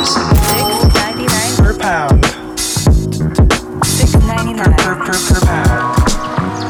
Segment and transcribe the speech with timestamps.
[0.00, 0.16] Six
[0.94, 2.24] ninety nine per pound.
[3.84, 5.92] Six ninety Per per per per pound.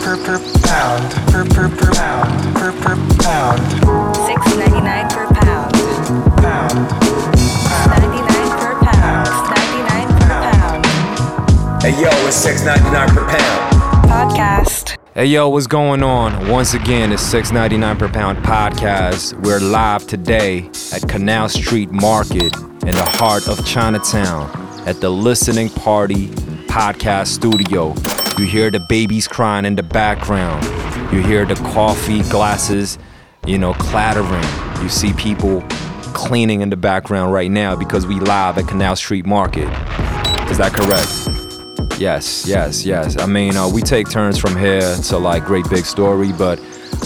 [0.02, 1.06] Per per pound.
[1.30, 2.54] Per per per pound.
[2.58, 3.60] Per per pound.
[4.26, 5.70] Six ninety nine per pound.
[6.42, 6.74] Pound.
[7.86, 9.28] Ninety nine per pound.
[9.54, 10.86] Ninety nine per pound.
[11.84, 14.10] Hey yo, it's six ninety nine per pound.
[14.10, 14.96] Podcast.
[15.14, 16.48] Hey yo, what's going on?
[16.48, 19.34] Once again, it's 6.99 per pound podcast.
[19.44, 22.54] We're live today at Canal Street Market
[22.90, 24.50] in the heart of Chinatown
[24.84, 26.26] at the Listening Party
[26.66, 27.94] podcast studio.
[28.36, 30.64] You hear the babies crying in the background.
[31.12, 32.98] You hear the coffee glasses,
[33.46, 34.82] you know, clattering.
[34.82, 35.60] You see people
[36.14, 39.68] cleaning in the background right now because we live at Canal Street Market.
[40.50, 42.00] Is that correct?
[42.00, 43.16] Yes, yes, yes.
[43.20, 46.58] I mean, uh, we take turns from here to like great big story, but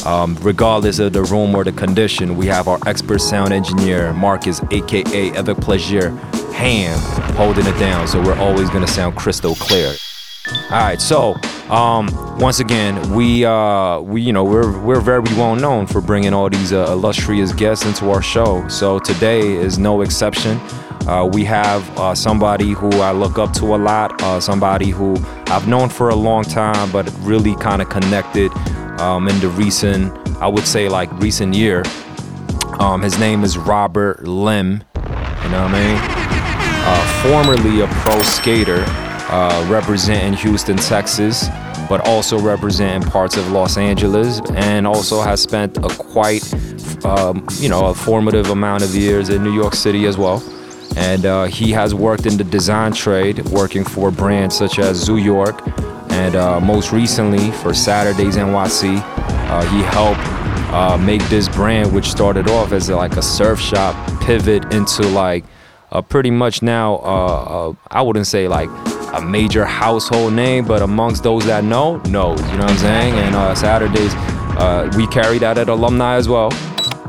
[0.06, 4.61] um, regardless of the room or the condition, we have our expert sound engineer Marcus,
[4.70, 6.11] aka Avec Plaisir
[6.55, 6.98] Ham,
[7.37, 8.06] holding it down.
[8.06, 9.94] So we're always gonna sound crystal clear.
[10.70, 11.36] All right, so
[11.70, 16.34] um, once again, we uh, we you know we're we're very well known for bringing
[16.34, 18.69] all these uh, illustrious guests into our show.
[18.69, 20.61] So today is no exception.
[21.06, 25.16] Uh, we have uh, somebody who I look up to a lot, uh, somebody who
[25.47, 28.50] I've known for a long time, but really kind of connected
[29.00, 31.83] um, in the recent, I would say like recent year.
[32.78, 34.84] Um, his name is Robert Lim.
[34.95, 36.25] You know what I mean?
[36.87, 38.84] uh, formerly a pro skater,
[39.31, 41.48] uh, representing Houston, Texas,
[41.89, 46.42] but also representing parts of Los Angeles, and also has spent a quite,
[47.05, 50.42] um, you know, a formative amount of years in New York City as well.
[50.97, 55.17] And uh, he has worked in the design trade, working for brands such as Zoo
[55.17, 55.61] York,
[56.15, 59.03] and uh, most recently for Saturdays NYC.
[59.51, 60.21] Uh, he helped
[60.73, 65.45] uh, make this brand, which started off as like a surf shop, pivot into like
[65.91, 66.98] uh, pretty much now, uh,
[67.71, 68.69] uh, I wouldn't say like
[69.12, 72.41] a major household name, but amongst those that know, knows.
[72.41, 73.15] You know what I'm saying?
[73.15, 74.15] And Saturdays,
[74.97, 76.50] we carry that at alumni as well.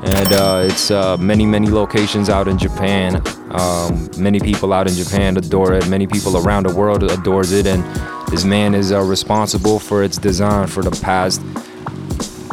[0.05, 3.23] And uh, it's uh, many, many locations out in Japan.
[3.49, 5.87] Um, many people out in Japan adore it.
[5.89, 7.65] Many people around the world adores it.
[7.65, 7.83] And
[8.29, 11.41] this man is uh, responsible for its design for the past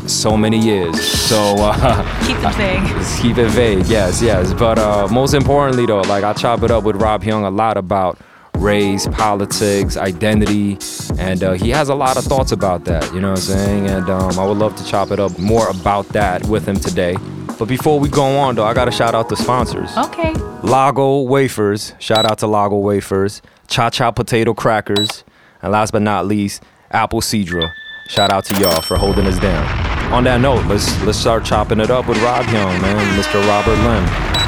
[0.08, 1.00] so many years.
[1.02, 1.56] So.
[1.58, 3.22] Uh, Keep it vague.
[3.22, 4.52] Keep it vague, yes, yes.
[4.52, 7.76] But uh, most importantly, though, like I chop it up with Rob Young a lot
[7.76, 8.18] about
[8.58, 10.78] race, politics, identity,
[11.18, 13.12] and uh, he has a lot of thoughts about that.
[13.12, 13.86] You know what I'm saying?
[13.88, 17.16] And um, I would love to chop it up more about that with him today.
[17.58, 19.96] But before we go on, though, I got to shout out the sponsors.
[19.96, 20.32] Okay.
[20.62, 21.94] Lago Wafers.
[21.98, 23.42] Shout out to Lago Wafers.
[23.68, 25.24] Cha Cha Potato Crackers.
[25.62, 27.72] And last but not least, Apple Sidra.
[28.08, 30.12] Shout out to y'all for holding us down.
[30.12, 33.40] On that note, let's let's start chopping it up with Rob Young, man, Mr.
[33.46, 34.04] Robert Lim.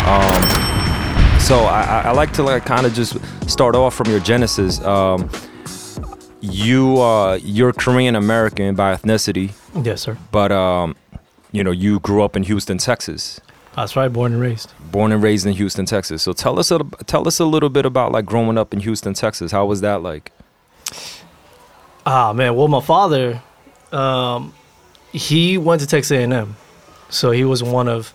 [0.07, 3.17] Um, so I, I- like to like kind of just
[3.49, 4.81] start off from your genesis.
[4.83, 5.31] Um,
[6.41, 9.53] you uh, you're Korean American by ethnicity,
[9.85, 10.19] Yes, sir.
[10.31, 10.95] but um,
[11.53, 13.41] you know you grew up in Houston, Texas
[13.77, 14.13] That's right.
[14.13, 14.73] Born and raised.
[14.91, 16.23] born and raised in Houston, Texas.
[16.23, 19.15] So tell us a, tell us a little bit about like growing up in Houston,
[19.15, 19.53] Texas.
[19.53, 20.33] How was that like?
[22.07, 22.55] Ah, man.
[22.55, 23.43] Well, my father,
[23.93, 24.55] um,
[25.13, 26.57] he went to Texas A&M,
[27.09, 28.13] so he was one of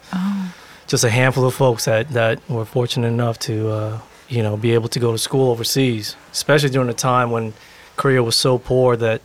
[0.88, 4.74] just a handful of folks that that were fortunate enough to, uh, you know, be
[4.74, 7.54] able to go to school overseas, especially during a time when
[7.96, 9.22] Korea was so poor that.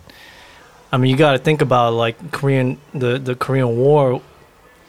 [0.93, 4.23] I mean, you got to think about like Korean the the Korean War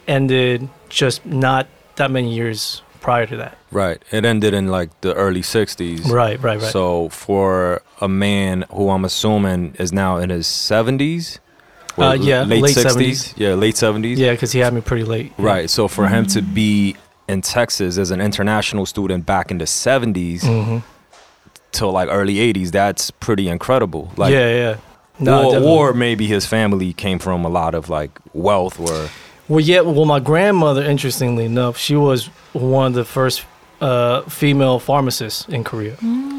[0.07, 3.57] ended just not that many years prior to that.
[3.71, 4.01] Right.
[4.11, 6.09] It ended in like the early '60s.
[6.09, 6.71] Right, right, right.
[6.71, 11.39] So for a man who I'm assuming is now in his 70s.
[11.97, 12.95] Uh, yeah, late, late 60s.
[12.95, 13.33] 70s.
[13.37, 14.17] Yeah, late 70s.
[14.17, 15.31] yeah, because he had me pretty late.
[15.37, 15.69] Right.
[15.69, 16.97] So for him to be
[17.29, 20.79] in Texas as an international student back in the 70s hmm
[21.75, 24.11] till like early 80s, that's pretty incredible.
[24.15, 24.69] Like, yeah, yeah.
[25.19, 25.67] or, definitely.
[25.67, 29.09] or maybe his family came from a lot of like wealth or
[29.47, 29.81] Well, yeah.
[29.81, 33.45] Well, my grandmother, interestingly enough, she was one of the first
[33.81, 35.95] uh, female pharmacists in Korea.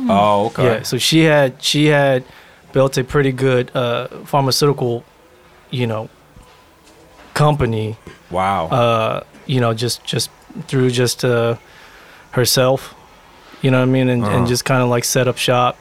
[0.08, 0.82] oh okay Yeah.
[0.82, 2.24] So she had she had
[2.72, 5.04] built a pretty good uh, pharmaceutical,
[5.70, 6.08] you know,
[7.34, 7.96] company.
[8.30, 10.30] wow Uh, you know, just just
[10.66, 11.56] through just uh,
[12.32, 12.94] herself.
[13.62, 14.36] You know what I mean, and, Uh-huh.
[14.36, 15.76] and just kind of like set up shop.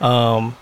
[0.00, 0.56] Um,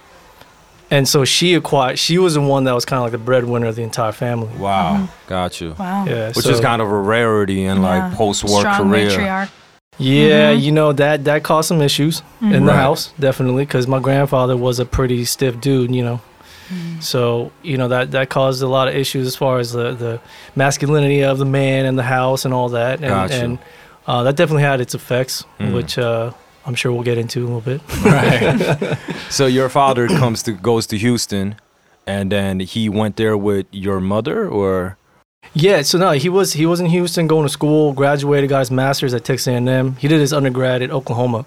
[0.91, 1.99] and so she acquired.
[1.99, 4.49] She was the one that was kind of like the breadwinner of the entire family.
[4.59, 6.05] wow got you Wow.
[6.07, 6.29] Yeah.
[6.29, 7.89] which so- is kind of a rarity in Yeah.
[7.89, 9.49] like post-war Strong Korea matriarch.
[9.97, 10.63] Yeah, Mhm.
[10.63, 12.81] you know that that caused some issues in the Right.
[12.81, 16.21] house, definitely, because my grandfather was a pretty stiff dude, you know.
[17.01, 20.19] So you know that that caused a lot of issues as far as the the
[20.57, 23.35] masculinity of the man in the house and all that, and Gotcha.
[23.45, 23.59] and
[24.09, 25.75] uh, that definitely had its effects, Mm.
[25.75, 26.31] which uh,
[26.67, 27.81] I'm sure we'll get into a little bit.
[28.05, 28.99] Right.
[29.31, 31.57] so your father comes to goes to Houston,
[32.07, 34.97] and then he went there with your mother, or
[35.53, 38.71] Yeah, so no, he was he was in Houston going to school, graduated, got his
[38.71, 39.97] master's at Texas A&M.
[39.97, 41.45] He did his undergrad at Oklahoma,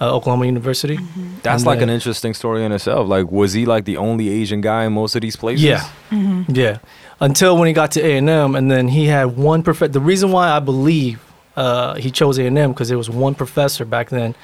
[0.00, 0.98] uh, Oklahoma University.
[1.42, 3.08] that's And like then- an interesting story in itself.
[3.08, 5.64] Like, was he like the only Asian guy in most of these places?
[5.64, 5.84] Yeah,
[6.48, 6.78] yeah.
[7.20, 9.92] Until when he got to A&M, and then he had one perfect.
[9.92, 11.20] The reason why I believe
[11.56, 14.34] uh, he chose A&M because there was one professor back then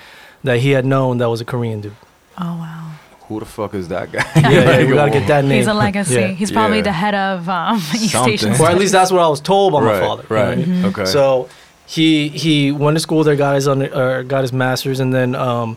[0.45, 1.95] that he had known that was a Korean dude.
[2.39, 2.93] Oh wow.
[3.29, 4.25] Who the fuck is that guy?
[4.37, 5.59] Yeah, yeah, we gotta get that name.
[5.59, 6.15] He's a legacy.
[6.15, 6.27] Yeah.
[6.29, 6.83] He's probably Yeah.
[6.85, 8.39] the head of um, East Something.
[8.39, 8.61] Station.
[8.61, 10.23] or at least that's what I was told by my right, father.
[10.29, 10.85] you know what I Right.
[11.01, 11.05] Okay.
[11.07, 11.49] So
[11.87, 15.35] he he went to school there, got his under, uh, got his master's, and then
[15.35, 15.77] um,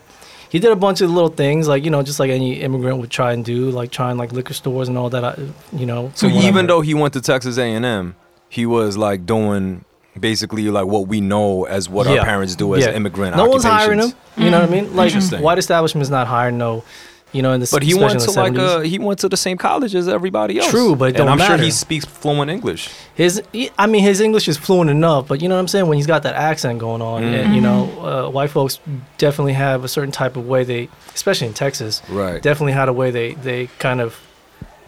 [0.49, 3.09] he did a bunch of little things like you know just like any immigrant would
[3.11, 5.39] try and do, like trying like liquor stores and all that.
[5.73, 6.11] You know.
[6.15, 8.15] So from what I even though he went to Texas A&M,
[8.49, 9.85] he was like doing
[10.19, 12.91] basically like what we know as what our parents do as Yeah.
[12.93, 14.05] immigrant no one's hiring him.
[14.07, 14.43] occupations.
[14.43, 14.95] You know what I mean?
[14.95, 16.83] Like white establishment is not hiring no.
[17.31, 18.59] You know, in the But he went to like 70s.
[18.59, 20.71] uh he went to the same college as everybody else.
[20.71, 22.89] True, but it and don't I'm sure he speaks fluent English.
[23.13, 25.85] His, he- I mean, his English is fluent enough, but you know what I'm saying.
[25.85, 27.83] When he's got that accent going on, and you know,
[28.27, 28.79] uh, white folks
[29.19, 32.41] definitely have a certain type of way they, especially in Texas, Right.
[32.41, 34.15] definitely had a way they they kind of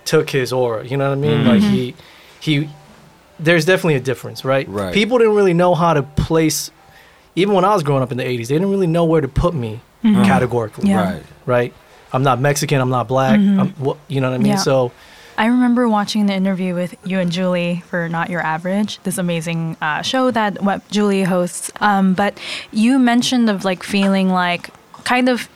[0.06, 0.84] took his aura.
[0.84, 1.44] You know what I mean?
[1.44, 1.48] Mhm.
[1.48, 1.94] Like he
[2.40, 2.70] he,
[3.42, 4.68] there's definitely a difference, right?
[4.68, 4.94] Right.
[4.94, 6.72] People didn't really know how to place.
[7.36, 9.28] Even when I was growing up in the '80s, they didn't really know where to
[9.28, 10.90] put me categorically.
[10.90, 11.14] Yeah.
[11.14, 11.24] Right.
[11.46, 11.74] Right.
[12.14, 12.82] I'm not Mexican.
[12.82, 13.36] I'm not black.
[13.40, 14.54] I'm, what, you know what I mean?
[14.54, 14.58] Yeah.
[14.58, 14.92] So
[15.38, 19.78] I remember watching the interview with you and Julie for Not Your Average, this amazing
[19.82, 20.58] uh, show that
[20.92, 21.72] Julie hosts.
[21.80, 22.38] Um, but
[22.72, 24.70] you mentioned of like feeling like
[25.04, 25.50] kind of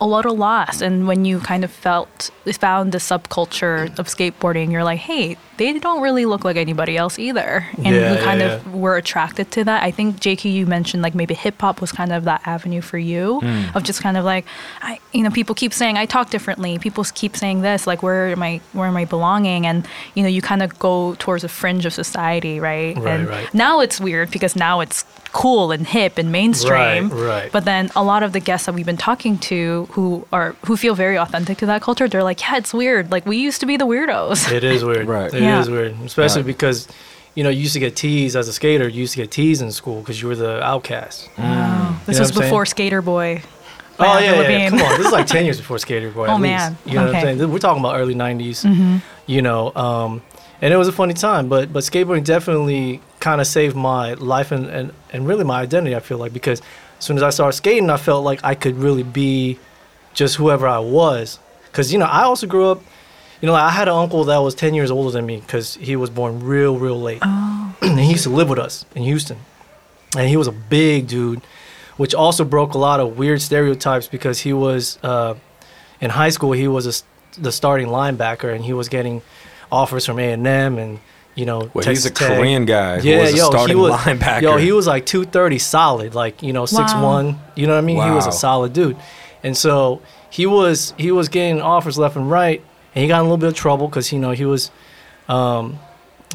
[0.00, 4.84] a little lost, and when you kind of felt found the subculture of skateboarding, you're
[4.84, 8.54] like, hey, they don't really look like anybody else either, and Yeah, you kind yeah,
[8.54, 9.82] of were attracted to that.
[9.82, 12.98] I think JK, you mentioned like maybe hip hop was kind of that avenue for
[12.98, 13.76] you hmm.
[13.76, 14.44] of just kind of like,
[14.82, 16.78] I, you know, people keep saying I talk differently.
[16.78, 19.66] People keep saying this, like where am I, where am I belonging?
[19.66, 22.96] And you know, you kind of go towards a fringe of society, right?
[22.96, 23.54] Right, and right.
[23.54, 25.04] now it's weird because now it's
[25.42, 27.10] cool and hip and mainstream.
[27.10, 27.52] Right, right.
[27.52, 30.76] But then a lot of the guests that we've been talking to who are who
[30.76, 33.10] feel very authentic to that culture, they're like, yeah, it's weird.
[33.10, 34.50] Like we used to be the weirdos.
[34.50, 35.06] It is weird.
[35.16, 35.28] Right.
[35.32, 35.74] It is Yeah.
[35.76, 36.46] weird, especially Right.
[36.54, 36.88] because
[37.34, 38.88] you know you used to get teased as a skater.
[38.88, 41.28] You used to get teased in school because you were the outcast.
[41.36, 42.40] This You know was what saying?
[42.50, 43.42] before Skater Boy.
[43.98, 44.96] Oh Avril yeah, yeah, come on.
[44.98, 46.26] This is like ten years before Skater Boy.
[46.28, 46.70] Oh, at man.
[46.72, 46.86] least.
[46.86, 47.50] you know what I'm saying?
[47.50, 48.64] We're talking about early '90s.
[48.64, 48.96] Mm-hmm.
[49.26, 50.22] You know, um,
[50.60, 51.48] and it was a funny time.
[51.48, 55.94] But but skateboarding definitely kind of saved my life and, and and really my identity.
[55.94, 56.60] I feel like because
[56.98, 59.58] as soon as I started skating, I felt like I could really be
[60.14, 61.38] just whoever I was.
[61.66, 62.82] Because you know, I also grew up.
[63.40, 65.94] You know, I had an uncle that was 10 years older than me because he
[65.94, 67.18] was born real, real late.
[67.20, 67.76] Oh.
[67.82, 69.36] and he used to live with us in Houston.
[70.16, 71.42] And he was a big dude,
[71.98, 75.34] which also broke a lot of weird stereotypes because he was, uh,
[76.00, 77.04] in high school, he was a
[77.38, 79.22] the starting linebacker and he was getting
[79.70, 80.46] offers from A&M
[80.78, 80.98] and,
[81.34, 82.36] you know, Well, he's Texas a Tech.
[82.38, 84.42] Korean guy who Yeah, was a yo, starting he was, linebacker.
[84.42, 88.02] Yo, he was like 230 solid, like, you know, 6'1", you know what I mean?
[88.02, 88.96] He was a solid dude.
[89.42, 92.60] And so he was he was getting offers left and right,
[92.94, 94.70] and he got in a little bit of trouble because you know he was
[95.28, 95.78] um,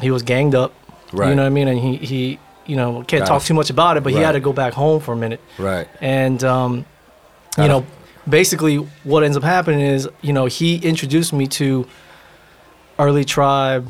[0.00, 0.72] he was ganged up.
[1.12, 1.28] Right.
[1.28, 1.68] You know what I mean?
[1.68, 4.18] And he he you know can't Gotta talk f- too much about it, but he
[4.20, 5.40] had to go back home for a minute.
[5.58, 5.88] right.
[6.00, 6.84] And um, you
[7.56, 7.86] Gotta- know,
[8.28, 11.86] basically what ends up happening is you know he introduced me to
[12.98, 13.88] early tribe,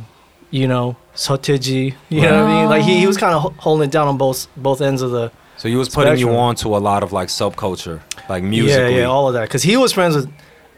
[0.50, 1.94] you know, Seo Taiji.
[2.08, 2.68] You know what I mean?
[2.70, 5.30] Like he, he was kind of holding it down on both both ends of the
[5.58, 8.78] So he was putting you on to a lot of like subculture, like music.
[8.78, 9.42] Yeah, yeah, all of that.
[9.42, 10.30] Because he was friends with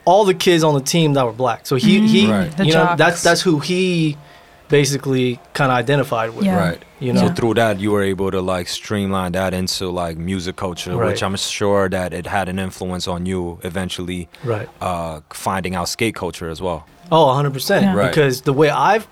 [0.04, 1.66] all the kids on the team that were black.
[1.66, 2.59] So he, he Right.
[2.59, 4.16] You know, that's that's who he
[4.69, 6.45] basically kind of identified with.
[6.47, 6.59] Yeah.
[6.59, 6.83] Right.
[7.00, 7.28] You know.
[7.28, 11.09] So through that, you were able to like streamline that into like music culture, Right.
[11.09, 14.69] which I'm sure that it had an influence on you eventually, Right.
[14.81, 16.87] uh, finding out skate culture as well.
[17.12, 17.82] Oh, 100%.
[17.82, 17.94] Yeah.
[17.94, 18.08] Right.
[18.11, 19.06] Because the way I've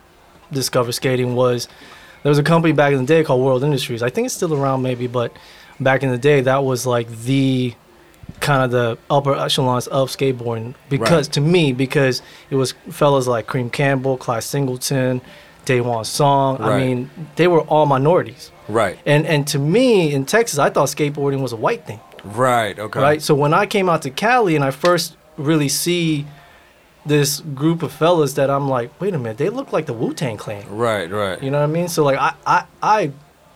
[0.52, 1.68] discovered skating was
[2.22, 4.02] there was a company back in the day called World Industries.
[4.02, 5.32] I think it's still around maybe, but
[5.80, 7.74] back in the day, that was like the
[8.40, 11.32] kind of the upper echelons of skateboarding because Right.
[11.34, 15.20] to me because it was fellas like Kareem Campbell, Clyde Singleton,
[15.66, 16.60] Daewon Song.
[16.60, 18.50] I mean, they were all minorities.
[18.68, 18.98] Right.
[19.06, 22.00] And and to me in Texas, I thought skateboarding was a white thing.
[22.24, 22.78] Right.
[22.78, 23.00] Okay.
[23.00, 23.22] right?
[23.22, 26.24] So when I came out to Cali and I first really see
[27.06, 30.12] this group of fellas that I'm like, wait a minute, they look like the Wu
[30.14, 30.64] Tang Clan.
[30.68, 31.10] Right.
[31.10, 31.42] Right.
[31.42, 31.88] You know what I mean?
[31.88, 33.12] So like I I, I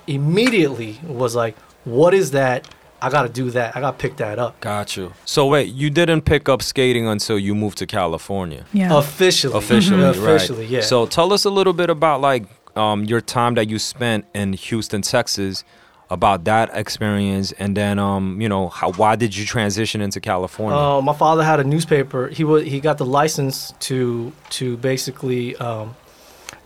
[0.06, 2.68] immediately was like, what is that?
[3.02, 3.76] I gotta do that.
[3.76, 4.58] I gotta pick that up.
[4.60, 5.12] Got you.
[5.26, 8.64] So wait, you didn't pick up skating until you moved to California.
[8.72, 8.96] Yeah.
[8.96, 9.56] Officially.
[9.56, 10.24] Officially, Mhm.
[10.26, 10.34] right.
[10.34, 10.80] Officially, yeah.
[10.80, 14.52] So tell us a little bit about like um, your time that you spent in
[14.54, 15.64] Houston, Texas
[16.09, 20.77] about that experience, and then um, you know, how, why did you transition into California?
[20.77, 22.27] Uh, my father had a newspaper.
[22.27, 25.95] He was he got the license to to basically um,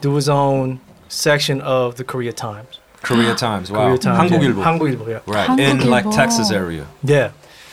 [0.01, 2.79] do his own section of the Korea Times.
[3.03, 3.71] Korea Times.
[3.71, 3.85] Wow.
[3.85, 4.31] Korea Times.
[4.31, 4.57] 한국일보.
[4.57, 4.65] Yeah.
[4.65, 5.07] 한국일보.
[5.07, 5.19] Yeah.
[5.27, 5.59] Right.
[5.59, 6.15] In like 한국일보.
[6.15, 6.87] Texas area.
[7.03, 7.31] Yeah.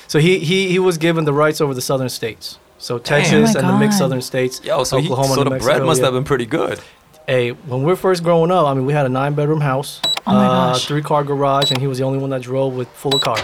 [0.08, 2.58] So he, he he was given the rights over the southern states.
[2.76, 4.04] So Texas Oh my and the mixed God.
[4.04, 4.60] southern states.
[4.62, 6.06] Yo, so, he, Oklahoma, so New the Mexico, bread must yeah.
[6.06, 6.80] have been pretty good.
[7.26, 10.00] Hey, when we were first growing up, I mean, we had a nine bedroom house,
[10.27, 10.85] Oh my uh, gosh.
[10.87, 13.39] three car garage, and he was the only one that drove with full of cars.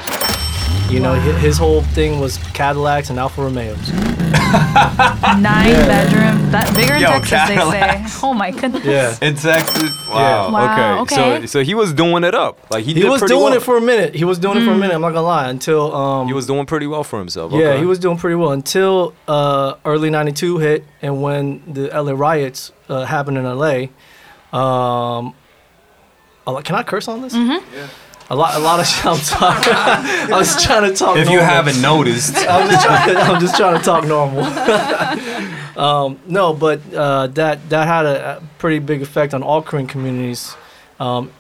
[0.92, 3.90] You know, hi- his whole thing was Cadillacs and Alfa Romeos.
[3.94, 8.26] Nine bedroom, that bigger in Yo, Texas, they say.
[8.28, 8.84] Oh my goodness.
[8.86, 9.16] Yeah.
[9.22, 9.92] In Texas.
[10.10, 10.52] Wow.
[10.52, 11.16] Wow, Okay.
[11.16, 11.48] So okay.
[11.48, 12.60] so he was doing it up.
[12.72, 13.54] Like he, He did was doing well.
[13.54, 14.14] it for a minute.
[14.14, 14.94] He was doing it for a minute.
[14.94, 15.50] I'm not gonna lie.
[15.50, 17.54] Until um, He was doing pretty well for himself.
[17.54, 22.12] Yeah, he was doing pretty well until uh, early '92 hit, and when the LA
[22.12, 23.88] riots uh, happened in LA.
[24.58, 25.34] Um,
[26.46, 27.34] a lot, can I curse on this?
[27.34, 28.12] Mm-hmm.
[28.30, 29.06] A lot, a lot of.
[29.06, 29.62] I'm sorry.
[29.72, 31.18] I was trying to talk.
[31.18, 31.54] If you normal.
[31.54, 34.44] haven't noticed, I'm just, trying, I'm just trying to talk normal.
[35.78, 39.88] um, no, but uh, that that had a, a pretty big effect on all Korean
[39.88, 40.56] communities
[41.00, 41.32] um,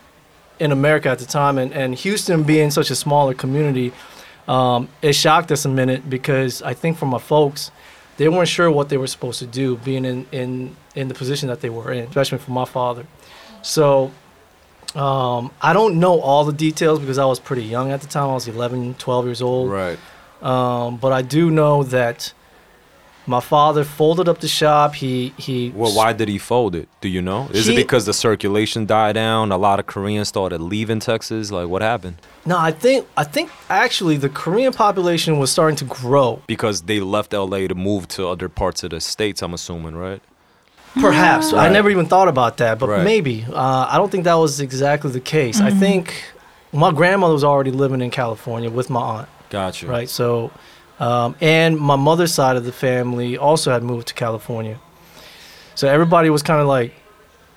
[0.60, 3.93] in America at the time, and, and Houston being such a smaller community,
[4.50, 7.72] um, it shocked us a minute because I think for my folks,
[8.17, 11.48] they weren't sure what they were supposed to do, being in in in the position
[11.48, 13.07] that they were in, especially for my father.
[13.62, 14.12] So.
[14.96, 18.30] Um, I don't know all the details because I was pretty young at the time.
[18.30, 19.72] I was 11, 12 years old.
[19.72, 19.98] right.
[20.42, 22.34] Um, but I do know that
[23.26, 24.96] my father folded up the shop.
[24.96, 25.70] He he.
[25.74, 26.90] Well, why did he fold it?
[27.00, 27.48] Do you know?
[27.54, 29.52] Is it because the circulation died down?
[29.52, 31.52] A lot of Koreans started leaving Texas.
[31.52, 32.18] Like, what happened?
[32.46, 36.42] No, I think I think actually the Korean population was starting to grow.
[36.48, 39.42] Because they left LA to move to other parts of the states.
[39.42, 40.22] I'm assuming, right?
[41.00, 43.04] Perhaps I never even thought about that, but Right.
[43.04, 43.46] maybe.
[43.52, 45.60] Uh, I don't think that was exactly the case.
[45.60, 46.14] I think
[46.72, 49.30] my grandmother was already living in California with my aunt.
[49.50, 49.86] Gotcha.
[49.88, 50.10] right?
[50.10, 50.50] So,
[51.00, 54.78] um, and my mother's side of the family also had moved to California.
[55.76, 56.92] So everybody was kind of like,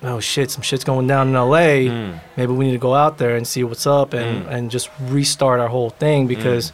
[0.03, 1.87] "Oh shit, some shit's going down in L.A.
[1.87, 2.19] Mm.
[2.35, 4.51] Maybe we need to go out there and see what's up and Mm.
[4.51, 6.71] and just restart our whole thing because,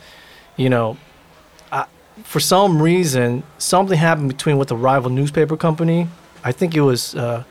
[0.57, 0.97] you know."
[1.71, 1.85] I,
[2.23, 6.07] for some reason, something happened between with the rival newspaper company.
[6.44, 7.42] I think it was uh,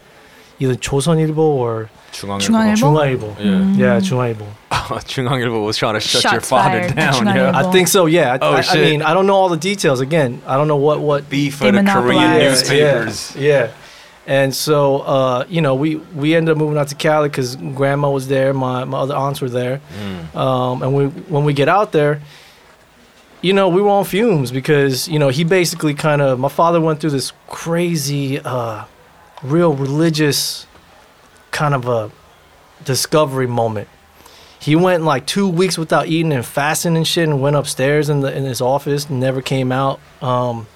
[0.60, 2.40] either 조선일보 or 중앙일보.
[2.40, 2.76] 중앙일보?
[2.80, 3.36] 중앙일보.
[3.40, 3.76] Yeah.
[3.78, 4.46] Yeah, 중앙일보.
[5.06, 6.96] 중앙일보 was trying to shut your Shots father fired.
[6.96, 7.14] down.
[7.14, 7.52] 중앙일보.
[7.54, 7.60] Yeah.
[7.60, 8.06] I think so.
[8.06, 8.34] Yeah.
[8.34, 8.82] I, Oh, I, I shit.
[8.84, 10.00] mean, I don't know all the details.
[10.02, 12.08] Again, I don't know what what Beef They for the monopolized.
[12.08, 13.36] Korean Yeah, newspapers.
[13.36, 13.68] Yeah, yeah.
[14.28, 18.10] And so, uh, you know, we we ended up moving out to Cali because grandma
[18.10, 20.36] was there, my my other aunts were there, Mm.
[20.36, 22.20] um, and we when we get out there,
[23.43, 26.81] you know, we were on fumes because you know he basically kind of my father
[26.81, 28.85] went through this crazy, uh,
[29.43, 30.67] real religious
[31.51, 32.11] kind of a
[32.85, 33.89] discovery moment.
[34.61, 38.21] He went like two weeks without eating and fasting and shit, and went upstairs in
[38.21, 39.99] the in his office, never came out.
[40.23, 40.69] Um,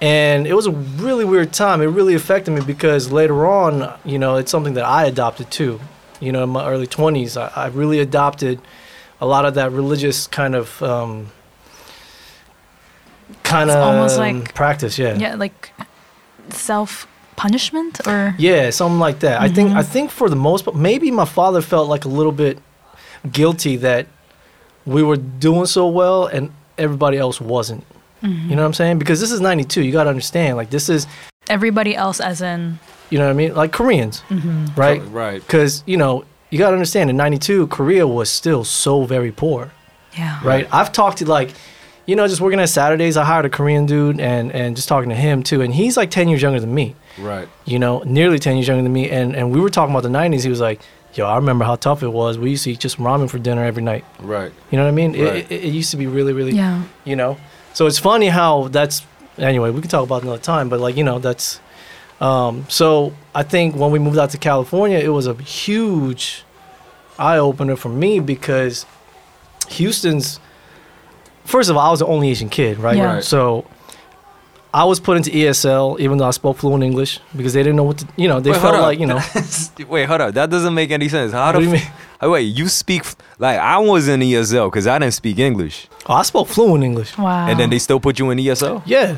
[0.00, 1.82] and it was a really weird time.
[1.82, 5.78] It really affected me because later on, you know, it's something that I adopted too.
[6.20, 8.60] You know, in my early twenties, I, I really adopted
[9.20, 11.30] a lot of that religious kind of um,
[13.42, 14.98] kind of almost like- practice.
[14.98, 15.16] Yeah.
[15.16, 15.72] Yeah, like
[16.50, 17.06] self
[17.36, 19.40] punishment or Yeah, something like that.
[19.40, 19.92] I think I mm-hmm.
[19.92, 22.58] think for the most part, maybe my father felt like a little bit
[23.30, 24.06] guilty that
[24.84, 27.84] we were doing so well and everybody else wasn't.
[28.22, 28.50] Mm-hmm.
[28.50, 28.98] You know what I'm saying?
[28.98, 29.82] Because this is '92.
[29.82, 30.56] You got to understand.
[30.56, 31.06] Like this is,
[31.48, 32.78] everybody else as in
[33.10, 33.54] you know what I mean?
[33.54, 34.66] Like Koreans, mm-hmm.
[34.80, 35.02] right?
[35.06, 35.40] Right.
[35.40, 37.10] Because you know you got to understand.
[37.10, 39.72] In '92, Korea was still so very poor,
[40.16, 40.40] yeah.
[40.44, 40.68] right?
[40.72, 41.50] I've talked to like,
[42.06, 43.16] you know, just working at Saturdays.
[43.16, 46.10] I hired a Korean dude and and just talking to him too, and he's like
[46.10, 46.96] 10 years younger than me.
[47.18, 47.48] Right.
[47.66, 49.10] you know, nearly 10 years younger than me.
[49.10, 50.42] And, and we were talking about the 90s.
[50.42, 50.80] He was like,
[51.12, 52.38] yo, I remember how tough it was.
[52.38, 54.04] We used to eat just ramen for dinner every night.
[54.20, 54.50] Right.
[54.70, 55.14] You know what I mean?
[55.14, 55.50] It- Right.
[55.52, 56.84] It, it, used to be really, really, Yeah.
[57.04, 57.36] you know.
[57.74, 59.02] So it's funny how that's,
[59.36, 61.60] anyway, we can talk about it another time, but like, you know, that's,
[62.22, 66.44] um, so I think when we moved out to California, it was a huge
[67.18, 68.86] eye opener for me because
[69.70, 70.40] Houston's,
[71.50, 72.96] first of all, I was the only Asian kid, right?
[72.96, 73.14] Yeah.
[73.14, 73.24] Right.
[73.24, 73.66] So
[74.72, 77.84] I was put into ESL even though I spoke fluent English because they didn't know
[77.84, 79.20] what to, you know, they Wait, felt like, you know,
[79.88, 80.34] Wait, hold up.
[80.34, 81.32] That doesn't make any sense.
[81.32, 81.92] How What do you f- mean?
[82.22, 83.02] Oh, wait, you speak
[83.38, 87.16] like I was in ESL because I didn't speak English, oh, I spoke fluent English.
[87.18, 87.48] Wow.
[87.48, 88.82] and then they still put you in ESL.
[88.86, 89.12] Yeah.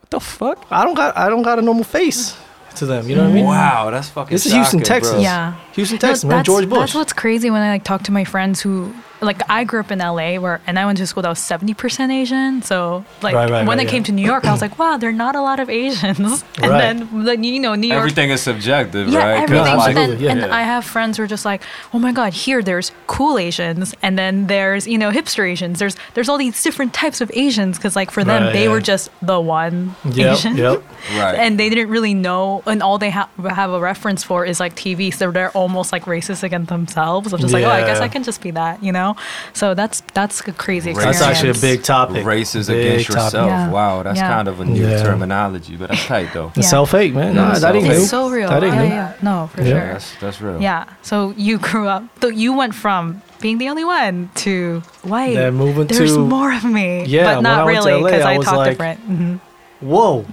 [0.00, 0.66] What the fuck?
[0.70, 2.36] I don't got I don't got a normal face
[2.76, 3.08] to them.
[3.08, 3.44] You know what I mean?
[3.46, 4.34] Wow, that's fucking.
[4.34, 5.12] This is Houston, Texas.
[5.14, 5.20] bro.
[5.22, 5.54] Yeah.
[5.72, 6.30] Houston, Texas, man.
[6.30, 6.78] that's- George Bush.
[6.78, 9.92] That's what's crazy when I like talk to my friends who like I grew up
[9.92, 12.60] in LA where and I went to school that was seventy percent Asian.
[12.62, 14.96] So like Right, right, when right, I came to New York, I was like, wow,
[14.96, 16.44] there are not a lot of Asians.
[16.62, 16.80] And Right.
[16.80, 17.98] then then you know New York.
[18.00, 19.12] Everything is subjective, right?
[19.14, 19.48] yeah, right?
[19.48, 19.76] 'Cause, everything.
[19.78, 20.30] No, but then, yeah.
[20.32, 20.54] and Yeah.
[20.56, 21.62] I have friends who are just like,
[21.94, 25.78] oh my god, here there's cool Asians, and then there's you know hipster Asians.
[25.78, 28.70] There's there's all these different types of Asians because like for them Right, they yeah.
[28.70, 30.56] were just the one Yep, Asian.
[30.56, 30.82] yep.
[31.16, 31.36] Right.
[31.42, 34.74] And they didn't really know, and all they ha- have a reference for is like
[34.74, 35.14] TV.
[35.14, 37.32] So they're almost like racist against themselves.
[37.32, 39.16] I'm just like, oh, I guess I can just be that, you know.
[39.54, 41.18] So that's that's a crazy That's experience.
[41.20, 42.24] That's actually a big topic.
[42.26, 43.24] Racist Big against topic.
[43.24, 43.46] yourself.
[43.48, 43.70] Yeah.
[43.70, 44.28] Wow, that's Yeah.
[44.28, 45.02] kind of a new Yeah.
[45.02, 46.50] terminology, but that's tight though.
[46.54, 46.66] The Yeah.
[46.66, 47.34] self hate, man.
[47.34, 47.88] Nah, Yeah, that ain't self-hate.
[47.96, 48.02] new.
[48.02, 48.48] It's so real.
[48.50, 48.88] That ain't yeah, new.
[48.88, 49.12] yeah.
[49.22, 49.68] No, for Yeah.
[49.70, 49.92] sure.
[49.92, 50.60] That's that's real.
[50.60, 50.84] Yeah.
[51.02, 52.02] So you grew up.
[52.20, 55.34] So you went from being the only one to wait.
[55.34, 57.04] Then moving there's to- more of me.
[57.06, 58.98] Yeah, but not I went to really because I I, talk like- different.
[59.00, 59.34] hmm
[59.80, 60.26] Whoa,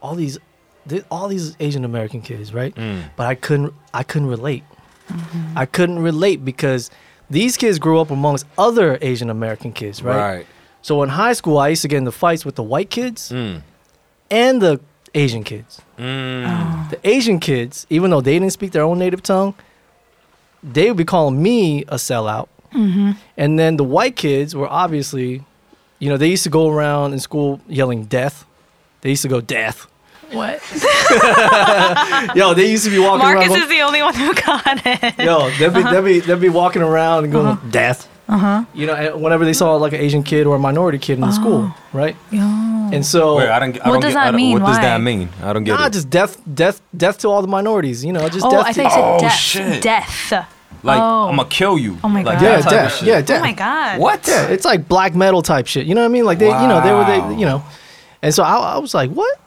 [0.00, 0.45] all these, th-
[1.10, 2.74] all these Asian American kids, right?
[3.16, 4.64] But I couldn't, I couldn't relate.
[5.08, 5.58] Mm-hmm.
[5.58, 6.90] I couldn't relate because
[7.30, 10.16] these kids grew up amongst other Asian American kids, right?
[10.16, 10.46] Right.
[10.82, 13.62] So in high school, I used to get into fights with the white kids Mm.
[14.30, 14.80] and the
[15.14, 15.80] Asian kids.
[15.98, 16.90] Mm.
[16.90, 19.54] The Asian kids, even though they didn't speak their own native tongue,
[20.62, 22.48] they would be calling me a sellout.
[22.72, 23.12] Mm-hmm.
[23.36, 25.42] And then the white kids were obviously,
[25.98, 28.44] you know, they used to go around in school yelling death.
[29.00, 29.86] They used to go death.
[30.32, 30.60] What?
[32.36, 33.48] Yo, they used to be walking Marcus around.
[33.48, 35.18] Marcus is the only one who got it.
[35.24, 38.08] yo, they'd be, they'd be they'd be walking around and going death.
[38.28, 38.64] Uh-huh.
[38.74, 41.30] You know, whenever they saw like an Asian kid or a minority kid in the
[41.30, 42.16] school, right?
[42.32, 42.40] Yo.
[42.40, 43.80] And so, Wait, I don't.
[43.80, 44.52] I What don't does get, that I don't- mean?
[44.60, 45.28] What does that mean?
[45.42, 45.78] I don't get it.
[45.78, 45.92] nah, it.
[45.92, 48.04] just death, death, death to all the minorities.
[48.04, 48.66] You know, just Oh, death.
[48.66, 49.32] I to, thought you said Oh, death.
[49.32, 49.82] shit.
[49.82, 50.32] Death.
[50.82, 51.28] like oh.
[51.28, 51.98] I'm gonna kill you.
[52.02, 52.44] Oh my like God.
[52.44, 52.96] yeah, death.
[52.96, 53.08] shit.
[53.08, 53.40] Yeah, death.
[53.40, 54.00] Oh my god.
[54.00, 54.26] What?
[54.26, 55.86] Yeah, it's like black metal type shit.
[55.86, 56.24] You know what I mean?
[56.24, 57.28] Like they, you know, they were Wow.
[57.30, 57.64] they, you know,
[58.22, 59.38] and so I, I was like, what?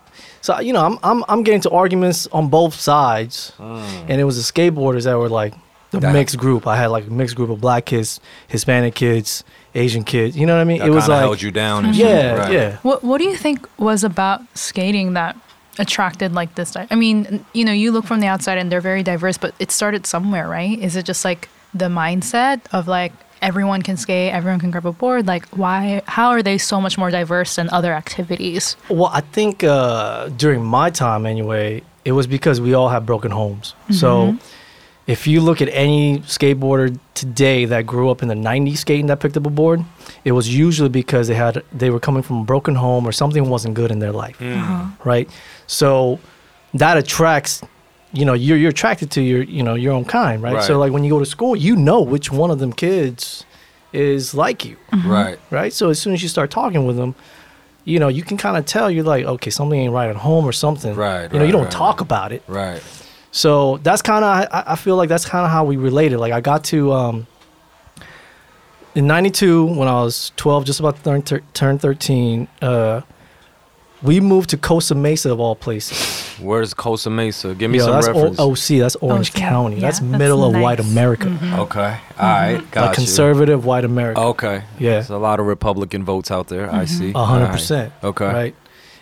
[0.42, 4.06] So you know, I'm I'm I'm getting to arguments on both sides, mm.
[4.08, 5.54] and it was the skateboarders that were like
[5.92, 6.68] the That- mixed group.
[6.68, 9.44] I had like a mixed group of black kids, Hispanic kids,
[9.76, 10.38] Asian kids.
[10.38, 10.80] You know what I mean?
[10.80, 11.86] That it was like held you down.
[11.86, 12.34] And yeah.
[12.36, 12.52] Right.
[12.54, 12.78] yeah.
[12.84, 15.36] What What do you think was about skating that
[15.78, 16.76] attracted like this?
[16.76, 19.72] I mean, you know, you look from the outside and they're very diverse, but it
[19.72, 20.78] started somewhere, right?
[20.80, 24.92] Is it just like the mindset of like everyone can skate, everyone can grab a
[24.92, 25.28] board?
[25.28, 26.02] Like, why?
[26.06, 28.76] How are they so much more diverse than other activities?
[28.90, 33.32] Well, I think uh, during my time anyway, it was because we all have broken
[33.32, 33.76] homes.
[33.92, 34.38] So mm-hmm.
[35.08, 39.20] if you look at any skateboarder today that grew up in the 90s skating that
[39.20, 39.84] picked up a board,
[40.24, 43.50] it was usually because they had they were coming from a broken home or something
[43.50, 44.38] wasn't good in their life.
[44.40, 44.58] Mm.
[44.58, 44.90] Uh-huh.
[45.04, 45.30] Right?
[45.68, 46.20] So
[46.74, 47.62] that attracts
[48.12, 50.64] you know, you're you're attracted to your, you know, your own kind, right?
[50.64, 53.46] So like when you go to school, you know which one of them kids
[53.94, 55.40] is like you Right.
[55.52, 55.74] right?
[55.74, 57.16] So as soon as you start talking with them,
[57.86, 60.46] you know, you can kind of tell you're like, okay, something ain't right at home
[60.46, 60.96] or something.
[60.96, 62.44] Right, You know, you don't right, talk about it.
[62.48, 62.84] Right.
[63.32, 66.18] So that's kind of, I, I feel like that's kind of how we related.
[66.20, 67.28] Like I got to, um,
[68.96, 73.02] in 92, when I was 12, just about to turn, thir- turn 13, uh,
[74.02, 76.38] we moved to Costa Mesa of all places.
[76.40, 77.54] Where's Costa Mesa?
[77.54, 78.40] Give me Yo, some that's reference.
[78.40, 79.76] O- OC, that's Orange OC, County.
[79.76, 80.88] yeah, that's that's middle of white nice.
[80.88, 80.98] Mm-hmm.
[80.98, 81.40] America.
[81.62, 81.98] Okay.
[82.18, 82.72] All right.
[82.72, 84.22] Got Like conservative white America.
[84.22, 84.64] Okay.
[84.80, 84.92] Yeah.
[84.92, 86.72] There's a lot of Republican votes out there.
[86.74, 87.12] I see.
[87.14, 87.52] A hundred All right.
[87.52, 87.94] percent.
[88.04, 88.26] Okay.
[88.26, 88.56] Right.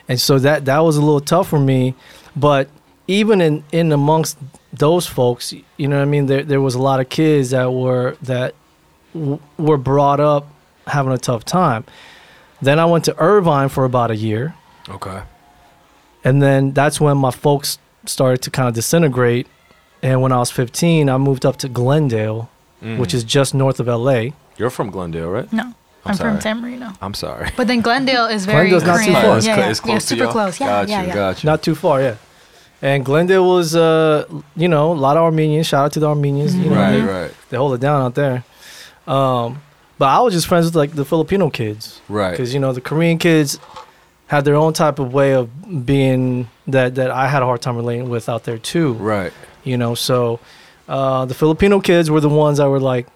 [0.09, 1.93] And so that that was a little tough for me,
[2.35, 2.69] but
[3.07, 4.37] even in in amongst
[4.73, 6.25] those folks, you know what I mean.
[6.25, 8.55] There there was a lot of kids that were that
[9.13, 10.47] w- were brought up
[10.87, 11.83] having a tough time.
[12.61, 14.55] Then I went to Irvine for about a year,
[14.89, 15.21] Okay.
[16.23, 19.47] and then that's when my folks started to kind of disintegrate.
[20.03, 22.49] And when I was 15, I moved up to Glendale,
[22.83, 22.99] Mm.
[22.99, 24.33] which is just north of LA.
[24.57, 25.51] You're from Glendale, right?
[25.51, 25.73] No,
[26.05, 26.31] I'm, sorry.
[26.31, 26.93] from San Marino.
[27.01, 27.49] I'm sorry.
[27.57, 29.37] But then Glendale is very Glendale's not too far.
[29.37, 29.71] It's, Yeah, cl- yeah.
[29.71, 30.31] it's close yeah, super y'all?
[30.31, 30.59] close.
[30.59, 31.13] Yeah, got yeah, you, yeah.
[31.15, 31.47] Got you.
[31.49, 32.15] Not too far, yeah.
[32.81, 35.65] And Glendale was, uh, you know, a lot of Armenians.
[35.65, 36.55] Shout out to the Armenians.
[36.55, 38.43] You know, Right, they, right, they hold it down out there.
[39.07, 39.61] Um,
[39.97, 42.29] but I was just friends with like the Filipino kids right.
[42.31, 43.57] because you know the Korean kids
[44.27, 47.77] had their own type of way of being that that I had a hard time
[47.77, 48.93] relating with out there too.
[48.93, 49.33] Right.
[49.63, 50.39] You know, so
[50.87, 53.07] uh, the Filipino kids were the ones that were like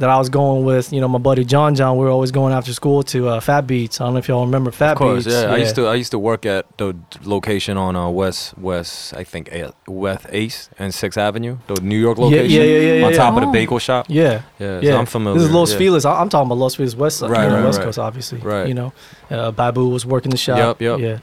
[0.00, 0.92] that I was going with.
[0.92, 1.96] You know, my buddy John John.
[1.96, 4.00] We were always going after school to uh, Fat Beats.
[4.00, 5.36] I don't know if y'all remember Fat Of course, Beats.
[5.36, 5.52] yeah.
[5.52, 9.24] I used to I used to work at the location on uh, West West I
[9.24, 12.50] think uh, West Ace and Sixth Avenue, the New York location.
[12.50, 13.16] yeah, yeah, yeah, on yeah.
[13.16, 13.52] top of the Oh.
[13.52, 14.06] bagel shop.
[14.08, 14.42] Yeah.
[14.58, 15.38] Yeah, Yeah, so I'm familiar.
[15.38, 15.78] This is Los yeah.
[15.78, 16.04] Feliz.
[16.04, 17.84] I- I'm talking about Los Feliz West Side, Right, you know, right, West right.
[17.84, 18.38] Coast, obviously.
[18.40, 18.66] Right.
[18.68, 18.92] You know,
[19.30, 20.58] uh, Babu was working the shop.
[20.58, 20.98] Yup, yup.
[21.00, 21.18] Yeah.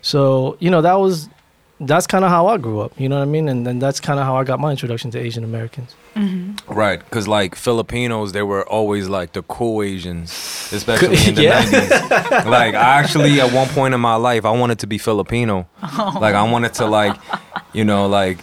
[0.00, 1.28] So you know that was
[1.86, 2.92] that's kind of how I grew up.
[2.98, 3.48] You know what I mean?
[3.48, 5.94] And then that's kind of how I got my introduction to Asian Americans.
[6.14, 6.72] Mm-hmm.
[6.72, 10.30] Right, because like Filipinos, they were always like the cool Asians,
[10.72, 11.62] especially in the Yeah.
[11.62, 12.44] 90s.
[12.58, 15.66] like, I actually, at one point in my life, I wanted to be Filipino.
[15.82, 16.18] Oh.
[16.20, 17.16] Like, I wanted to, like,
[17.72, 18.38] you know, like,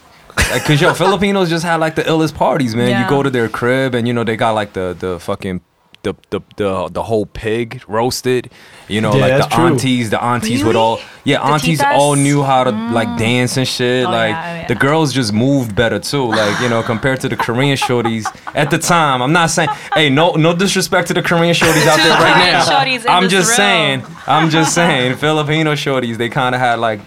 [0.52, 2.90] Like, cause yo, Filipinos just had like the illest parties, man.
[2.90, 3.04] Yeah.
[3.04, 5.62] You go to their crib and you know they got like the the fucking
[6.04, 8.52] the the the, the whole pig roasted.
[8.88, 9.66] You know, Yeah, like the true.
[9.66, 11.96] aunties, the aunties would all yeah, The aunties titas?
[11.96, 14.06] all knew how to like dance and shit.
[14.08, 16.26] Oh, like yeah, oh, the girls just moved better too.
[16.26, 19.22] Like you know, compared to the Korean shorties at the time.
[19.22, 23.14] I'm not saying hey, no no disrespect to the Korean shorties out there right now.
[23.14, 23.56] I'm just room.
[23.58, 24.04] saying.
[24.26, 25.18] I'm just saying.
[25.18, 27.00] Filipino shorties, they kind of had like.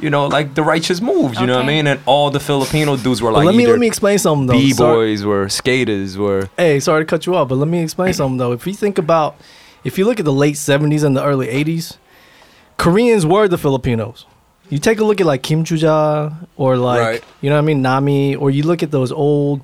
[0.00, 1.40] You know, like the righteous moves.
[1.40, 1.68] You know what I.
[1.68, 1.86] Mean?
[1.86, 4.52] And all the Filipino dudes were But like, let me let me explain something though.
[4.52, 6.48] b boys were skaters were.
[6.56, 8.52] Hey, sorry to cut you off, but let me explain something though.
[8.52, 9.36] If you think about,
[9.84, 11.96] if you look at the late '70s and the early '80s,
[12.76, 14.26] Koreans were the Filipinos.
[14.70, 17.24] You take a look at like Kim Chuja or like Right.
[17.40, 19.62] you know what I mean, Nami, or you look at those old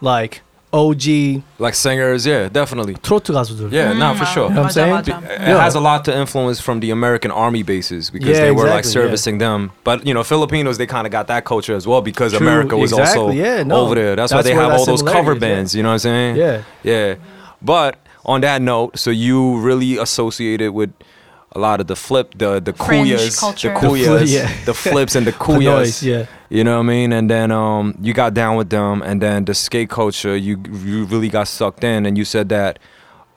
[0.00, 0.42] like
[0.73, 2.95] OG Like singers, yeah, definitely.
[2.95, 3.71] 트로트 가수들.
[3.71, 4.49] Yeah, not for sure.
[4.49, 5.07] You know what I'm saying?
[5.07, 5.61] It Yeah.
[5.63, 8.79] has a lot to influence from the American army bases because Yeah, they were like
[8.83, 9.07] exactly, yeah.
[9.07, 9.71] servicing them.
[9.85, 12.75] But you know, Filipinos they kind of got that culture as well because True, America
[12.75, 13.77] was also exactly, yeah, no.
[13.87, 14.15] over there.
[14.17, 15.55] That's, why That's they where have that all those cover similarities, yeah.
[15.55, 15.75] bands.
[15.75, 16.35] You know what I'm saying?
[16.35, 16.61] Yeah.
[16.83, 17.15] yeah.
[17.61, 17.95] But
[18.25, 20.91] on that note, so you really associated with
[21.52, 23.68] a lot of the flip, the the Fringe kuyas, the culture.
[23.74, 24.64] The fli- kuyas, yeah.
[24.64, 26.02] the flips and the The noise, kuyas.
[26.02, 26.26] yeah.
[26.48, 27.12] You know what I mean?
[27.12, 31.04] And then um, you got down with them, and then the skate culture, you you
[31.06, 32.78] really got sucked in, and you said that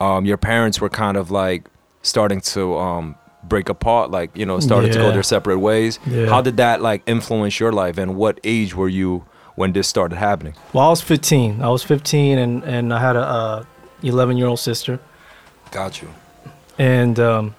[0.00, 1.66] um, your parents were kind of like
[2.02, 5.98] starting to um, break apart, like you know, started to go their separate ways.
[6.06, 6.26] Yeah.
[6.26, 9.24] How did that like influence your life, and what age were you
[9.56, 10.54] when this started happening?
[10.72, 11.62] Well, I was 15.
[11.62, 13.64] I was 15, and and I had a uh,
[14.02, 14.98] 11 year old sister.
[15.72, 16.08] Got you.
[16.78, 17.54] And um,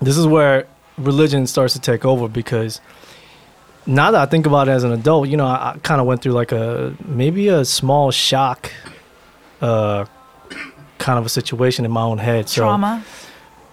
[0.00, 0.66] this is where
[0.98, 2.80] religion starts to take over because
[3.86, 6.06] now that I think about it as an adult, you know, I, I kind of
[6.06, 8.70] went through like a maybe a small shock,
[9.60, 10.04] uh,
[10.98, 12.48] kind of a situation in my own head.
[12.48, 13.04] So Trauma.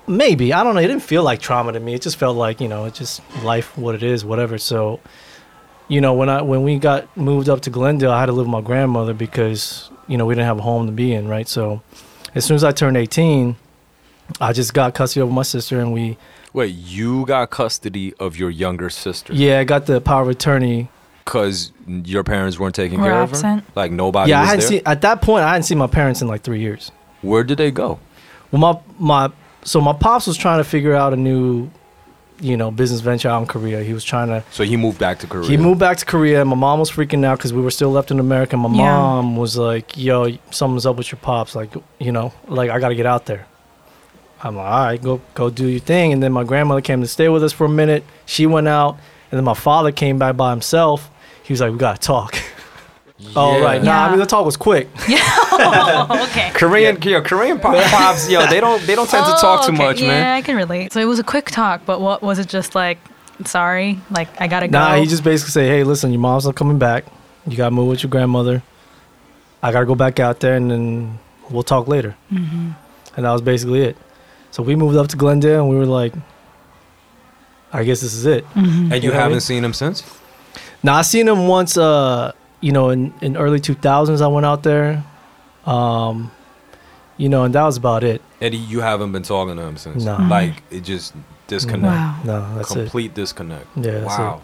[0.08, 0.82] maybe I don't know.
[0.82, 1.94] It didn't feel like trauma to me.
[1.94, 4.58] It just felt like you know, it's just life, what it is, whatever.
[4.58, 5.00] So,
[5.88, 8.46] you know, when I when we got moved up to Glendale, I had to live
[8.46, 11.48] with my grandmother because you know we didn't have a home to be in, right?
[11.48, 11.82] So,
[12.34, 13.58] as soon as I turned 18,
[14.42, 16.18] I just got custody of my sister, and we
[16.54, 19.34] Wait, you got custody of your younger sister?
[19.34, 20.90] yeah, I got the power of attorney.
[21.26, 23.62] Because your parents weren't taking Were care of absent?
[23.64, 23.68] her.
[23.76, 24.70] Like nobody yeah, I was hadn't there.
[24.70, 25.44] seen at that point.
[25.44, 26.92] I hadn't seen my parents in like three years.
[27.22, 28.00] Where did they go?
[28.52, 28.80] Well, my
[29.28, 29.32] my
[29.64, 31.70] so my pops was trying to figure out a new,
[32.40, 33.84] you know, business venture out in Korea.
[33.84, 35.50] He was trying to So he moved back to Korea.
[35.50, 36.46] He moved back to Korea.
[36.46, 38.56] My mom was freaking out because we were still left in America.
[38.56, 38.98] My Yeah.
[38.98, 41.56] mom was like, "Yo, something's up with your pops.
[41.56, 43.46] Like, you know, like I got to get out there."
[44.44, 47.08] I'm like, "All right, go go do your thing." And then my grandmother came to
[47.08, 48.04] stay with us for a minute.
[48.26, 48.98] She went out,
[49.32, 51.10] and then my father came back by himself.
[51.44, 52.36] He was like, "We gotta talk."
[53.36, 54.06] Oh right, nah.
[54.06, 54.88] I mean the talk was quick.
[55.60, 56.52] Oh, okay.
[56.54, 59.74] Korean, yo, Korean pop, pops, yo, they don't, they don't tend to talk Oh, too
[59.74, 59.84] okay.
[59.88, 60.36] much, yeah, man.
[60.36, 60.94] I can relate.
[60.94, 62.48] So it was a quick talk, but what was it?
[62.48, 63.00] Just like,
[63.44, 64.78] sorry, like I gotta go.
[64.78, 67.06] Nah, he just basically said, "Hey, listen, your mom's not coming back.
[67.48, 68.62] You gotta move with your grandmother.
[69.64, 71.18] I gotta go back out there, and then
[71.50, 72.72] we'll talk later." Mm-hmm.
[73.16, 73.98] And that was basically it.
[74.58, 76.14] So we moved up to Glendale, and we were like,
[77.72, 78.92] "I guess this is it." Mm-hmm.
[78.92, 79.40] And you You know haven't mean?
[79.42, 80.02] seen him since?
[80.82, 81.78] Now I seen him once.
[81.78, 85.04] Uh, you know, in in early two thousands, I went out there.
[85.68, 86.32] Um,
[87.18, 88.20] you know, and that was about it.
[88.42, 90.04] Eddie, you haven't been talking to him since.
[90.04, 90.18] No.
[90.18, 91.14] Like it just
[91.46, 91.84] disconnect.
[91.86, 92.20] Wow.
[92.26, 92.76] No, that's it.
[92.90, 93.68] Complete disconnect.
[93.76, 94.42] Yeah, that's wow.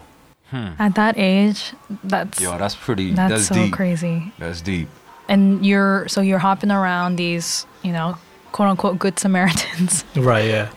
[0.78, 1.72] At that age,
[2.04, 3.14] that's Yo, that's pretty.
[3.14, 3.72] that's, That's, so deep.
[3.72, 4.32] crazy.
[4.38, 4.86] That's deep.
[5.28, 8.16] And you're so you're hopping around these, you know,
[8.54, 10.04] quote unquote good Samaritans.
[10.16, 10.46] Right.
[10.46, 10.70] Yeah.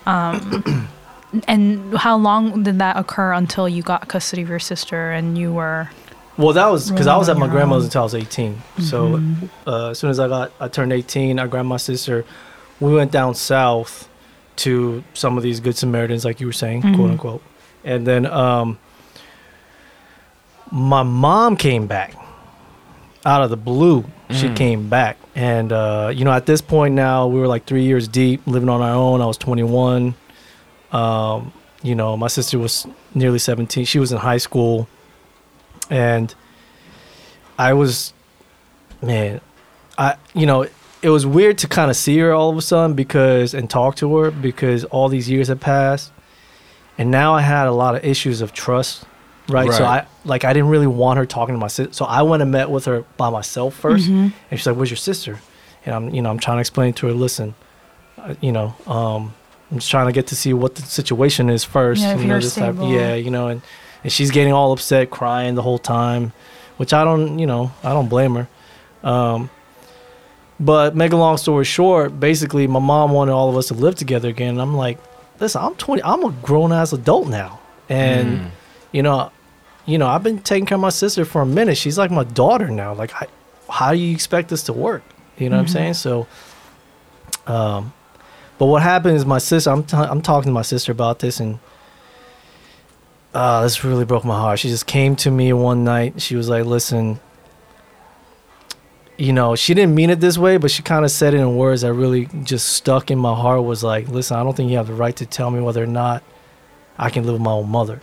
[1.46, 5.52] And how long did that occur until you got custody of your sister and you
[5.52, 5.88] were
[6.36, 7.88] Well, that was because I was at my grandmother's own.
[7.88, 8.62] until I was 18.
[8.80, 9.22] So
[9.66, 11.38] uh, as soon as I got, I turned 18.
[11.38, 12.24] I grabbed my sister.
[12.80, 14.08] We went down south
[14.64, 17.42] to some of these good Samaritans, like you were saying, quote unquote.
[17.84, 18.78] And then um,
[20.72, 22.14] my mom came back
[23.28, 24.04] out of the blue.
[24.30, 27.84] She came back, and uh, you know, at this point now, we were like three
[27.84, 29.22] years deep, living on our own.
[29.22, 30.14] I was 21.
[30.92, 33.86] Um, you know, my sister was nearly 17.
[33.86, 34.86] She was in high school
[35.90, 36.34] and
[37.58, 38.12] I was,
[39.02, 39.40] man,
[39.96, 40.66] I you know
[41.02, 43.96] it was weird to kind of see her all of a sudden because and talk
[43.96, 46.12] to her because all these years had passed,
[46.96, 49.04] and now I had a lot of issues of trust,
[49.48, 49.72] right?
[49.72, 52.42] So I like I didn't really want her talking to my sister, so I went
[52.42, 55.38] and met with her by myself 1st and she's like, "Where's your sister?"
[55.86, 57.54] And I'm you know I'm trying to explain to her, listen,
[58.18, 59.34] uh, you know, um,
[59.70, 62.02] I'm just trying to get to see what the situation is first.
[62.02, 62.92] Yeah, if you know, you're just type- stable.
[62.92, 63.62] yeah, you know, and
[64.04, 66.32] and she's getting all upset, crying the whole time,
[66.76, 68.48] which I don't, you know, I don't blame her.
[69.02, 69.50] Um,
[70.60, 73.94] but make a long story short, basically, my mom wanted all of us to live
[73.94, 74.50] together again.
[74.50, 74.98] And I'm like,
[75.40, 78.50] listen, I'm 20, I'm a grown ass adult now, and
[78.92, 79.30] you know,
[79.88, 81.78] you know, I've been taking care of my sister for a minute.
[81.78, 82.92] She's like my daughter now.
[82.92, 83.26] Like, I,
[83.70, 85.02] how do you expect this to work?
[85.38, 85.94] You know what I'm saying?
[85.94, 86.26] So,
[87.46, 87.94] um,
[88.58, 89.70] but what happened is my sister.
[89.70, 91.58] I'm t- I'm talking to my sister about this, and
[93.32, 94.58] uh, this really broke my heart.
[94.58, 96.20] She just came to me one night.
[96.20, 97.18] She was like, "Listen."
[99.16, 101.56] You know, she didn't mean it this way, but she kind of said it in
[101.56, 103.62] words that really just stuck in my heart.
[103.62, 105.86] Was like, "Listen, I don't think you have the right to tell me whether or
[105.86, 106.22] not
[106.98, 108.02] I can live with my own mother,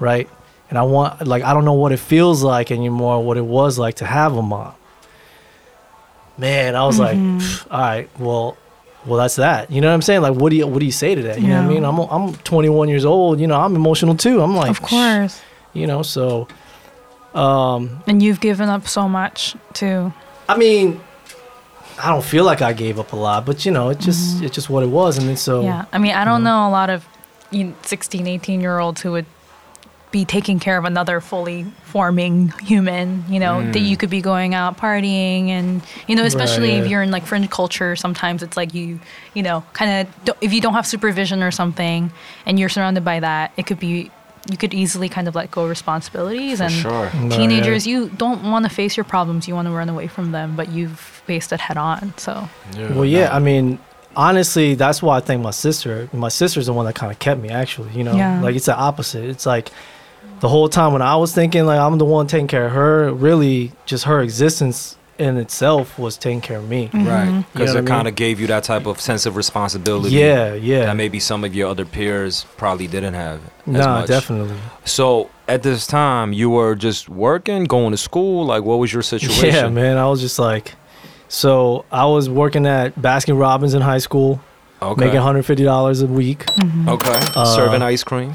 [0.00, 0.28] right?
[0.72, 3.78] And I want, like, I don't know what it feels like anymore, what it was
[3.78, 4.72] like to have a mom.
[6.38, 7.18] Man, I was like,
[7.70, 8.56] all right, well,
[9.04, 9.70] well, that's that.
[9.70, 10.22] You know what I'm saying?
[10.22, 11.42] Like, what do you, what do you say to that?
[11.42, 11.84] You know what I mean?
[11.84, 13.38] I'm, I'm 21 years old.
[13.38, 14.40] You know, I'm emotional too.
[14.40, 15.42] I'm like, of course.
[15.74, 16.48] you know, so,
[17.34, 20.10] um, And you've given up so much too.
[20.48, 21.02] I mean,
[22.02, 24.54] I don't feel like I gave up a lot, but you know, it just, it's
[24.54, 25.18] just what it was.
[25.18, 25.66] And then so, Mm-hmm.
[25.66, 25.84] Yeah.
[25.92, 27.06] I mean, I don't know a lot of
[27.82, 29.26] 16, 18 year olds who would
[30.12, 33.88] be taking care of another fully forming human, you know, that mm.
[33.88, 36.90] you could be going out partying and, you know, especially if yeah.
[36.90, 39.00] you're in like fringe culture, sometimes it's like you,
[39.34, 42.12] you know, kind of, if you don't have supervision or something
[42.46, 44.10] and you're surrounded by that, it could be,
[44.50, 46.90] you could easily kind of let go of responsibilities and sure.
[46.90, 47.98] Right, teenagers, yeah.
[47.98, 49.48] you don't want to face your problems.
[49.48, 52.12] You want to run away from them, but you've faced it head on.
[52.18, 53.78] So, Well, yeah, I mean,
[54.16, 56.08] honestly, that's why I thank my sister.
[56.12, 57.92] My sister's the one that kind of kept me, actually.
[57.92, 58.42] You know, Yeah.
[58.42, 59.24] like it's the opposite.
[59.24, 59.70] It's like
[60.42, 63.10] the whole time when I was thinking like I'm the one taking care of her,
[63.12, 66.88] really, just her existence in itself was taking care of me.
[66.88, 67.06] Mm-hmm.
[67.08, 67.28] Right.
[67.28, 69.36] You Because know it what I kind of gave you that type of sense of
[69.36, 70.16] responsibility.
[70.16, 70.86] Yeah, yeah.
[70.86, 73.40] That maybe some of your other peers probably didn't have.
[73.44, 74.08] As Nah, much.
[74.08, 74.56] definitely.
[74.84, 78.44] So at this time, you were just working, going to school.
[78.46, 79.54] Like, what was your situation?
[79.54, 79.96] Yeah, man.
[79.96, 80.74] I was just like,
[81.28, 84.40] so I was working at Baskin Robbins in high school,
[84.80, 85.04] Okay.
[85.04, 86.44] making $150 a week,
[86.88, 87.20] okay.
[87.36, 88.34] Uh, Serving ice cream.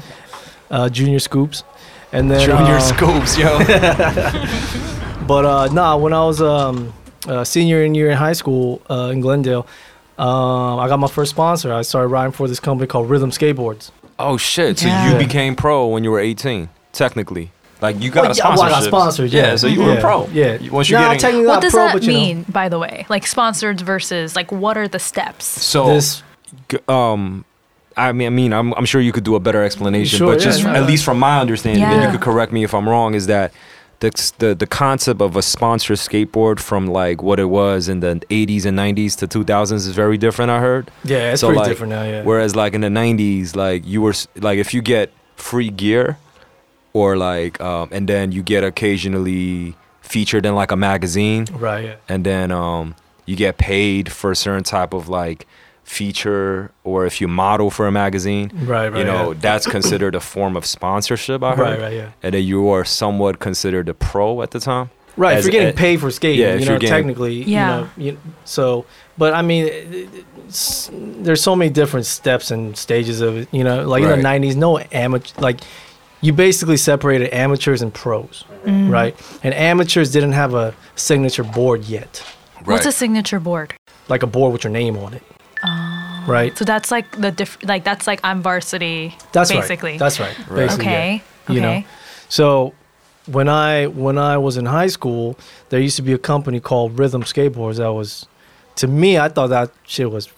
[0.70, 1.64] uh, junior scoops.
[2.12, 3.58] And then Junior uh, scoops, yo.
[5.26, 6.92] But uh, nah, when I was um,
[7.26, 9.66] uh, senior in year in high school uh, in Glendale,
[10.18, 11.70] um, I got my first sponsor.
[11.72, 13.90] I started riding for this company called Rhythm Skateboards.
[14.18, 14.78] oh shit!
[14.78, 15.12] So Yeah.
[15.12, 17.50] you became pro when you were 18, technically.
[17.82, 18.62] Like you got Well, a yeah, well.
[18.62, 19.54] I got sponsored, yeah.
[19.56, 20.26] So you were Yeah, a pro.
[20.32, 20.54] yeah.
[20.58, 22.68] You- Once you Nah, getting technically what does pro, that but, you know, mean, by
[22.70, 23.04] the way?
[23.10, 25.44] Like sponsored versus like what are the steps?
[25.44, 26.22] so this
[26.70, 27.44] g- um.
[27.98, 30.38] I mean, I mean, I'm, I'm sure you could do a better explanation, Sure, but
[30.40, 30.86] yeah, just no, at no.
[30.86, 33.52] least from my understanding, and you could correct me if I'm wrong, is that
[34.00, 38.14] the, the the concept of a sponsored skateboard from like what it was in the
[38.30, 40.52] 80s and 90s to 2000s is very different.
[40.52, 40.90] I heard.
[41.02, 42.04] yeah, it's So, pretty like, different now.
[42.04, 42.22] Yeah.
[42.22, 46.16] Whereas like in the '90s, like you were like if you get free gear,
[46.92, 51.84] or like um, and then you get occasionally featured in like a magazine, right.
[51.84, 51.94] Yeah.
[52.08, 52.94] and then um,
[53.26, 55.46] you get paid for a certain type of like
[55.88, 58.88] feature, or if you model for a magazine, Right.
[58.92, 58.98] Right.
[58.98, 59.38] you know yeah.
[59.40, 61.42] that's considered a form of sponsorship.
[61.42, 61.80] I heard, Right.
[61.80, 61.92] Right.
[61.94, 62.10] Yeah.
[62.22, 64.90] and then you are somewhat considered a pro at the time.
[65.16, 65.36] Right.
[65.36, 67.86] As if you're getting a- paid for skating, yeah, you know, getting- technically, Yeah.
[67.96, 68.84] you know, you, so,
[69.16, 69.64] but I mean,
[71.24, 73.48] there's so many different steps and stages of it.
[73.52, 75.60] You know, like in the '90s, no amateur, like
[76.20, 78.90] you basically separated amateurs and pros, Mm.
[78.90, 79.14] right?
[79.42, 82.22] And amateurs didn't have a signature board yet,
[82.64, 83.74] What's a signature board?
[84.08, 85.22] like a board with your name on it.
[86.28, 86.56] Right.
[86.58, 89.16] So that's like the diff- like that's like I'm varsity.
[89.32, 89.92] That's basically.
[89.92, 89.98] right.
[89.98, 90.36] That's right.
[90.54, 90.92] Basically, yeah.
[90.92, 91.22] okay.
[91.48, 91.80] you okay.
[91.80, 91.84] know
[92.30, 92.74] so
[93.24, 95.34] when i when i was in high school
[95.70, 98.26] there used to be a company called rhythm skateboards that was
[98.76, 100.28] to me i thought that shit was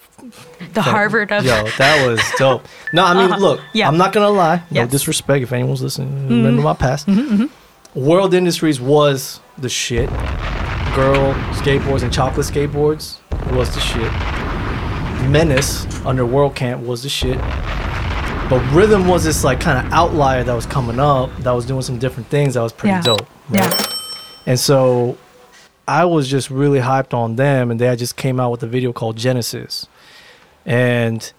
[0.74, 3.40] the Harvard of yo that was dope no i mean Uh-huh.
[3.40, 3.88] look Yeah.
[3.88, 4.82] i'm not gonna lie no Yes.
[4.84, 4.90] Mm-hmm.
[4.92, 7.08] disrespect if anyone's listening remember my past
[7.96, 10.08] world industries was the shit
[10.94, 13.18] girl skateboards and chocolate skateboards
[13.52, 14.12] was the shit
[15.28, 17.38] menace under world camp was the shit
[18.48, 21.82] but rhythm was this like kind of outlier that was coming up that was doing
[21.82, 23.02] some different things that was pretty Yeah.
[23.02, 23.82] dope yeah.
[24.46, 25.16] and so
[25.88, 28.66] I was just really hyped on them, and they had just came out with a
[28.68, 29.88] video called Genesis.
[30.64, 31.32] And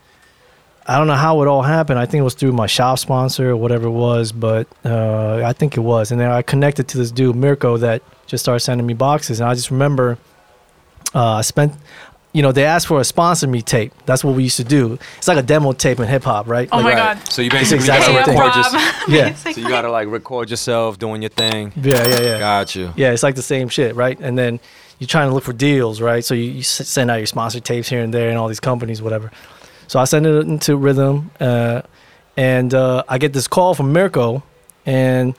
[0.86, 2.00] I don't know how it all happened.
[2.00, 5.54] I think it was through my shop sponsor or whatever it was, but uh, I
[5.54, 6.12] think it was.
[6.12, 9.40] And then I connected to this dude, Mirko, that just started sending me boxes.
[9.40, 10.18] And I just remember
[11.16, 11.74] uh, I spent,
[12.34, 13.92] you know, they asked for a sponsor me tape.
[14.06, 14.98] That's what we used to do.
[15.18, 16.70] It's like a demo tape in hip hop, right?
[16.72, 17.18] Oh Like- my Right.
[17.18, 17.32] God.
[17.32, 18.54] So you basically exactly gotta record Rob.
[18.54, 19.34] just, Yeah.
[19.36, 21.74] so you gotta like record yourself doing your thing.
[21.76, 22.40] Yeah, yeah, yeah.
[22.40, 22.94] Got you.
[22.96, 24.18] Yeah, it's like the same shit, right?
[24.20, 24.60] And then
[25.00, 26.24] you're trying to look for deals, right?
[26.24, 29.02] So you, you send out your sponsor tapes here and there and all these companies,
[29.02, 29.32] whatever.
[29.88, 31.82] So I send it into Rhythm, uh,
[32.38, 34.42] and uh, I get this call from Mirko,
[34.86, 35.36] and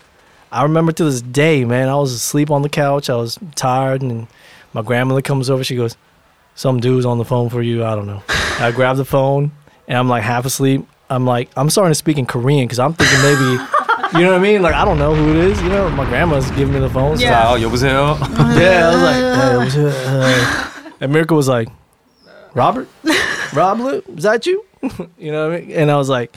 [0.51, 3.09] I remember to this day, man, I was asleep on the couch.
[3.09, 4.27] I was tired, and
[4.75, 5.65] my grandmother comes over.
[5.65, 5.97] She goes,
[6.55, 8.23] "Some dude's on the phone for you." I don't know.
[8.59, 9.53] I grab the phone,
[9.88, 10.87] and I'm like half asleep.
[11.11, 13.62] I'm like, I'm starting to speak in Korean because I'm thinking maybe.
[14.19, 14.61] You know what I mean?
[14.62, 15.62] Like I don't know who it is.
[15.62, 17.17] You know, my grandma's giving me the phone.
[17.17, 17.49] so- Yeah.
[17.51, 17.93] Oh, yo, was here?
[17.93, 18.88] yeah.
[18.88, 20.07] I was like, hey, what's up?
[20.07, 21.69] Uh, and Miracle was like,
[22.55, 22.88] Robert,
[23.55, 24.65] Rob, Lip, is that you?
[25.19, 25.71] you know what I mean?
[25.73, 26.37] And I was like,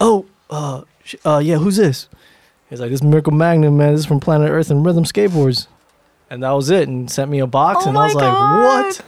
[0.00, 2.08] oh, uh, sh- uh, yeah, who's this?
[2.70, 3.92] He's like, this is Miracle Magnum, man.
[3.92, 5.66] This is from Planet Earth and Rhythm Skateboards.
[6.30, 6.88] And that was it.
[6.88, 8.84] And sent me a box, Oh and I was my like, God.
[8.86, 9.00] what?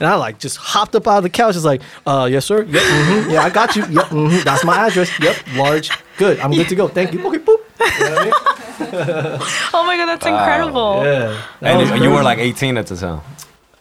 [0.00, 1.54] And I like just hopped up out of the couch.
[1.56, 2.62] It's like, uh, yes, sir.
[2.62, 2.82] Yep.
[2.82, 3.84] hmm yeah, I got you.
[3.86, 4.06] Yep.
[4.08, 5.10] hmm that's my address.
[5.20, 5.36] Yep.
[5.54, 5.90] Large.
[6.16, 6.40] Good.
[6.40, 6.88] I'm good to go.
[6.88, 7.26] Thank you.
[7.26, 7.38] Okay.
[7.38, 7.58] Boop.
[7.80, 8.32] You know what I mean?
[9.72, 11.02] Oh my god, that's incredible.
[11.04, 11.40] Yeah.
[11.60, 13.20] That And you were like 18 at the time.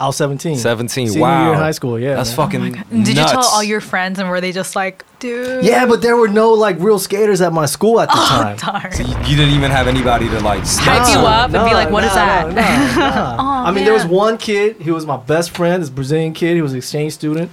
[0.03, 0.57] I was 17.
[0.57, 1.07] 17.
[1.07, 1.45] Senior wow.
[1.45, 1.97] year in high school.
[1.97, 2.15] Yeah.
[2.15, 2.35] That's man.
[2.35, 5.63] fucking And Did you tell all your friends and were they just like, dude?
[5.63, 8.57] Yeah, but there were no like real skaters at my school at the oh, time.
[8.57, 8.91] Darn.
[8.97, 11.19] You, you didn't even have anybody to like Hype you sponsor.
[11.19, 13.37] up and be like, "What is that?" No, no, no.
[13.43, 14.81] Oh, Aw, I mean, there was one kid.
[14.81, 15.81] He was my best friend.
[15.81, 16.55] This Brazilian kid.
[16.55, 17.49] He was an exchange student.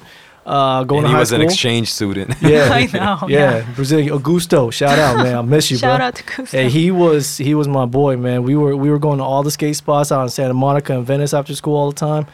[0.47, 1.41] Uh, going And to he high was school.
[1.43, 2.35] an exchange student.
[2.43, 3.73] Yeah, I know, Yeah, yeah.
[3.75, 4.73] Brazilian Augusto.
[4.73, 5.37] Shout out, man.
[5.37, 6.07] I miss you, Shout bro.
[6.07, 6.51] out to Kusta.
[6.51, 8.43] Hey, he was he was my boy, man.
[8.43, 11.07] We were we were going to all the skate spots out in Santa Monica and
[11.07, 12.27] Venice after school all the time.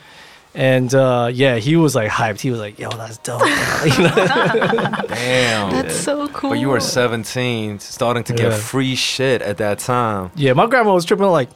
[0.54, 2.40] And uh, yeah, he was like hyped.
[2.40, 3.42] He was like, "Yo, that's dope."
[5.08, 5.70] Damn.
[5.70, 6.50] That's so cool.
[6.50, 10.30] But you were 17, starting to get free shit at that time.
[10.34, 11.50] yeah, my grandma was tripping like,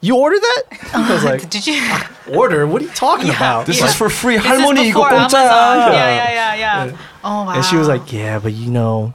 [0.00, 0.62] "You ordered that?"
[0.94, 1.78] I was like, Did you?
[1.82, 2.66] Ah, "Order?
[2.66, 3.86] What are you talking about?" This Yeah.
[3.86, 4.36] is for free.
[4.36, 5.40] This is Harmony, before go Amazon.
[5.48, 5.92] contact.
[5.94, 6.96] Yeah, yeah, yeah, yeah.
[7.24, 7.54] Oh wow.
[7.54, 9.14] And she was like, "Yeah, but you know,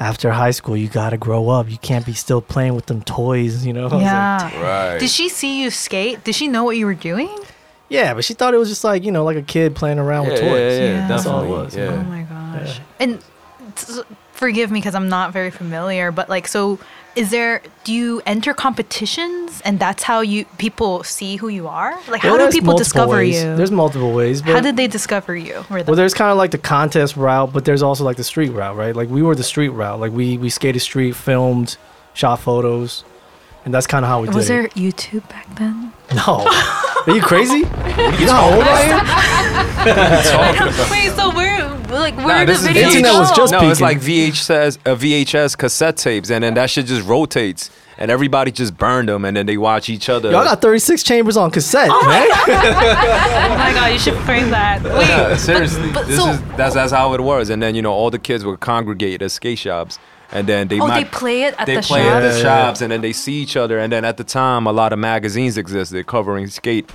[0.00, 1.70] after high school, you gotta grow up.
[1.70, 4.62] You can't be still playing with them toys, you know." I was like, yeah.
[4.92, 4.98] Right.
[5.00, 6.24] Did she see you skate?
[6.24, 7.30] Did she know what you were doing?
[7.90, 10.24] yeah, but she thought it was just like you know, like a kid playing around
[10.26, 10.78] yeah, with yeah, toys.
[10.78, 11.08] yeah, Yeah.
[11.08, 11.86] That's all it definitely.
[11.86, 11.98] was.
[11.98, 12.80] Oh my gosh.
[13.00, 13.24] And
[13.76, 14.00] s-
[14.32, 16.78] forgive me because I'm not very familiar, but like, so
[17.16, 17.62] is there?
[17.84, 21.98] Do you enter competitions, and that's how you people see who you are?
[22.08, 23.42] Like, how Well, do people discover ways.
[23.42, 23.56] you?
[23.56, 24.40] There's multiple ways.
[24.42, 25.64] But how did they discover you?
[25.68, 28.50] The- Well, there's kind of like the contest route, but there's also like the street
[28.50, 28.94] route, right?
[28.94, 29.98] Like we were the street route.
[30.00, 31.76] Like we we skated street, filmed,
[32.14, 33.04] shot photos,
[33.64, 34.74] and that's kind of how we was did was there it.
[34.74, 35.92] YouTube back then?
[36.14, 36.46] No,
[37.06, 37.58] are you crazy?
[37.58, 39.06] you know how old I am?
[39.88, 41.17] Wait, so where,
[42.00, 43.98] like, where Nah, the this is videos Internet was just no, it's peaking.
[43.98, 48.76] like VHS, uh, VHS cassette tapes, and then that shit just rotates, and everybody just
[48.76, 50.30] burned them, and then they watch each other.
[50.30, 52.26] Y'all got 36 chambers on cassette, Oh man.
[52.48, 54.82] Oh my god, you should frame that.
[54.82, 57.50] Wait, Yeah, seriously, but this so- is that's that's how it was.
[57.50, 59.98] And then you know all the kids would congregate at skate shops,
[60.32, 62.12] and then they Oh, might they play it at they the play shop.
[62.14, 63.78] at the Yeah, yeah, shops, and then they see each other.
[63.78, 66.90] And then at the time, a lot of magazines existed covering skate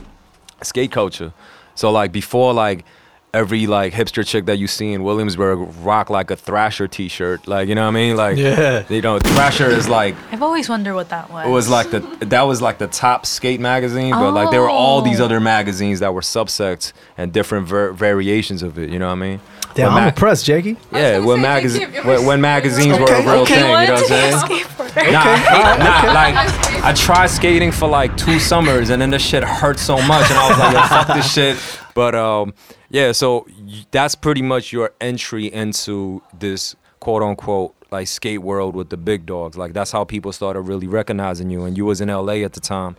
[0.61, 1.33] skate culture.
[1.75, 2.85] So like before, like
[3.33, 7.67] every like hipster chick that you see in Williamsburg rock like a Thrasher T-shirt, like
[7.67, 8.15] you know what I mean?
[8.15, 8.83] Like Yeah.
[8.89, 11.47] you know Thrasher is like I've always wondered what that was.
[11.47, 14.69] it was like the that was like the top skate magazine, but like there were
[14.69, 15.25] all these Oh.
[15.25, 18.89] other magazines that were subsects and different ver- variations of it.
[18.91, 19.39] You know what I mean?
[19.73, 20.77] Damn, When I'm ma- impressed, Jakey.
[20.91, 23.55] Yeah, when, magazine when, when magazines were a real okay.
[23.55, 23.63] thing.
[23.65, 25.11] You know what I'm saying?
[25.11, 29.43] Nah, I nah, like I tried skating for like two summers, and then the shit
[29.43, 31.57] hurt so much, and I was like, Yo, fuck this shit.
[31.95, 32.53] But um,
[32.93, 33.47] yeah, so
[33.89, 39.25] that's pretty much your entry into this quote unquote like skate world with the big
[39.25, 39.57] dogs.
[39.57, 42.59] Like that's how people started really recognizing you, and you was in LA at the
[42.59, 42.95] time,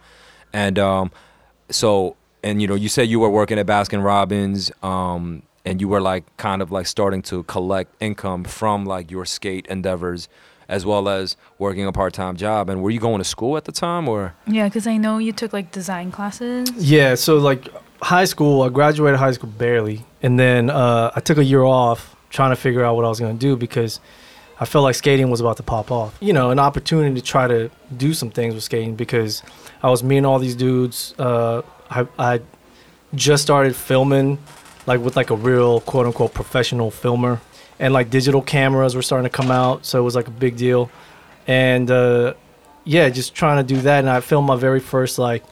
[0.53, 1.13] and um,
[1.71, 5.87] so and you know you said you were working at Baskin Robbins, um, and you
[5.87, 10.29] were like kind of like starting to collect income from like your skate endeavors
[10.67, 13.71] as well as working a part-time job and were you going to school at the
[13.71, 16.71] time or Yeah, because I know you took like design classes.
[16.79, 17.69] Yeah, so like
[18.05, 22.15] high school, I graduated high school barely, and then uh, I took a year off
[22.29, 23.99] trying to figure out what I was gonna do because
[24.61, 26.15] I felt like skating was about to pop off.
[26.21, 29.43] You know, an opportunity to try to do some things with skating because
[29.83, 31.15] I was meeting all these dudes.
[31.19, 32.41] Uh, I, I
[33.15, 34.39] just started filming,
[34.87, 37.41] like with like a real quote unquote professional filmer,
[37.79, 40.59] and like digital cameras were starting to come out, so it was like a big
[40.59, 40.91] deal,
[41.47, 42.35] and uh,
[42.85, 45.43] yeah, just trying to do that, and I filmed my very first like.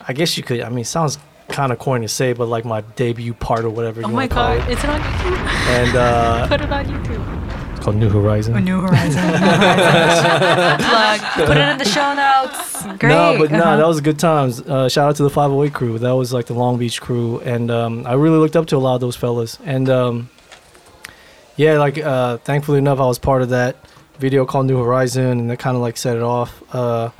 [0.00, 0.60] I guess you could.
[0.62, 1.18] I mean, sounds
[1.48, 4.00] kind of corny to say, but like my debut part or whatever.
[4.04, 4.78] Oh you my wanna call god, It.
[4.78, 5.38] is it on YouTube?
[5.68, 7.70] And uh, Put it on YouTube.
[7.76, 8.56] it's called New Horizon.
[8.56, 9.22] Or New Horizon.
[9.26, 10.78] New Horizon.
[10.78, 11.20] Plug.
[11.46, 12.82] Put it in the show notes.
[12.98, 13.08] Great.
[13.10, 13.76] No, but no, Uh-huh.
[13.76, 14.60] that was good times.
[14.60, 15.98] Uh, shout out to the 508 crew.
[15.98, 18.78] That was like the Long Beach crew, and um, I really looked up to a
[18.78, 19.58] lot of those fellas.
[19.64, 20.30] And um,
[21.56, 23.76] yeah, like uh, thankfully enough, I was part of that
[24.18, 26.62] video called New Horizon, and that kind of like set it off.
[26.74, 27.10] Uh,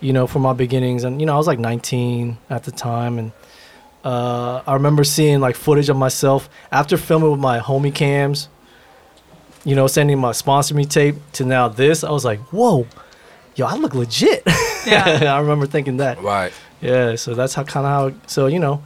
[0.00, 3.18] you know, from my beginnings, and you know, I was like 19 at the time,
[3.18, 3.32] and
[4.04, 8.48] uh, I remember seeing like footage of myself after filming with my homie cams.
[9.64, 12.02] You know, sending my sponsor me tape to now this.
[12.02, 12.86] I was like, whoa,
[13.56, 14.42] yo, I look legit.
[14.86, 15.34] Yeah.
[15.34, 16.22] I remember thinking that.
[16.22, 18.20] right Yeah, so that's how kind of how.
[18.26, 18.82] So you know,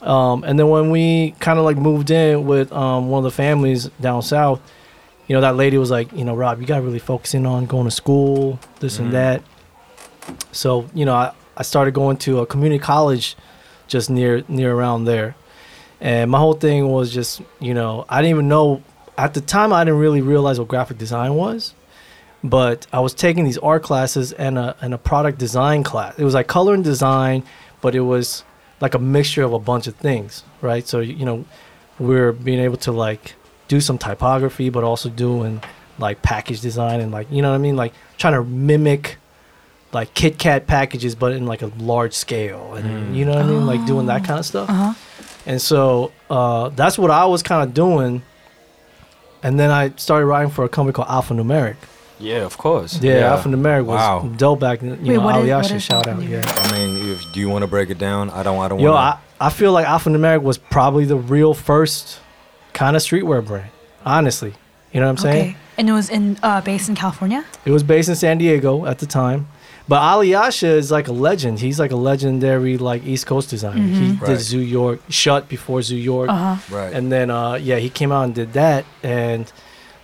[0.00, 3.36] um, and then when we kind of like moved in with um, one of the
[3.36, 4.60] families down south,
[5.26, 7.46] you know, that lady was like, you know, Rob, you got to really focus in
[7.46, 9.42] on going to school, this and that.
[10.52, 13.36] So, you know, I, I started going to a community college
[13.86, 15.34] just near near around there.
[16.00, 18.82] And my whole thing was just, you know, I didn't even know
[19.16, 21.74] at the time I didn't really realize what graphic design was.
[22.42, 26.18] But I was taking these art classes and a and a product design class.
[26.18, 27.42] It was like color and design,
[27.80, 28.44] but it was
[28.80, 30.86] like a mixture of a bunch of things, right?
[30.86, 31.46] So you know,
[31.98, 33.34] we're being able to like
[33.68, 35.62] do some typography, but also doing
[35.98, 39.16] like package design and like you know what I mean, like trying to mimic
[39.94, 43.48] like Kit Kat packages, but in like a large scale, and you know what I
[43.48, 44.68] mean, like doing that kind of stuff.
[44.68, 44.94] Uh-huh.
[45.46, 48.22] And so uh, that's what I was kind of doing.
[49.42, 51.76] And then I started writing for a company called Alphanumeric.
[52.18, 53.00] Yeah, of course.
[53.02, 54.28] Yeah, Alphanumeric was Wow.
[54.36, 55.04] dope back then.
[55.04, 56.16] You Wait, know, what is- Alyasha, what is shout out.
[56.18, 56.30] Alphanumeric?
[56.30, 56.52] Yeah.
[56.56, 58.30] I mean, if, do you want to break it down?
[58.30, 58.58] I don't.
[58.58, 59.18] I don't Yo, want.
[59.40, 62.20] I, I feel like Alphanumeric was probably the real first
[62.72, 63.70] kind of streetwear brand.
[64.06, 64.54] Honestly,
[64.92, 65.48] you know what I'm saying?
[65.50, 65.56] Okay.
[65.76, 67.44] And it was in uh, based in California.
[67.66, 69.48] It was based in San Diego at the time.
[69.86, 71.60] But Alyasha is like a legend.
[71.60, 73.82] He's like a legendary like East Coast designer.
[73.86, 74.28] He Right.
[74.28, 76.30] did Zoo York, Shut before Zoo York.
[76.30, 76.74] Uh huh.
[76.74, 76.92] Right.
[76.92, 79.52] And then uh yeah, he came out and did that and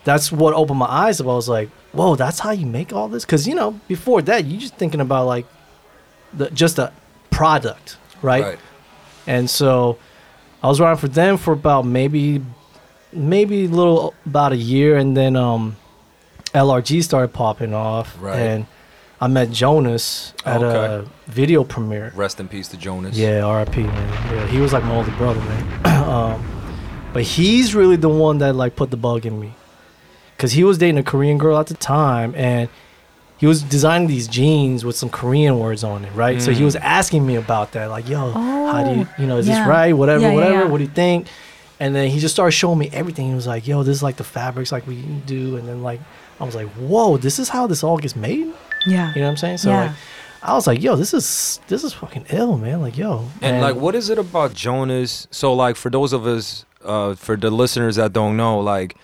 [0.04, 1.26] that's what opened my eyes up.
[1.26, 4.44] I was like, "Whoa, that's how you make all this?" Cuz you know, before that,
[4.44, 5.46] you just thinking about like
[6.34, 6.92] the just a
[7.30, 8.44] product, right?
[8.44, 8.58] right.
[9.26, 9.96] And so
[10.62, 12.42] I was writing for them for about maybe
[13.14, 15.76] maybe a little about a year and then um
[16.54, 18.38] LRG started popping off Right.
[18.38, 18.66] and
[19.20, 21.04] I met Jonas at Okay.
[21.04, 22.12] a video premiere.
[22.16, 23.16] Rest in peace to Jonas.
[23.18, 24.34] Yeah, RIP, man.
[24.34, 25.64] Yeah, he was like my older brother, man.
[26.08, 26.42] um,
[27.12, 29.52] but he's really the one that like put the bug in me,
[30.38, 32.68] cause he was dating a Korean girl at the time, and
[33.36, 36.40] he was designing these jeans with some Korean words on it, right?
[36.40, 39.48] So he was asking me about that, like, "Yo, how do you, you know, is
[39.48, 39.58] Oh, yeah.
[39.60, 39.92] this right?
[39.92, 40.54] Whatever, Yeah, yeah, whatever.
[40.64, 40.64] yeah.
[40.64, 41.26] What do you think?"
[41.78, 43.28] And then he just started showing me everything.
[43.28, 44.96] He was like, "Yo, this is like the fabrics, like we
[45.26, 46.00] do," and then like
[46.40, 48.50] I was like, "Whoa, this is how this all gets made."
[48.86, 49.12] Yeah.
[49.14, 49.58] You know what I'm saying?
[49.58, 49.80] So Yeah.
[49.82, 49.92] like,
[50.42, 53.76] I was like, "Yo, this is this is fucking ill, man." Like, yo, And like,
[53.76, 55.26] what is it about Jonas?
[55.30, 58.96] So, like, for those of us, uh, for the listeners that don't know, like,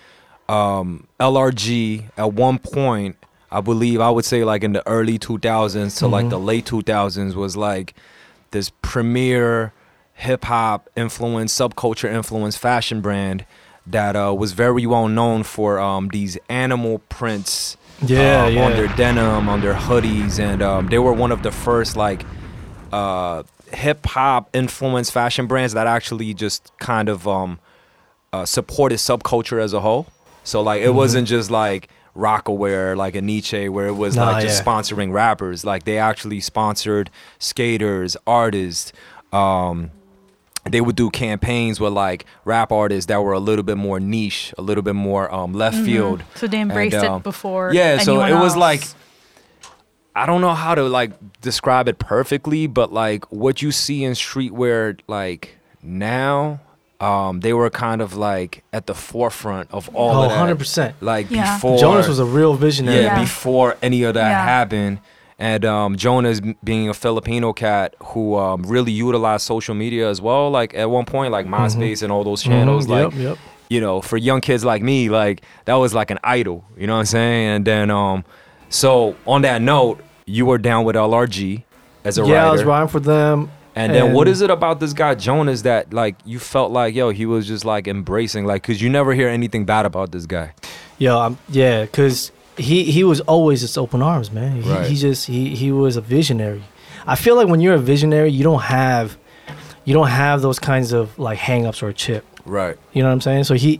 [0.49, 3.17] um, LRG at one point,
[3.51, 7.33] I believe I would say like in the early 2000s to like the late 2000s
[7.35, 7.93] was like
[8.51, 9.73] this premier
[10.13, 13.45] hip hop influence, subculture influence fashion brand
[13.85, 17.77] that uh, was very well known for um, these animal prints.
[18.05, 18.65] Yeah, um, yeah.
[18.65, 22.23] On their denim, on their hoodies, and um, they were one of the first like
[22.91, 27.59] uh, hip hop influenced fashion brands that actually just kind of um,
[28.33, 30.07] uh, supported subculture as a whole.
[30.43, 30.89] So like Mm-hmm.
[30.89, 34.71] it wasn't just like Rocawear, like a Nietzsche, where it was Nah, like just yeah.
[34.71, 35.65] sponsoring rappers.
[35.65, 38.93] Like they actually sponsored skaters, artists.
[39.33, 39.91] Um,
[40.69, 44.53] they would do campaigns with like rap artists that were a little bit more niche,
[44.57, 46.19] a little bit more um, left field.
[46.19, 46.37] Mm-hmm.
[46.37, 47.71] So they embraced And, it um, before.
[47.73, 48.83] Yeah, so anyone it was like
[50.15, 51.11] I don't know how to like
[51.41, 56.59] describe it perfectly, but like what you see in streetwear like now,
[56.99, 60.57] um, they were kind of like at the forefront of all Oh, of that.
[60.57, 60.93] 100%.
[61.01, 61.55] Like Yeah.
[61.55, 62.97] before Jonas was a real visionary.
[63.03, 63.21] yeah, Yeah.
[63.21, 64.43] before any of that Yeah.
[64.43, 64.99] happened.
[65.39, 70.49] And um, Jonas being a Filipino cat who um, really utilized social media as well.
[70.49, 72.87] Like at one point, like MySpace and all those channels.
[72.87, 73.37] Mhm, Like yep, yep.
[73.69, 76.65] you know, for young kids like me, like that was like an idol.
[76.75, 77.47] You know what I'm saying?
[77.49, 78.25] And then, um,
[78.69, 81.63] so on that note, you were down with LRG
[82.03, 82.47] as a yeah, writer.
[82.47, 83.51] I was writing for them.
[83.75, 87.11] And then, what is it about this guy Jonas that like you felt like, yo,
[87.11, 90.55] he was just like embracing, like, cause you never hear anything bad about this guy.
[90.97, 94.61] Yo, I'm, yeah, because he he was always just open arms, man.
[94.61, 94.87] He, Right.
[94.87, 96.63] he just he he was a visionary.
[97.05, 99.17] I feel like when you're a visionary, you don't have
[99.85, 102.25] you don't have those kinds of like hangups or a chip.
[102.45, 102.77] Right.
[102.93, 103.43] You know what I'm saying?
[103.45, 103.79] So he,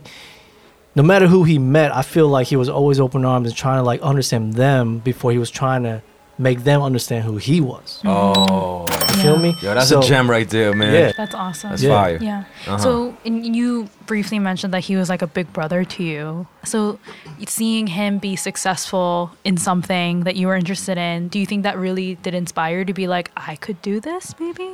[0.94, 3.78] no matter who he met, I feel like he was always open arms and trying
[3.78, 6.02] to like understand them before he was trying to
[6.38, 8.00] make them understand who he was.
[8.04, 9.56] Oh, You feel me?
[9.60, 10.94] yo, that's So- a gem right there, man.
[10.94, 11.12] Yeah.
[11.16, 11.70] That's awesome.
[11.70, 12.00] That's Yeah.
[12.02, 12.18] fire.
[12.20, 12.44] Yeah.
[12.66, 12.78] Uh-huh.
[12.78, 16.46] So and you briefly mentioned that he was like a big brother to you.
[16.64, 16.98] So
[17.46, 21.76] seeing him be successful in something that you were interested in, do you think that
[21.76, 24.68] really did inspire you to be like, I could do this, maybe?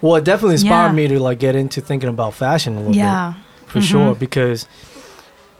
[0.00, 0.92] Well, it definitely inspired Yeah.
[0.92, 3.34] me to like get into thinking about fashion a little Yeah.
[3.64, 4.14] bit, for sure.
[4.14, 4.66] Because,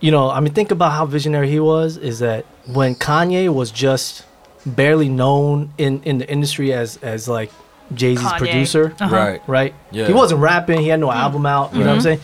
[0.01, 1.97] you know, I mean, think about how visionary he was.
[1.97, 4.25] Is that when Kanye was just
[4.67, 7.51] barely known in in the industry as as like
[7.95, 8.39] Jay Z's Kanye.
[8.39, 9.15] producer, Uh-huh.
[9.15, 9.43] Right.
[9.47, 9.75] right?
[9.91, 10.07] Yeah.
[10.07, 10.81] He wasn't rapping.
[10.81, 11.73] He had no album out.
[11.75, 12.21] You know what I'm saying?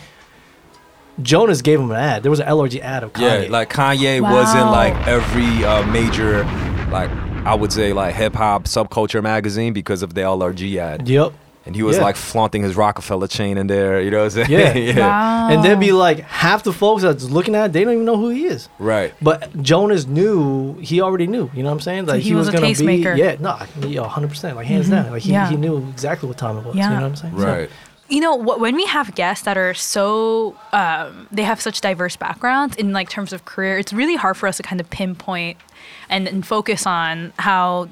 [1.21, 2.23] Jonas gave him an ad.
[2.23, 3.43] There was an LRG ad of Kanye.
[3.43, 6.43] Yeah, like Kanye was in like every uh, major,
[6.89, 7.11] like
[7.45, 11.07] I would say, like hip hop subculture magazine because of the LRG ad.
[11.07, 11.33] Yep.
[11.65, 12.03] And he was Yeah.
[12.03, 14.01] like flaunting his Rockefeller chain in there.
[14.01, 14.49] You know what I'm saying?
[14.95, 14.95] Yeah.
[15.07, 15.49] Wow.
[15.49, 18.17] And then be like half the folks that's looking at it, they don't even know
[18.17, 18.67] who he is.
[18.79, 19.13] Right.
[19.21, 21.49] But Jonas knew he already knew.
[21.53, 22.05] You know what I'm saying?
[22.07, 23.15] Like he was a gonna tastemaker.
[23.15, 23.53] be yeah, no,
[23.87, 25.11] he 100 percent like hands down.
[25.11, 25.49] Like he, Yeah.
[25.49, 26.75] he knew exactly what time it was.
[26.75, 26.89] Yeah.
[26.89, 27.37] You know what I'm saying?
[27.37, 27.69] So- Right.
[28.09, 32.15] you know wh- when we have guests that are so um, they have such diverse
[32.17, 35.57] backgrounds in like terms of career it's really hard for us to kind of pinpoint
[36.09, 37.87] and, and focus on how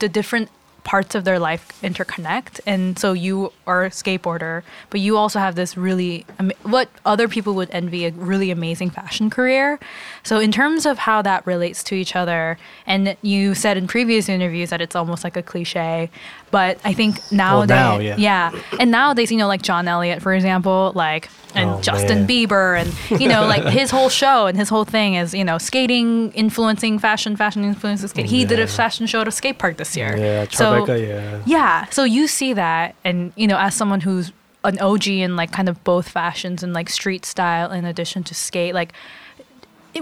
[0.00, 0.50] the different
[0.84, 2.60] parts of their life interconnect.
[2.66, 6.24] And so you are a skateboarder but you also have this really
[6.62, 9.78] what other people would envy a really amazing fashion career
[10.24, 12.56] so in terms of how that relates to each other
[12.86, 16.08] and you said in previous interviews that it's almost like a cliche
[16.50, 18.16] but i think nowadays now, yeah.
[18.16, 18.62] yeah.
[18.78, 22.28] And nowadays, you know, like John Elliott, for example, like and Oh, Justin man.
[22.28, 25.58] Bieber and you know, like his whole show and his whole thing is, you know,
[25.58, 28.26] skating influencing fashion, fashion influencing skate.
[28.26, 30.16] He did a fashion show at a skate park this year.
[30.16, 31.42] Yeah, So yeah.
[31.46, 31.86] yeah.
[31.90, 34.32] So you see that and you know, as someone who's
[34.64, 38.34] an OG in like kind of both fashions and like street style in addition to
[38.34, 38.92] skate, like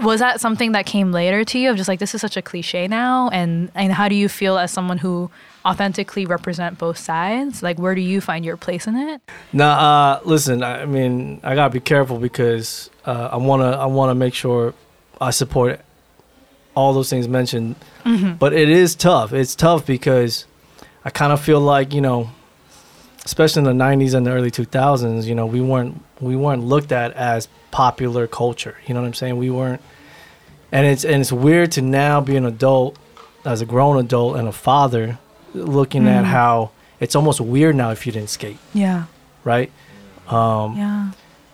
[0.01, 2.41] was that something that came later to you of just like this is such a
[2.41, 5.29] cliche now and and how do you feel as someone who
[5.65, 9.21] authentically represent both sides like where do you find your place in it
[9.53, 10.63] Now, uh, listen.
[10.63, 14.73] I mean, I gotta be careful because uh, I wanna I wanna make sure
[15.19, 15.81] I support
[16.75, 17.75] all those things mentioned.
[18.39, 19.33] But it is tough.
[19.33, 20.45] It's tough because
[21.05, 22.31] I kind of feel like you know,
[23.25, 26.91] especially in the '90s and the early 2000s, you know, we weren't we weren't looked
[26.91, 28.77] at as popular culture.
[28.85, 29.37] You know what I'm saying?
[29.37, 29.81] We weren't,
[30.71, 32.97] and it's and it's weird to now be an adult,
[33.45, 35.19] as a grown adult and a father,
[35.53, 39.05] looking at how it's almost weird now if you didn't skate, yeah
[39.43, 39.71] right?
[40.27, 41.11] Um, yeah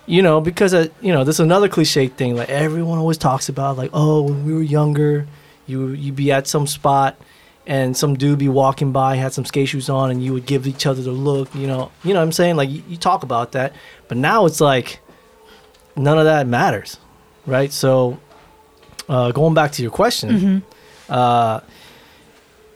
[0.07, 3.77] you know, because uh, you know, there's another cliche thing like everyone always talks about,
[3.77, 5.27] like, oh, when we were younger,
[5.67, 7.17] you you be at some spot,
[7.67, 10.65] and some dude be walking by, had some skate shoes on, and you would give
[10.65, 12.55] each other the look, you know, you know what I'm saying?
[12.55, 13.73] Like you, you talk about that,
[14.07, 15.01] but now it's like
[15.95, 16.97] none of that matters,
[17.45, 17.71] right?
[17.71, 18.19] So,
[19.09, 20.63] uh, going back to your question,
[21.09, 21.59] uh,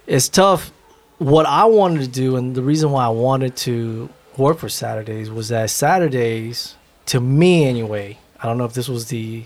[0.07, 0.71] it's tough.
[1.19, 5.29] What I wanted to do, and the reason why I wanted to work for Saturdays
[5.29, 6.75] was that Saturdays,
[7.07, 9.45] to me anyway, I don't know if this was the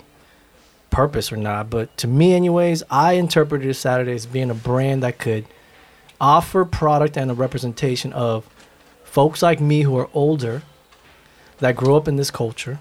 [0.96, 5.18] purpose or not, but to me, anyways, I interpreted Saturday as being a brand that
[5.18, 5.46] could
[6.22, 8.48] offer product and a representation of
[9.04, 10.62] folks like me who are older
[11.60, 12.80] that grew up in this culture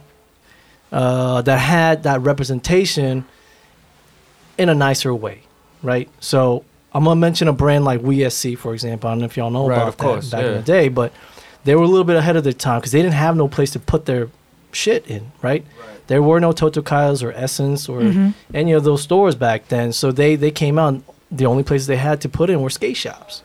[0.93, 3.25] uh, that had that representation
[4.57, 5.43] in a nicer way,
[5.83, 6.09] right?
[6.21, 9.09] So I'm gonna mention a brand like WeSC, for example.
[9.09, 11.12] I don't know if y'all know Right, about that course, back in the day, but
[11.65, 13.73] they were a little bit ahead of their time because they didn't have no place
[13.73, 14.29] to put their
[14.71, 15.65] shit in, right?
[16.07, 19.93] There were no Totokaelos or SSENSE or any of those stores back then.
[19.93, 21.01] So they they came out.
[21.31, 23.43] The only places they had to put in were skate shops.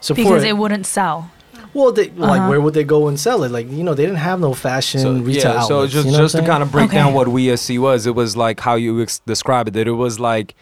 [0.00, 1.30] So because for it wouldn't sell
[1.74, 2.48] well, they, like Uh-huh.
[2.50, 3.50] where would they go and sell it?
[3.50, 6.18] Like you know, they didn't have no fashion So retail yeah, so just you know
[6.18, 7.14] just to kind of break down Okay.
[7.16, 9.72] what WSC was, it was like how you ex- describe it.
[9.74, 10.54] That it was like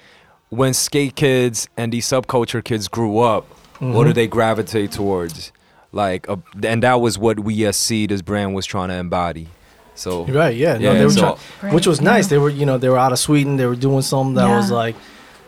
[0.50, 3.44] when skate kids and these subculture kids grew up,
[3.78, 4.04] what Mm-hmm.
[4.04, 5.52] do they gravitate towards?
[5.92, 9.48] Like, a, and that was what WSC, this brand, was trying to embody.
[9.96, 10.74] So Right, yeah.
[10.74, 12.24] No, Yeah, they were so- trying, which was nice.
[12.26, 12.30] yeah.
[12.30, 13.56] They were, you know, they were out of Sweden.
[13.56, 14.94] They were doing something that was like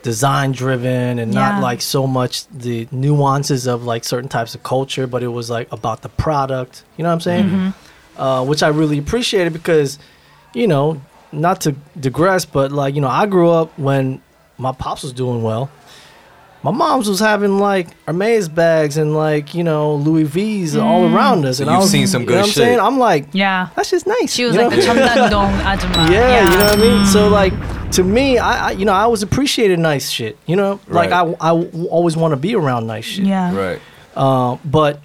[0.02, 1.50] design driven and Yeah.
[1.52, 5.50] not like so much the nuances of like certain types of culture, but it was
[5.50, 6.82] like about the product.
[6.96, 7.44] You know what I'm saying?
[7.44, 8.20] Mm-hmm.
[8.22, 9.98] Uh, which I really appreciated because,
[10.54, 14.22] you know, not to digress, but like you know, I grew up when
[14.56, 15.70] my pops was doing well.
[16.62, 21.44] My mom's was having like Hermes bags and like you know Louis V's all around
[21.46, 22.56] us, and I you've was, seen some good you good know what I'm shit.
[22.64, 22.80] saying?
[22.80, 24.32] I'm like, yeah that's just nice.
[24.34, 24.76] she was you like know?
[24.76, 27.06] the Cheongdam-dong ajumma yeah, you know what I mean.
[27.06, 27.52] So like
[27.92, 30.36] to me, I, I you know I always appreciated nice shit.
[30.46, 31.34] You know, like Right.
[31.40, 33.24] I I w- always want to be around nice shit.
[33.24, 33.80] yeah right,
[34.16, 35.00] Uh, but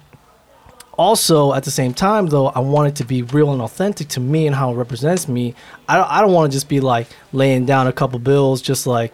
[0.98, 4.20] also at the same time though, I want it to be real and authentic to
[4.20, 5.54] me and how it represents me.
[5.88, 8.86] I don't, I don't want to just be like laying down a couple bills just
[8.86, 9.12] like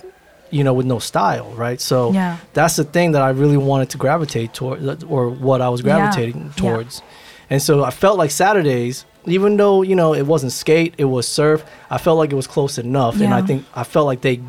[0.51, 1.80] you know with no style, right?
[1.80, 2.36] So Yeah.
[2.55, 6.40] that's the thing that I really wanted to gravitate toward or what I was gravitating
[6.46, 6.53] Yeah.
[6.62, 7.03] towards.
[7.48, 11.26] And so I felt like Saturdays, even though you know it wasn't skate, it was
[11.28, 11.64] surf.
[11.90, 14.40] I felt like it was close enough, and I think I felt like they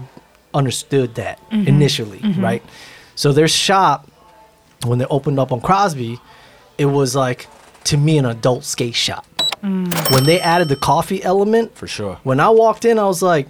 [0.54, 1.68] understood that Mm-hmm.
[1.68, 2.64] initially, right?
[3.16, 4.08] So their shop,
[4.86, 6.20] when they opened up on Crosby,
[6.78, 7.48] it was like
[7.86, 9.26] to me an adult skate shop.
[9.64, 9.94] Mm.
[10.14, 12.18] When they added the coffee element, for sure.
[12.24, 13.48] when I walked in, I was like,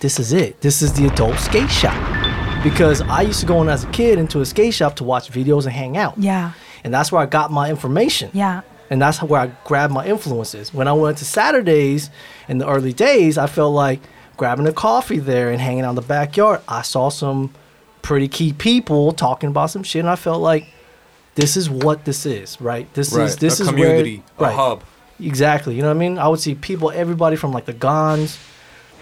[0.00, 0.60] this is it.
[0.60, 1.94] This is the adult skate shop.
[2.62, 5.30] Because I used to go in as a kid into a skate shop to watch
[5.30, 6.14] videos and hang out.
[6.18, 6.52] yeah
[6.84, 8.30] And that's where I got my information.
[8.32, 10.74] yeah And that's where I grabbed my influences.
[10.74, 12.10] When I went to Saturdays
[12.48, 14.00] in the early days, I felt like
[14.36, 16.60] grabbing a coffee there and hanging out in the backyard.
[16.68, 17.52] I saw some
[18.02, 20.66] pretty key people talking about some shit, and I felt like
[21.36, 22.92] this is what this is, right?
[22.94, 23.24] This Right.
[23.24, 24.82] is this a is community, where, a hub.
[25.20, 25.74] Exactly.
[25.74, 26.18] You know what I mean?
[26.18, 28.38] I would see people, everybody from like the Gons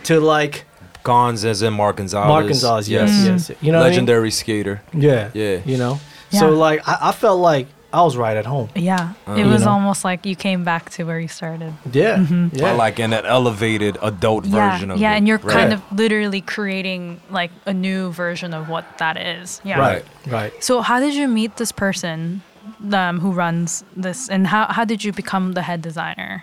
[0.05, 0.65] to like
[1.05, 2.29] Gons as in Mark Gonzalez.
[2.29, 2.89] Mark Gonzalez.
[2.89, 3.49] Yes, Yes.
[3.51, 3.59] yes.
[3.63, 3.93] You know, what I mean?
[3.93, 4.81] legendary skater.
[4.93, 5.59] Yeah, Yeah.
[5.65, 6.01] You know,
[6.31, 6.41] Yeah.
[6.41, 8.69] so like I, I felt like I was right at home.
[8.75, 9.71] Yeah, Uh, it You was know?
[9.71, 11.73] almost like you came back to where you started.
[11.93, 12.49] Yeah, Mm-hmm.
[12.57, 12.63] yeah.
[12.65, 15.01] But like in an elevated adult Yeah, version of it.
[15.01, 15.19] yeah, it.
[15.19, 15.55] and you're Right.
[15.59, 19.61] kind of literally creating like a new version of what that is.
[19.63, 19.79] Yeah.
[19.79, 20.53] right, right.
[20.65, 22.43] So how did you meet this person
[22.93, 26.43] um, who runs this, and how how did you become the head designer?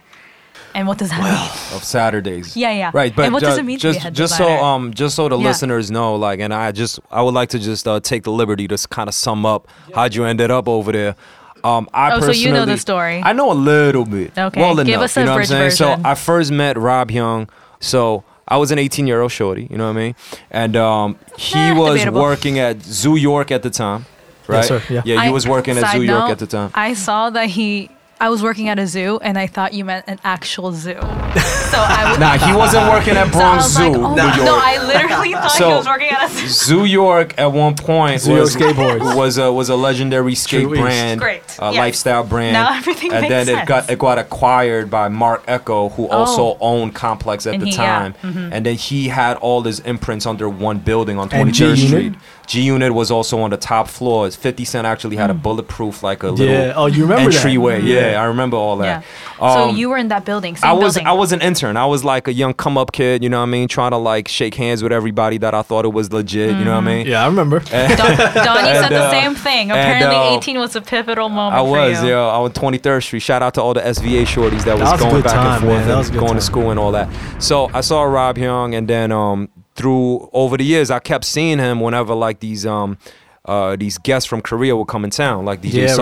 [0.74, 1.76] And what does that mean?
[1.78, 2.55] of Saturdays.
[2.55, 2.91] Yeah, yeah.
[2.93, 4.57] Right, but And what does it mean to be a just head just designer?
[4.59, 5.47] so um just so the Yeah.
[5.47, 8.67] listeners know, like, and I just I would like to just uh, take the liberty
[8.67, 11.15] to kind of sum up how'd you ended up over there.
[11.63, 13.22] Um, I Oh, so you know the personally- story.
[13.24, 14.32] I know a little bit.
[14.38, 15.03] Okay, well give enough.
[15.03, 15.97] us a you know what I'm bridge saying?
[16.03, 16.09] So.
[16.09, 17.47] I first met Rob Young.
[17.80, 19.67] So I was an 18 year old shorty.
[19.69, 20.15] You know what I mean?
[20.49, 22.22] And um, he Eh, was debatable.
[22.22, 24.05] working at Zoo York at the time.
[24.47, 24.57] Right?
[24.57, 25.01] Yes, sir, yeah.
[25.05, 26.72] yeah, he I- was working at side Zoo York note, at the time.
[26.74, 27.89] I saw that he.
[28.22, 30.93] I was working at a zoo, and I thought you meant an actual zoo.
[30.93, 34.15] So I w- Nah, he wasn't working at so I Bronx was Zoo, like, oh,
[34.15, 34.38] New York.
[34.38, 36.47] no, I literally thought So- he was working at a zoo.
[36.47, 39.15] Zoo York at one point Zoo York was skateboards.
[39.17, 40.82] was a was a legendary skate True East.
[40.82, 41.41] brand, Great.
[41.59, 41.78] a Yes.
[41.78, 42.53] lifestyle brand.
[42.53, 43.93] Now everything and makes then it got sense.
[43.93, 46.11] it got acquired by Marc Ecko, who oh.
[46.11, 47.99] also owned Complex at And the he- yeah.
[47.99, 48.13] time.
[48.22, 48.53] Mm-hmm.
[48.53, 51.88] And then he had all his imprints under one building on And 23rd G-Unit?
[51.88, 52.13] Street.
[52.52, 54.30] G Unit was also on the top floor.
[54.30, 56.74] 50 Cent actually had a bulletproof like a little Yeah.
[56.76, 57.38] Oh, you remember that?
[57.38, 57.82] entryway.
[57.82, 58.12] Yeah.
[58.12, 58.22] Yeah.
[58.22, 59.04] I remember all Yeah.
[59.39, 59.41] that.
[59.41, 60.58] Um, so you were in that building.
[60.58, 61.08] Same I was building.
[61.08, 61.78] I was an intern.
[61.78, 63.97] I was like a young come up kid, you know what I mean, trying to
[63.97, 66.93] like shake hands with everybody that I thought it was legit, you know what I
[66.93, 67.08] mean?
[67.08, 67.60] Yeah, I remember.
[67.72, 69.72] Don, Donnie said the uh, same thing.
[69.72, 72.10] and, Apparently, uh, 18 was a pivotal moment I for was, you.
[72.10, 72.20] yeah.
[72.20, 73.22] I was 23rd Street.
[73.22, 75.45] Shout out to all the SVA shorties that was, That was a going back time,
[75.54, 75.88] and forth man.
[75.88, 77.08] That was a and good going to school and all that.
[77.39, 79.47] So I saw Rob Young, and then um,
[79.82, 82.97] through over the years, I kept seeing him whenever like these um,
[83.45, 85.97] uh, these guests from Korea would come in town, like DJ Yeah, right,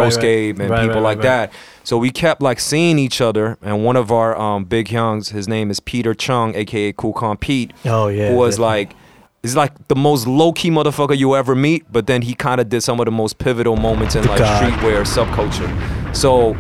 [0.58, 0.60] right.
[0.60, 1.54] And Right, people like that.
[1.86, 5.48] So we kept like seeing each other, and one of our um, big youngs, his
[5.48, 8.28] name is Peter Chung, aka Cool Calm Pete, Oh yeah.
[8.30, 8.76] who was definitely.
[8.76, 8.96] like
[9.42, 12.68] is like the most low key motherfucker you ever meet, but then he kind of
[12.68, 14.62] did some of the most pivotal moments in like God.
[14.62, 15.72] streetwear subculture.
[16.14, 16.58] So,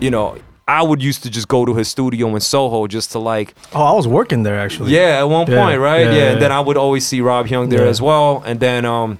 [0.00, 0.38] you know,
[0.68, 3.82] I would used to just go to his studio in Soho just to like, Oh,
[3.82, 4.92] I was working there actually.
[4.94, 6.00] yeah, at one Yeah, point, right?
[6.04, 6.52] yeah, Yeah, yeah, and then.
[6.52, 9.18] I would always see Rob Young there as well, and then um,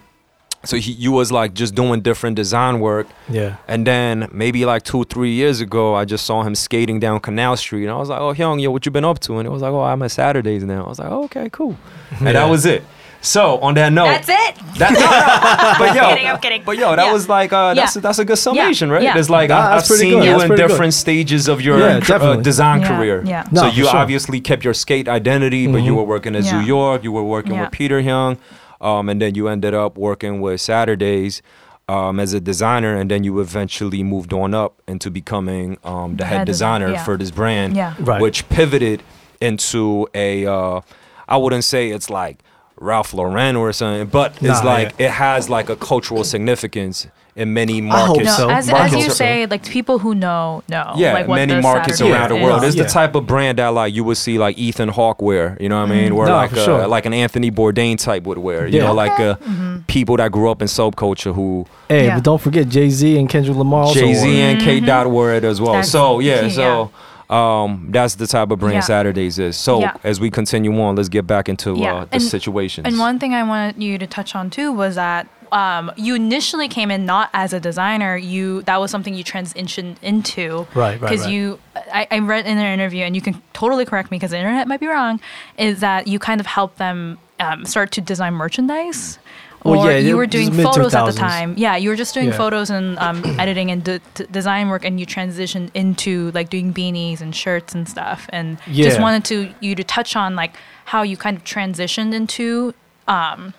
[0.65, 3.07] so he you was like just doing different design work.
[3.31, 3.57] Yeah.
[3.67, 7.57] And then maybe like two, three years ago, I just saw him skating down Canal
[7.57, 7.85] Street.
[7.85, 9.39] And I was like, oh, Young, yo, what you been up to?
[9.39, 10.85] And it was like, oh, I'm at Saturdays now.
[10.85, 11.77] I was like, oh, okay, cool.
[12.19, 12.83] And that was it.
[13.21, 14.55] So on that note, That's it.
[14.79, 16.63] That, no, no, but yo, I'm kidding, I'm kidding.
[16.65, 17.13] but yo, that Yeah.
[17.13, 17.99] was like uh, that's Yeah.
[17.99, 19.03] a, that's a good summation, right?
[19.03, 19.19] yeah.
[19.19, 20.25] It's like Nah, I- I've seen good.
[20.25, 20.69] you That's in pretty good.
[20.69, 23.23] different stages of your Yeah, uh, design Yeah, career.
[23.27, 23.45] yeah.
[23.51, 23.97] No, so for you sure.
[23.97, 25.97] obviously kept your skate identity, but you Mhm.
[25.97, 27.03] were working at Zoo York.
[27.03, 27.63] You were working Yeah.
[27.63, 28.37] with Peter Young,
[28.81, 31.43] um, and then you ended up working with Saturdays.
[31.91, 36.27] Um, as a designer, and then you eventually moved on up into becoming um, the
[36.27, 37.03] head, Head designer yeah.
[37.03, 37.95] for this brand, Yeah.
[37.99, 38.21] Right.
[38.21, 39.03] which pivoted
[39.41, 40.45] into a.
[40.45, 40.83] Uh,
[41.27, 42.41] I wouldn't say it's like
[42.81, 47.07] Ralph Lauren or something, but it's Nah, like it has like a cultural significance
[47.37, 48.27] in many I hope markets.
[48.39, 48.51] No, so.
[48.51, 50.93] as, as you say, like people who know know.
[50.97, 52.65] Yeah, like, what many markets Saturday around the world.
[52.65, 52.83] It's Yeah.
[52.85, 55.57] the type of brand that like you would see like Ethan Hawke wear.
[55.61, 56.15] You know what I mean?
[56.17, 56.87] Where No, like for a, sure.
[56.89, 58.67] like an Anthony Bourdain type would wear.
[58.67, 58.87] You Yeah.
[58.87, 59.79] know, like uh, Mm-hmm.
[59.87, 62.17] people that grew up in subculture who Hey, Yeah.
[62.17, 63.85] but don't forget Jay Z and Kendrick Lamar.
[63.85, 64.41] also Jay Z wore it.
[64.41, 65.75] and K Dot wear it as well.
[65.75, 66.91] That's so yeah, key, so.
[67.31, 68.81] Um, that's the type of brand Yeah.
[68.81, 69.57] Saturdays is.
[69.57, 69.95] So Yeah.
[70.03, 72.87] as we continue on, let's get back into Yeah, uh, the and- situations.
[72.87, 76.69] And one thing I wanted you to touch on too was that um, you initially
[76.69, 78.19] came in not as a designer.
[78.19, 80.67] You that was something you transitioned into.
[80.75, 81.33] Right, right, Because right.
[81.33, 81.59] you,
[81.91, 84.69] I, I read in an interview, and you can totally correct me because the internet
[84.69, 85.21] might be wrong.
[85.57, 89.19] Is that you kind of helped them um, start to design merchandise?
[89.19, 91.55] Well, or yeah, you were doing photos at the time.
[91.57, 92.37] Yeah, you were just doing Yeah.
[92.37, 94.01] photos and um, editing and
[94.31, 98.27] design work, and you transitioned into like doing beanies and shirts and stuff.
[98.31, 100.55] And just wanted to you to touch on like
[100.87, 102.73] how you kind of transitioned into
[103.09, 103.53] um,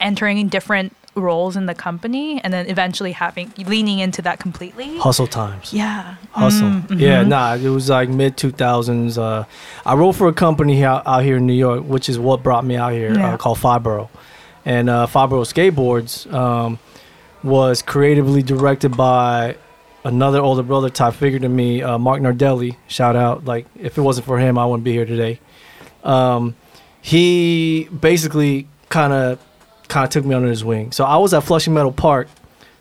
[0.00, 4.98] entering in different roles in the company, and then eventually having leaning into that completely.
[4.98, 5.72] Hustle times.
[5.72, 6.68] Yeah, Hustle.
[6.68, 7.28] Mm, Yeah, mhm.
[7.28, 9.16] nah, it was like mid 2000s.
[9.16, 9.44] Uh,
[9.86, 12.64] I wrote for a company here, out here in New York, which is what brought
[12.64, 13.34] me out here, Yeah.
[13.34, 14.08] uh, called Fibro.
[14.64, 16.78] And uh, Fibro Skateboards um,
[17.42, 19.56] was creatively directed by
[20.04, 22.76] another older brother type figure to me, uh, Mark Nardelli.
[22.88, 23.44] Shout out.
[23.44, 25.40] Like, if it wasn't for him, I wouldn't be here today.
[26.02, 26.56] Um,
[27.00, 29.38] he basically kind of
[29.88, 30.92] kind of took me under his wing.
[30.92, 32.28] So I was at Flushing Meadow Park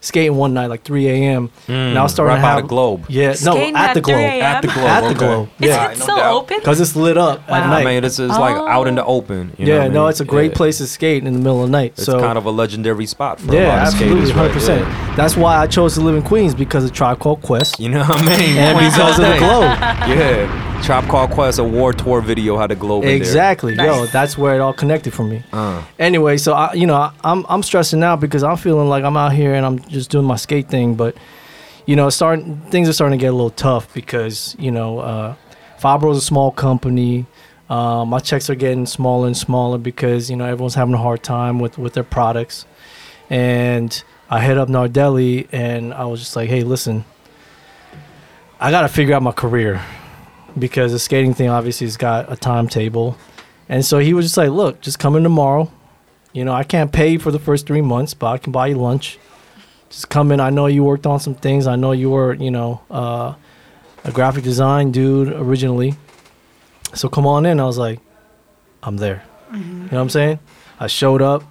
[0.03, 1.49] skating one night like 3 a.m.
[1.67, 3.05] and I was mm, starting right to by have the Globe.
[3.09, 4.19] Yeah, no, Skating at at the 3 globe.
[4.19, 4.41] a.m.?
[4.43, 4.85] At the globe.
[4.85, 5.17] At the okay.
[5.17, 5.49] globe.
[5.59, 5.85] Is Yeah.
[5.91, 6.35] it no still doubt.
[6.35, 6.57] open?
[6.59, 7.69] Because it's lit up at Wow.
[7.69, 7.81] night.
[7.81, 9.15] I mean, it's, it's like out in the oh.
[9.17, 9.53] open.
[9.57, 10.09] You know yeah, what I no, mean?
[10.09, 10.57] it's a great Yeah.
[10.57, 11.93] place to skate in the middle of the night.
[11.95, 14.31] It's so kind of a legendary spot for a yeah, lot of absolutely, skaters.
[14.31, 14.53] hundred right?
[14.53, 14.81] percent.
[14.81, 15.15] Yeah.
[15.15, 18.03] That's why I chose to live in Queens because of Tribe Called Quest You know
[18.03, 18.57] what I mean?
[18.57, 19.39] and Queens because of the day.
[19.39, 19.77] globe.
[20.09, 20.72] Yeah.
[20.83, 23.15] Tribe Called Quest, a war tour video had the globe in there.
[23.15, 25.41] Exactly, yo, that's where it all connected for me.
[25.53, 29.05] Uh, Anyway, so I, you know, I, I'm I'm stressing out because I'm feeling like
[29.05, 31.15] I'm out here and I'm just doing my skate thing, but
[31.85, 35.35] you know, starting things are starting to get a little tough because you know, uh,
[35.79, 37.27] Fabro is a small company.
[37.69, 41.23] Uh, my checks are getting smaller and smaller because you know everyone's having a hard
[41.23, 42.65] time with with their products,
[43.29, 47.05] and I hit up Nardelli and I was just like, hey, listen,
[48.59, 49.81] I got to figure out my career
[50.57, 53.17] because the skating thing obviously has got a timetable.
[53.69, 55.71] And so he was just like, look, just come in tomorrow.
[56.33, 58.67] You know, I can't pay you for the first three months, but I can buy
[58.67, 59.19] you lunch.
[59.89, 60.39] Just come in.
[60.39, 61.67] I know you worked on some things.
[61.67, 63.35] I know you were, you know, uh,
[64.03, 65.95] a graphic design dude originally.
[66.93, 67.59] So come on in.
[67.59, 67.99] I was like,
[68.81, 69.23] I'm there.
[69.53, 70.39] You know what I'm saying?
[70.79, 71.43] I showed up.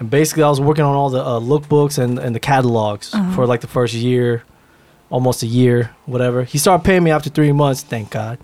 [0.00, 3.46] And basically, I was working on all the uh, lookbooks and, and the catalogs for
[3.46, 4.42] like the first year,
[5.14, 6.42] almost a year, whatever.
[6.42, 8.36] He started paying me after three months, thank God.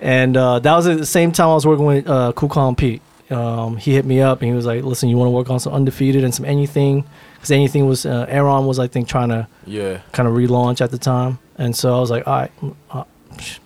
[0.00, 2.76] And uh, that was at the same time I was working with uh, Cool Calm
[2.76, 3.02] Pete.
[3.30, 5.58] Um, he hit me up and he was like, "Listen, you want to work on
[5.58, 9.48] some undefeated and some anything?" Because anything was uh, Aaron was I think trying to
[9.66, 9.98] yeah.
[10.12, 13.04] kind of relaunch at the time, and so I was like, "All right, mm, uh,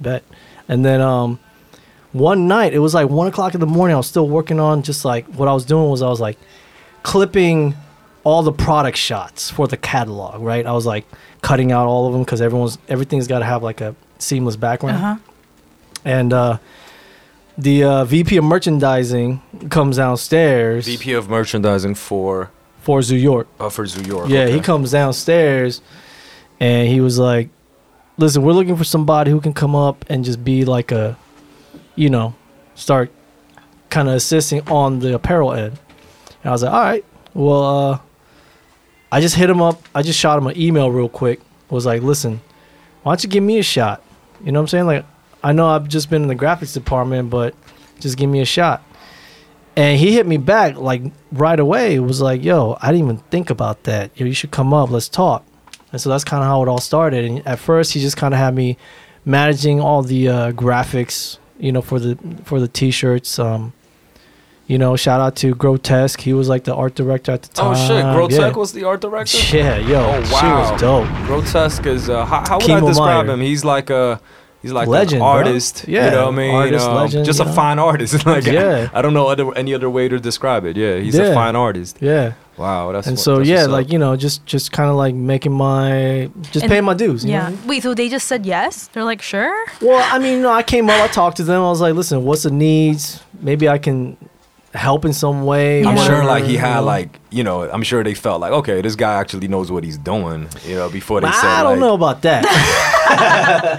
[0.00, 0.24] bet."
[0.68, 1.38] And then um,
[2.12, 3.94] one night it was like one o'clock in the morning.
[3.94, 6.38] I was still working on just like what I was doing was I was like
[7.02, 7.74] clipping
[8.24, 10.40] all the product shots for the catalog.
[10.42, 11.04] Right, I was like
[11.42, 14.96] cutting out all of them because everyone's everything's got to have like a seamless background
[14.96, 15.16] Uh-huh.
[16.04, 16.58] and uh,
[17.58, 22.50] the uh, VP of merchandising comes downstairs VP of merchandising for
[22.80, 23.46] for Zoo York.
[23.60, 24.28] uh, for New York.
[24.28, 24.52] Yeah, okay.
[24.54, 25.80] he comes downstairs,
[26.58, 27.48] and he was like,
[28.16, 31.16] "Listen, we're looking for somebody who can come up and just be like a,
[31.94, 32.34] you know,
[32.74, 33.10] start
[33.90, 35.78] kind of assisting on the apparel end."
[36.42, 37.04] And I was like, "All right,
[37.34, 37.62] well,
[37.92, 37.98] uh,
[39.12, 39.80] I just hit him up.
[39.94, 41.40] I just shot him an email real quick.
[41.68, 42.40] Was like, listen,
[43.02, 44.02] why don't you give me a shot?
[44.42, 44.86] You know what I'm saying?
[44.86, 45.04] Like,
[45.44, 47.54] I know I've just been in the graphics department, but
[48.00, 48.82] just give me a shot.
[49.76, 51.94] And he hit me back like right away.
[51.94, 54.18] It was like, yo, I didn't even think about that.
[54.18, 54.90] Yo, you should come up.
[54.90, 55.44] Let's talk.
[55.92, 57.24] And so that's kind of how it all started.
[57.24, 58.78] And at first, he just kind of had me
[59.26, 63.38] managing all the uh, graphics, you know, for the for the t-shirts.
[63.38, 63.74] Um,
[64.72, 66.20] you know, shout out to Grotesk.
[66.28, 67.72] He was like the art director at the time.
[67.72, 68.56] Oh shit, Grotesk yeah.
[68.64, 69.38] was the art director.
[69.56, 70.40] Yeah, yo, Oh, wow.
[70.40, 71.08] she was dope.
[71.28, 73.34] Grotesk is uh, how, how would Kimo I describe Meyer.
[73.34, 73.40] him?
[73.50, 74.20] He's like a
[74.62, 75.28] he's like Legend, an bro.
[75.38, 75.84] artist.
[75.88, 76.54] Yeah, you know what I mean.
[76.54, 77.54] artist, Um, legend, just you a know?
[77.62, 78.24] fine artist.
[78.34, 78.88] like Yeah.
[78.94, 80.76] I don't know other, any other way to describe it.
[80.76, 81.98] Yeah, he's a fine artist.
[82.00, 84.96] Yeah, Wow, that's and what- so that's yeah, like you know, just just kind of
[85.04, 87.24] like making my just And- paying my dues.
[87.24, 87.48] You Yeah.
[87.50, 87.58] Know?
[87.66, 88.72] Wait, so they just said yes?
[88.92, 89.54] They're like, sure?
[89.80, 91.60] Well, I mean, you know, I came up, I talked to them.
[91.62, 93.20] I was like, listen, what's the needs?
[93.40, 94.16] Maybe I can
[94.74, 95.82] help in some way.
[95.82, 95.90] Yeah.
[95.90, 98.94] I'm sure like he had like you know I'm sure they felt like okay this
[98.96, 101.94] guy actually knows what he's doing you know before they said I don't like, know
[101.94, 102.42] about that.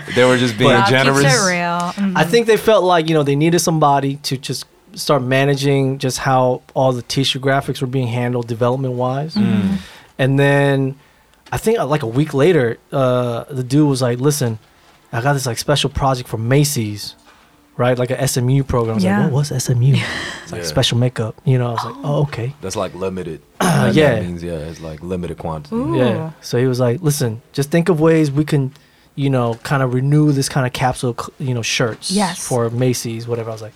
[0.15, 1.21] they were just being Wow, generous.
[1.21, 1.79] Keeps it real.
[1.93, 2.13] Mhm.
[2.15, 6.19] I think they felt like you know they needed somebody to just start managing just
[6.19, 9.77] how all the tissue graphics were being handled development wise, Mm.
[10.19, 10.95] and then
[11.51, 14.59] I think uh, like a week later, uh, the dude was like, "Listen,
[15.11, 17.15] I got this like special project for Macy's."
[17.75, 18.91] Right, like a SMU program.
[18.91, 19.17] I was Yeah.
[19.23, 19.49] like, "What?
[19.49, 19.95] What's SMU?"
[20.43, 20.67] It's like Yeah.
[20.67, 21.35] special makeup.
[21.43, 23.41] You know, I was like, "Oh, okay." That's like limited.
[23.59, 24.19] Uh, That yeah.
[24.19, 25.75] means yeah, it's like limited quantity.
[25.75, 25.97] Ooh.
[25.97, 26.31] Yeah.
[26.41, 28.73] So he was like, "Listen, just think of ways we can,
[29.15, 32.45] you know, kind of renew this kind of capsule, you know, shirts Yes.
[32.47, 33.73] for Macy's, whatever." I was like,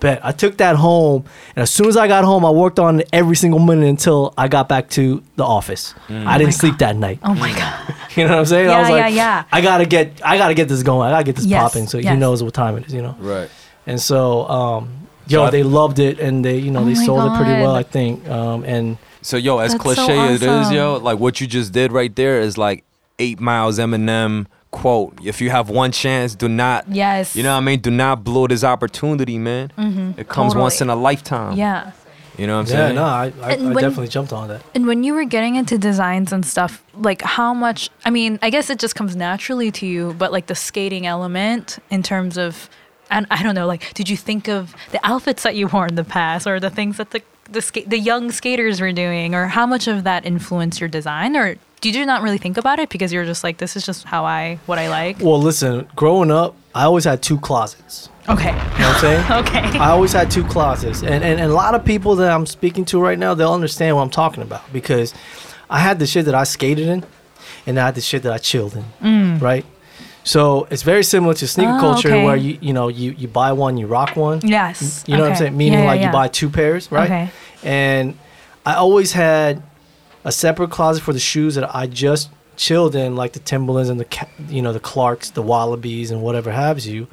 [0.00, 1.24] "Bet." I took that home,
[1.54, 4.32] and as soon as I got home, I worked on it every single minute until
[4.38, 5.92] I got back to the office.
[6.08, 7.18] I didn't sleep that night.
[7.22, 7.94] Oh my God.
[8.18, 8.68] You know what I'm saying?
[8.68, 9.44] I Yeah, was like, yeah, yeah.
[9.52, 11.08] I gotta get, I gotta get this going.
[11.08, 12.92] I gotta get this Yes, popping, so he knows what time it is.
[12.94, 13.16] You know.
[13.18, 13.48] Right.
[13.86, 14.88] And so, um,
[15.28, 17.36] So yo, I- they loved it, and they, you know, Oh they my sold it
[17.36, 18.28] pretty well, I think.
[18.28, 21.72] Um, and So yo, as That's so cliche it is, yo, like what you just
[21.72, 22.84] did right there is like
[23.18, 25.18] eight miles Eminem quote.
[25.24, 27.34] If you have one chance, do not Yes.
[27.36, 27.80] You know what I mean?
[27.80, 29.70] Do not blow this opportunity, man.
[30.16, 31.56] It comes once in a lifetime.
[31.56, 31.92] Yeah.
[32.38, 32.94] You know what I'm yeah, saying?
[32.94, 34.62] no, I, I, I when- definitely jumped on that.
[34.74, 38.50] And when you were getting into designs and stuff, like how much, I mean, I
[38.50, 42.70] guess it just comes naturally to you, but like the skating element in terms of,
[43.10, 45.96] and I don't know, like, did you think of the outfits that you wore in
[45.96, 49.46] the past or the things that the, the, ska- the young skaters were doing or
[49.46, 52.88] how much of that influenced your design or did you not really think about it
[52.88, 55.20] because you're just like, this is just how I, what I like?
[55.20, 58.08] Well, listen, growing up, I always had two closets.
[58.28, 58.50] Okay.
[58.50, 59.32] You know what I'm saying?
[59.46, 59.78] Okay.
[59.78, 61.02] I always had two closets.
[61.02, 63.96] And, and, and a lot of people that I'm speaking to right now, they'll understand
[63.96, 65.14] what I'm talking about because
[65.70, 67.04] I had the shit that I skated in,
[67.66, 69.64] and I had the shit that I chilled in, right?
[70.24, 71.76] So it's very similar to sneaker Mm.
[71.78, 72.24] Oh, culture, okay.
[72.24, 74.40] where you you know you you buy one, you rock one.
[74.42, 75.04] Yes.
[75.06, 75.56] You know what I'm saying?
[75.56, 76.06] Meaning Yeah, yeah, like yeah.
[76.08, 77.04] you buy two pairs, right?
[77.04, 77.30] Okay.
[77.62, 78.18] And
[78.66, 79.62] I always had
[80.28, 83.98] a separate closet for the shoes that I just chilled in, like the Timberlands and
[84.00, 87.06] the you know the Clarks, the Wallabies, and whatever have you.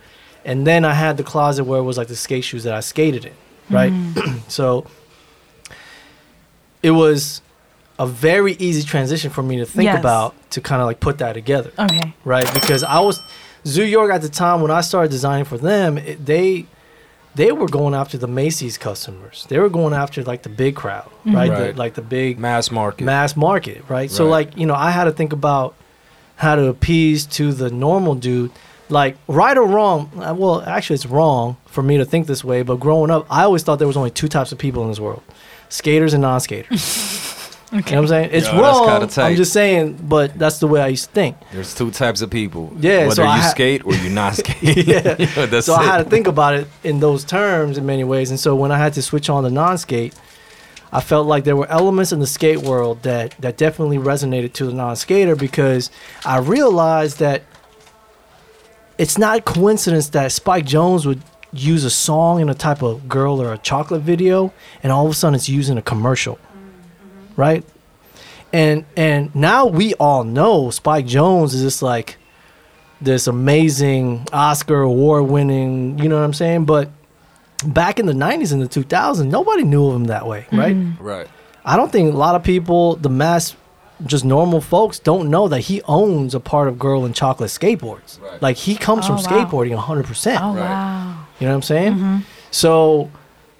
[0.43, 2.81] And then I had the closet where it was like the skate shoes that I
[2.81, 3.33] skated in,
[3.69, 3.91] right?
[3.93, 4.39] Mm.
[4.57, 4.85] so
[6.83, 7.41] it was
[7.97, 9.99] a very easy transition for me to think Yes.
[9.99, 12.13] about to kind of like put that together Okay.
[12.25, 12.47] right?
[12.53, 13.21] Because I was
[13.65, 15.97] Zoo York at the time when I started designing for them.
[15.97, 16.65] It, they
[17.35, 19.45] they were going after the Macy's customers.
[19.49, 21.49] They were going after like the big crowd, right?
[21.49, 21.73] Right.
[21.73, 23.03] The, like the big Mass market.
[23.03, 24.09] mass market, right?
[24.09, 25.75] So like you know, I had to think about
[26.37, 28.51] how to appease to the normal dude.
[28.87, 32.61] Like right or wrong, uh, well, actually, it's wrong for me to think this way.
[32.61, 34.99] But growing up, I always thought there was only two types of people in this
[34.99, 35.23] world:
[35.69, 36.79] skaters and non-skaters.
[37.75, 38.29] You know what I'm saying?
[38.31, 38.87] It's Yo, that's wrong.
[38.89, 39.29] kinda tight.
[39.31, 41.37] I'm just saying, but that's the way I used to think.
[41.51, 42.71] There's two types of people.
[42.79, 44.87] Yeah, Whether so you I ha- skate or you not skate.
[44.87, 45.01] Yeah.
[45.45, 46.03] That's so I had it.
[46.05, 48.29] to think about it in those terms in many ways.
[48.29, 50.13] And so when I had to switch on to non-skate,
[50.93, 54.65] I felt like there were elements in the skate world that that definitely resonated to
[54.65, 55.91] the non-skater because
[56.25, 57.41] I realized that
[58.97, 61.21] it's not coincidence that Spike Jonze would
[61.51, 64.53] use a song in a type of girl or a chocolate video
[64.83, 66.37] and all of a sudden it's used in a commercial.
[67.35, 67.63] Right?
[68.53, 72.17] And and now we all know Spike Jonze is just like
[73.01, 76.65] this amazing Oscar award winning, you know what I'm saying?
[76.65, 76.89] But
[77.65, 80.75] back in the 90s and the 2000s, nobody knew of him that way, right?
[80.99, 81.27] Right.
[81.65, 83.55] I don't think a lot of people, the mass,
[84.05, 88.21] just normal folks, don't know that he owns a part of Girl and Chocolate skateboards.
[88.21, 88.41] Right.
[88.41, 89.45] Like he comes Oh, from wow.
[89.45, 90.37] skateboarding 100%.
[90.41, 90.59] Oh Right.
[90.61, 91.25] wow.
[91.39, 91.93] You know what I'm saying?
[91.95, 92.17] Mm-hmm.
[92.51, 93.09] So,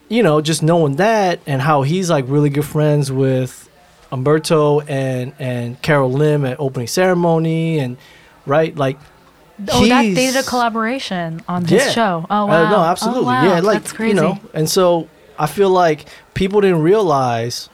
[0.10, 3.70] you know, just knowing that and how he's like really good friends with
[4.12, 7.98] Humberto and and Carol Lim at opening ceremony and
[8.46, 8.98] right like
[9.72, 12.26] Oh, that they did a collaboration on his show.
[12.30, 12.70] Oh uh, wow.
[12.70, 13.24] no, Oh, absolutely.
[13.26, 13.44] wow.
[13.46, 14.16] Yeah, like that's crazy.
[14.16, 15.08] you know, and so
[15.40, 17.70] I feel like people didn't realize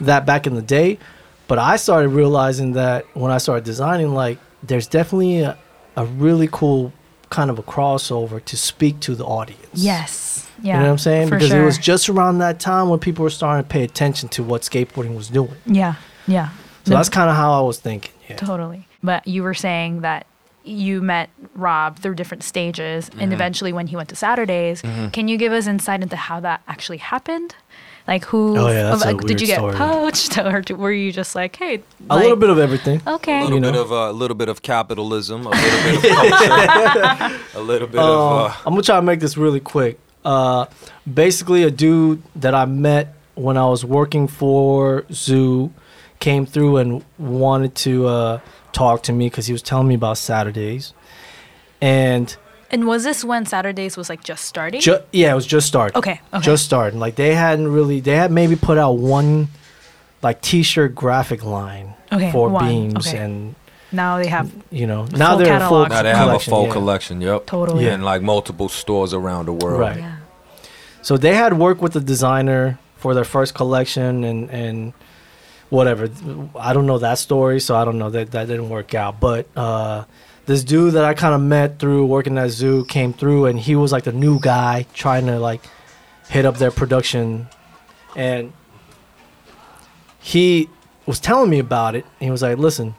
[0.00, 0.98] that back in the day,
[1.46, 5.58] but I started realizing that when I started designing, like there's definitely a,
[5.94, 6.92] a really cool
[7.28, 9.60] kind of a crossover to speak to the audience.
[9.74, 10.45] yes.
[10.62, 10.74] Yeah.
[10.74, 11.30] You know what I'm saying?
[11.30, 11.62] Because sure.
[11.62, 14.62] it was just around that time when people were starting to pay attention to what
[14.62, 15.52] skateboarding was doing.
[15.66, 15.94] Yeah.
[16.26, 16.48] Yeah.
[16.84, 18.12] So No, that's kind of how I was thinking.
[18.28, 18.36] Yeah.
[18.36, 18.86] totally.
[19.02, 20.26] But you were saying that
[20.64, 23.20] you met Rob through different stages, Mm-hmm.
[23.20, 24.82] and eventually when he went to Saturdays,
[25.12, 27.54] can you give us insight into how that actually happened?
[28.08, 28.56] Like who?
[28.56, 29.74] Oh, yeah, that's a like, did you get story.
[29.74, 33.00] poached, or were you just like, hey, A like- little bit of everything.
[33.06, 33.38] Okay.
[33.40, 33.72] A little You know?
[33.72, 37.98] bit of a little bit of capitalism, a little bit of culture, a little bit
[38.00, 38.50] Uh, of.
[38.50, 39.98] Uh, I'm gonna try to make this really quick.
[40.26, 40.66] Uh,
[41.12, 45.72] basically, a dude that I met when I was working for Zoo
[46.18, 48.40] came through and wanted to uh,
[48.72, 50.92] talk to me because he was telling me about Saturdays,
[51.80, 52.36] and
[52.70, 54.80] And was this when Saturdays was like just starting?
[54.80, 55.96] ju- yeah, it was just starting.
[55.96, 56.42] Okay, okay.
[56.44, 56.98] just starting.
[56.98, 58.00] Like they hadn't really.
[58.00, 59.48] They had maybe put out one
[60.22, 63.18] like T-shirt graphic line Okay, for one, beams, okay.
[63.18, 63.54] and
[63.92, 66.66] now they have you know now Full they're a full now they have a full
[66.66, 66.72] yeah.
[66.72, 67.20] collection.
[67.20, 67.46] Yep.
[67.46, 67.84] Totally.
[67.84, 67.94] Yeah.
[67.94, 69.80] In like multiple stores around the world.
[69.80, 69.98] Right.
[69.98, 70.15] yeah.
[71.06, 74.92] So they had worked with the designer for their first collection and and
[75.70, 76.10] whatever.
[76.58, 79.20] I don't know that story, so I don't know that that didn't work out.
[79.20, 80.06] But uh,
[80.46, 83.76] this dude that I kind of met through working at Zoo came through, and he
[83.76, 85.62] was like the new guy trying to like
[86.28, 87.46] hit up their production,
[88.16, 88.52] and
[90.18, 90.68] he
[91.06, 92.04] was telling me about it.
[92.18, 92.96] He was like, "Listen,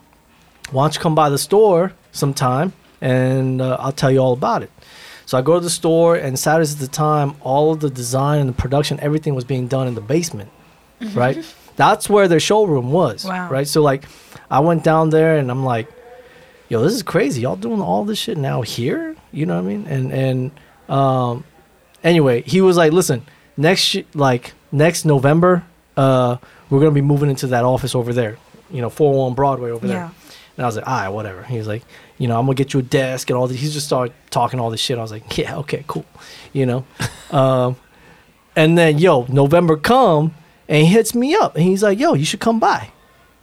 [0.71, 4.63] why don't you come by the store sometime, and uh, I'll tell you all about
[4.63, 4.71] it."
[5.27, 8.39] So I go to the store, and Saturdays at the time, all of the design
[8.39, 10.49] and the production, everything was being done in the basement,
[11.13, 11.37] right?
[11.75, 13.49] That's where their showroom was, Wow.
[13.49, 13.67] right?
[13.67, 14.05] So like,
[14.49, 15.87] I went down there, and I'm like,
[16.69, 17.41] "Yo, this is crazy!
[17.41, 19.15] Y'all doing all this shit now here?
[19.33, 20.51] You know what I mean?" And and
[20.89, 21.43] um,
[22.05, 23.21] anyway, he was like, "Listen,
[23.57, 25.63] next sh- like next November,
[25.97, 26.37] uh,
[26.69, 28.37] we're gonna be moving into that office over there,
[28.71, 29.93] you know, 401 Broadway over Yeah.
[29.93, 30.11] there."
[30.57, 31.43] And I was like, all right, whatever.
[31.43, 31.83] He was like,
[32.17, 33.59] you know, I'm gonna get you a desk and all this.
[33.59, 34.97] He just started talking all this shit.
[34.97, 36.05] I was like, yeah, okay, cool,
[36.51, 36.83] you know.
[37.31, 37.75] um,
[38.55, 40.33] and then yo, November come
[40.67, 42.89] and he hits me up and he's like, yo, you should come by,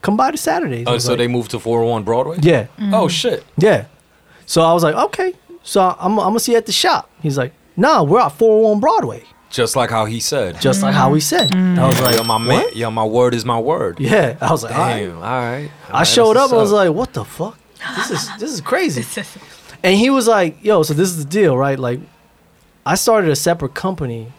[0.03, 0.87] come by to Saturdays.
[0.89, 2.39] Oh, was so like, they moved to 401 Broadway?
[2.43, 3.45] yeah, Oh shit.
[3.57, 3.87] yeah.
[4.47, 7.09] So I was like, okay, so I'm, I'm gonna see you at the shop.
[7.23, 9.23] He's like, nah, we're at 401 Broadway,
[9.55, 10.61] Just like how he said.
[10.61, 11.55] just like how he said.
[11.55, 12.75] I was like, yo, my man, what?
[12.77, 14.01] yo, my word is my word.
[14.01, 15.07] Yeah, I was like, all right.
[15.07, 15.17] Damn.
[15.17, 15.71] All right.
[15.93, 16.53] I showed up.
[16.53, 17.57] I was like, "What the fuck?
[17.97, 19.05] This is this is crazy."
[19.85, 21.79] and he was like, "Yo, so this is the deal, right?
[21.79, 22.01] Like,
[22.85, 24.33] I started a separate company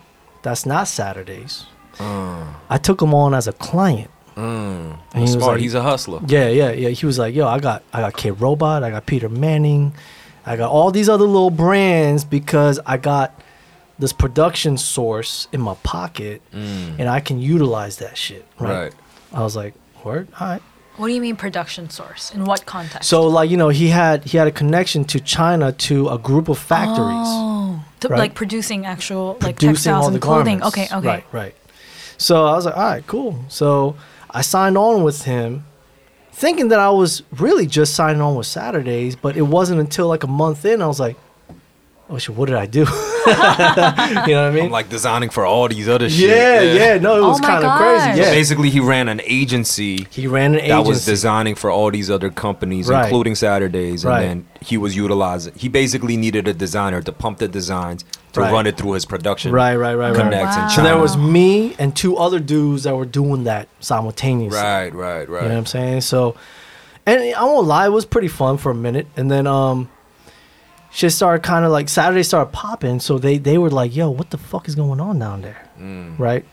[0.43, 1.65] that's not Saturdays.
[1.97, 2.43] Uh.
[2.69, 5.53] I took him on as a client, And he Smart.
[5.53, 6.19] like- He's a hustler.
[6.27, 6.89] Yeah, yeah, yeah.
[6.89, 9.93] He was like, "Yo, I got I got K Robot, I got Peter Manning,
[10.45, 13.31] I got all these other little brands because I got
[13.99, 18.69] this production source in my pocket, and I can utilize that shit." Right.
[18.69, 18.83] Mm.
[18.83, 18.93] Right.
[19.33, 19.73] I was like,
[20.03, 20.61] "Word, all right."
[20.97, 22.31] What do you mean production source?
[22.33, 23.09] In what context?
[23.09, 26.47] So like you know he had he had a connection to China to a group
[26.47, 27.27] of factories.
[27.27, 28.19] Oh, to, right?
[28.19, 30.59] like producing actual like producing textiles all and the clothing.
[30.59, 30.77] garments.
[30.77, 31.07] Okay, okay.
[31.07, 31.55] Right, right.
[32.17, 33.43] So I was like, all right, cool.
[33.49, 33.97] So
[34.29, 35.65] I signed on with him,
[36.31, 40.23] thinking that I was really just signing on with Saturdays, but it wasn't until like
[40.23, 41.17] a month in I was like,
[42.09, 42.85] oh shit, what did I do?
[44.27, 44.65] you know what I mean?
[44.65, 46.29] I'm like designing for all these other shit.
[46.29, 47.79] yeah, yeah, no, it Oh was my kind of gosh.
[48.03, 48.21] crazy.
[48.21, 50.69] So Yeah, basically, he ran an agency he ran an agency.
[50.69, 53.05] that was designing for all these other companies, Right.
[53.05, 54.21] including Saturdays, and Right.
[54.21, 55.53] then he was utilizing.
[55.55, 58.03] He basically needed a designer to pump the designs
[58.33, 58.51] to Right.
[58.51, 59.51] run it through his production.
[59.51, 60.15] Right, right, right, right.
[60.15, 60.67] Connects Wow.
[60.67, 64.59] So there was me and two other dudes that were doing that simultaneously.
[64.59, 65.43] right, right, right.
[65.43, 66.01] You know what I'm saying?
[66.01, 66.35] So,
[67.05, 69.89] and I won't lie, it was pretty fun for a minute, and then um,
[70.95, 72.99] shit started kind of like Saturday started popping.
[72.99, 76.17] So they they were like, "Yo, what the fuck is going on down there?" Mm.
[76.17, 76.45] Right.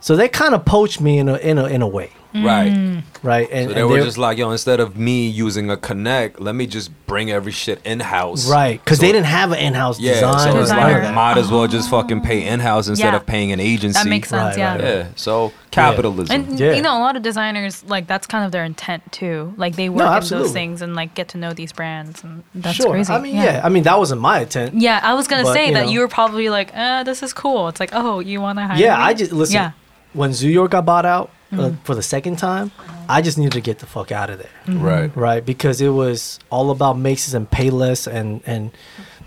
[0.00, 3.02] So they kind of poached me in a in a in a way, Right.
[3.22, 3.48] right?
[3.52, 6.40] And, So they and were they're- just like, yo, instead of me using a connect,
[6.40, 8.48] let me just bring every shit in house.
[8.50, 10.38] right because So- they didn't have an in-house Yeah, design.
[10.38, 10.98] so it's Designer.
[10.98, 13.16] of like, might as well just fucking pay in house instead Yeah.
[13.16, 13.98] of paying an agency.
[14.02, 14.56] That makes sense.
[14.56, 14.72] Right, yeah.
[14.76, 15.04] right, Yeah.
[15.16, 16.34] So capitalism.
[16.34, 16.72] And Yeah.
[16.72, 19.52] you know, a lot of designers like that's kind of their intent too.
[19.56, 22.76] Like they work in those things and like get to know these brands, and that's
[22.76, 22.90] sure.
[22.90, 23.12] crazy.
[23.12, 23.60] I mean, yeah.
[23.64, 24.74] I mean, that wasn't my intent.
[24.74, 25.90] Yeah, I was gonna say you that know.
[25.90, 27.68] you were probably like, uh, this is cool.
[27.68, 29.02] It's like, oh, you want to hire Yeah, me?
[29.02, 29.54] I just listen.
[29.54, 29.70] Yeah.
[30.14, 31.76] When Zoo York got bought out uh, Mm-hmm.
[31.84, 32.70] for the second time,
[33.08, 34.76] I just needed to get the fuck out of there.
[34.76, 35.14] right.
[35.16, 35.44] right?
[35.44, 38.70] Because it was all about Macy's and Payless and and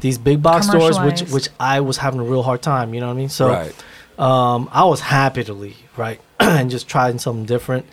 [0.02, 2.94] these big box stores, which which I was having a real hard time.
[2.94, 3.30] You know what I mean?
[3.30, 3.74] So right.
[4.20, 7.86] um, I was happy to leave, right, and just trying something different.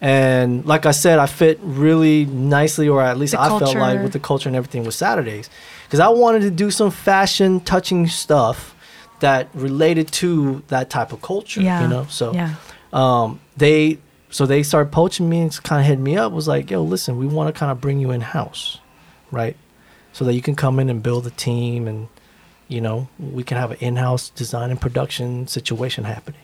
[0.00, 4.02] And like I said, I fit really nicely, or at least The I felt like
[4.02, 5.48] with the culture and everything with Saturdays,
[5.86, 8.74] because I wanted to do some fashion touching stuff
[9.20, 11.62] that related to that type of culture.
[11.62, 11.82] Yeah.
[11.82, 12.54] You know, so yeah.
[12.94, 13.98] Um, they
[14.30, 16.32] so they started poaching me and kind of hitting me up.
[16.32, 18.78] Was like, yo, listen, we want to kind of bring you in house,
[19.30, 19.56] right?
[20.12, 22.08] So that you can come in and build a team, and
[22.68, 26.40] you know we can have an in-house design and production situation happening.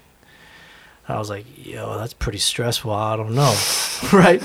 [1.08, 2.92] I was like, yo, that's pretty stressful.
[2.92, 3.52] I don't know,
[4.12, 4.40] right?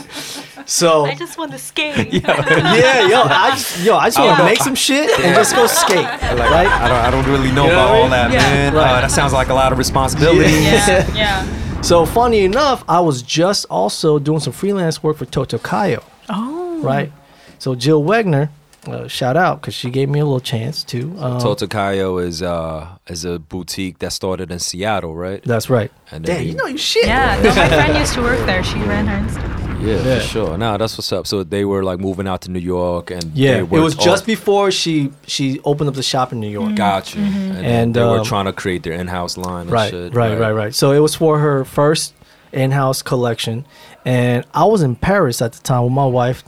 [0.66, 2.12] So I just want to skate.
[2.24, 5.68] yeah, yo, I just, yo, I just want to make some shit and just go
[5.68, 6.68] skate, Like, right?
[6.68, 8.40] I don't, I don't really know You know about what I all that, Yeah.
[8.40, 8.74] man.
[8.74, 8.92] Right.
[8.98, 10.52] Uh, that sounds like a lot of responsibility.
[10.52, 11.14] yeah.
[11.14, 11.65] yeah.
[11.86, 16.04] So funny enough, I was just also doing some freelance work for Totokaelos.
[16.30, 16.82] Oh.
[16.82, 17.12] right?
[17.60, 18.50] So Jill Wegner,
[18.88, 21.16] uh, shout out because she gave me a little chance too.
[21.20, 25.44] Um, Totokaelos is uh is a boutique that started in Seattle, right?
[25.44, 25.92] That's right.
[26.12, 27.06] And Damn, he- you know your shit.
[27.06, 27.40] Yeah.
[27.44, 28.64] No, my friend used to work there.
[28.64, 29.55] She ran her Insta.
[29.82, 30.20] Yeah, Yeah.
[30.20, 30.58] for sure.
[30.58, 31.28] No, that's what's up.
[31.28, 34.24] So they were like moving out to New York, and Yeah, they it was just
[34.24, 36.76] all- before she she opened up the shop in New York.
[36.76, 37.22] Got you.
[37.24, 39.62] And, then And, they were um, trying to create their in-house line.
[39.64, 40.74] And Right, shit, right, right, right.
[40.76, 42.14] So it was for her first
[42.54, 43.66] in-house collection,
[44.06, 46.44] and I was in Paris at the time with my wife,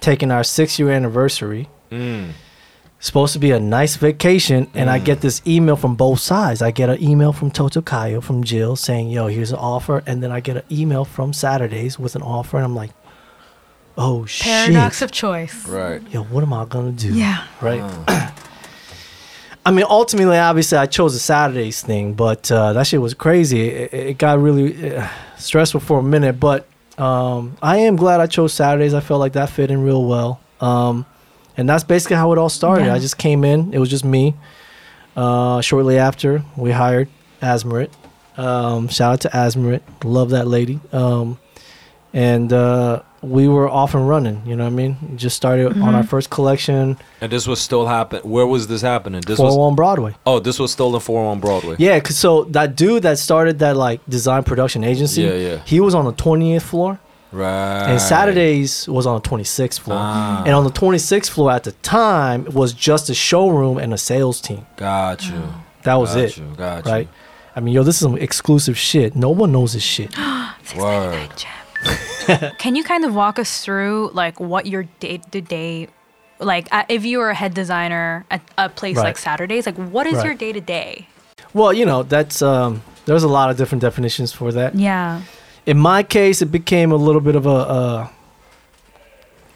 [0.00, 1.68] taking our six-year anniversary.
[1.90, 2.30] Mm.
[3.02, 6.62] Supposed to be a nice vacation, and I get this email from both sides.
[6.62, 10.30] I get an email from Totokaelos from Jill saying, "Yo, here's an offer," and then
[10.30, 12.92] I get an email from Saturdays with an offer, and I'm like,
[13.98, 15.66] "Oh Paradox shit!" Paradox of choice.
[15.66, 16.00] Right.
[16.12, 17.12] Yo, what am I gonna do?
[17.12, 17.42] Yeah.
[17.60, 17.82] right?
[19.66, 23.68] I mean, ultimately, obviously, I chose the Saturdays thing, but uh, that shit was crazy.
[23.68, 28.28] It, it got really uh, stressful for a minute, but um, I am glad I
[28.28, 28.94] chose Saturdays.
[28.94, 30.40] I felt like that fit in real well.
[30.60, 31.04] Um,
[31.56, 32.86] and that's basically how it all started.
[32.86, 32.94] Yeah.
[32.94, 34.34] I just came in, it was just me.
[35.16, 37.08] Uh, shortly after, we hired
[37.42, 37.90] Asmerit.
[38.36, 39.82] Um, shout out to Asmerit.
[40.04, 40.80] Love that lady.
[40.92, 41.38] Um,
[42.14, 45.16] and uh, we were off and running, you know what I mean?
[45.16, 48.22] Just started on our first collection, And this was still happening.
[48.30, 49.20] Where was this happening?
[49.22, 50.14] This was 401 Broadway.
[50.26, 51.76] oh, this was still in 401 Broadway.
[51.78, 55.56] Yeah, cause so that dude that started that like design production agency, Yeah, yeah.
[55.64, 56.98] he was on the 20th floor,
[57.32, 57.88] Right.
[57.90, 59.98] and Saturdays was on the 26th floor.
[60.00, 60.42] Ah.
[60.44, 64.40] And on the 26th floor at the time was just a showroom and a sales
[64.40, 64.66] team.
[64.76, 65.42] Got you.
[65.84, 66.92] That was Got it, you, got you.
[66.92, 67.08] right?
[67.56, 69.16] I mean, yo, this is some exclusive shit.
[69.16, 70.14] No one knows this shit.
[70.76, 71.44] Word.
[72.58, 75.88] Can you kind of walk us through like what your day to day,
[76.38, 79.04] like uh, if you were a head designer at a place Right.
[79.06, 80.24] like Saturdays, like what is Right.
[80.26, 81.08] your day to day?
[81.52, 84.76] well, you know, that's um, there's a lot of different definitions for that.
[84.76, 85.22] Yeah.
[85.66, 87.50] In my case, it became a little bit of a.
[87.50, 88.08] Uh,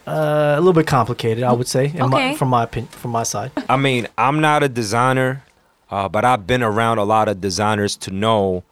[0.06, 3.24] uh, a little bit complicated, I would say, in my, from my opinion, from my
[3.24, 3.50] side.
[3.68, 5.42] I mean, I'm not a designer,
[5.90, 8.62] uh, but I've been around a lot of designers to know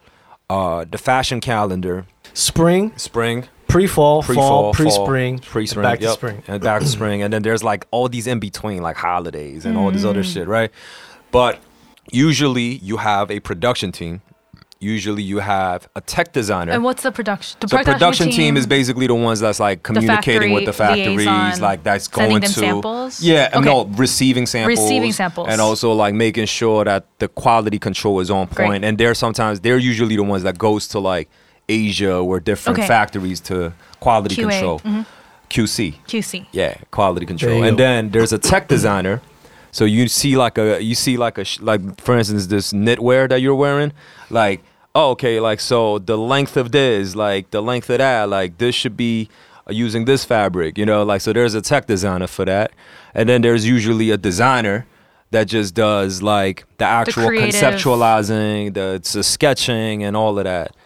[0.49, 2.07] uh, the fashion calendar.
[2.35, 6.45] spring, spring, pre-fall, pre-fall, fall, fall, pre-spring, pre-spring, back to spring.
[6.47, 9.77] and back to spring, and then there's like all these in between, like holidays and
[9.77, 10.11] all this Mm.
[10.11, 10.71] other shit, right?
[11.33, 11.59] But
[12.13, 14.23] usually you have a production team.
[14.85, 16.73] Usually you have a tech designer.
[16.73, 17.57] And what's the production?
[17.61, 21.61] The the production team is basically the ones that's like communicating with the factories, liaison,
[21.61, 23.23] like that's going them to samples?
[23.23, 23.65] Yeah, Okay.
[23.65, 25.49] no, receiving samples, Receiving samples.
[25.51, 28.57] and also like making sure that the quality control is on point.
[28.69, 28.85] Great.
[28.85, 31.29] And they're sometimes they're usually the ones that goes to like
[31.69, 32.87] Asia or different Okay.
[32.87, 35.07] factories to quality QA, control, mhm.
[35.49, 35.95] QC.
[36.07, 36.47] QC.
[36.53, 37.63] Yeah, quality control.
[37.63, 39.21] And then there's a tech designer.
[39.73, 43.29] So you see like a you see like a sh- like for instance this knitwear
[43.29, 43.93] that you're wearing,
[44.31, 44.63] like
[44.95, 48.75] oh okay like so the length of this like the length of that like this
[48.75, 49.29] should be
[49.69, 52.71] uh, using this fabric you know like so there's a tech designer for that,
[53.15, 54.87] and then there's usually a designer
[55.31, 60.77] that just does like the actual creative- conceptualizing, the, the sketching and all of that,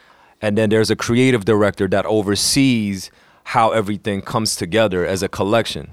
[0.41, 3.11] and then there's a creative director that oversees
[3.45, 5.91] how everything comes together as a collection.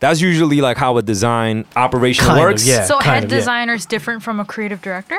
[0.00, 2.66] That's usually like how a design operation Kind of, works.
[2.66, 2.84] yeah.
[2.84, 3.36] So kind head of, yeah.
[3.38, 5.18] designer is different from a creative director.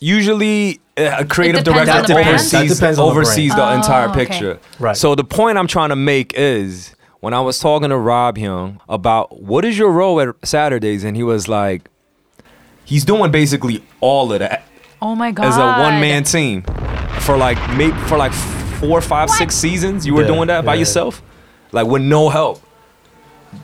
[0.00, 2.28] Usually, uh, a creative director on the brand?
[2.28, 3.76] oversees, That depends the oversees the, brand.
[3.82, 4.26] entire Oh, okay.
[4.26, 4.58] picture.
[4.78, 4.96] Right.
[4.96, 8.80] So the point I'm trying to make is when I was talking to Rob Young
[8.88, 11.88] about what is your role at Saturdays, and he was like,
[12.84, 14.64] he's doing basically all of that
[15.02, 15.46] Oh my god.
[15.46, 16.62] as a one man team
[17.20, 20.06] for like maybe for like four, five, six seasons.
[20.06, 21.22] You were Yeah, doing that by yourself,
[21.72, 22.62] like with no help.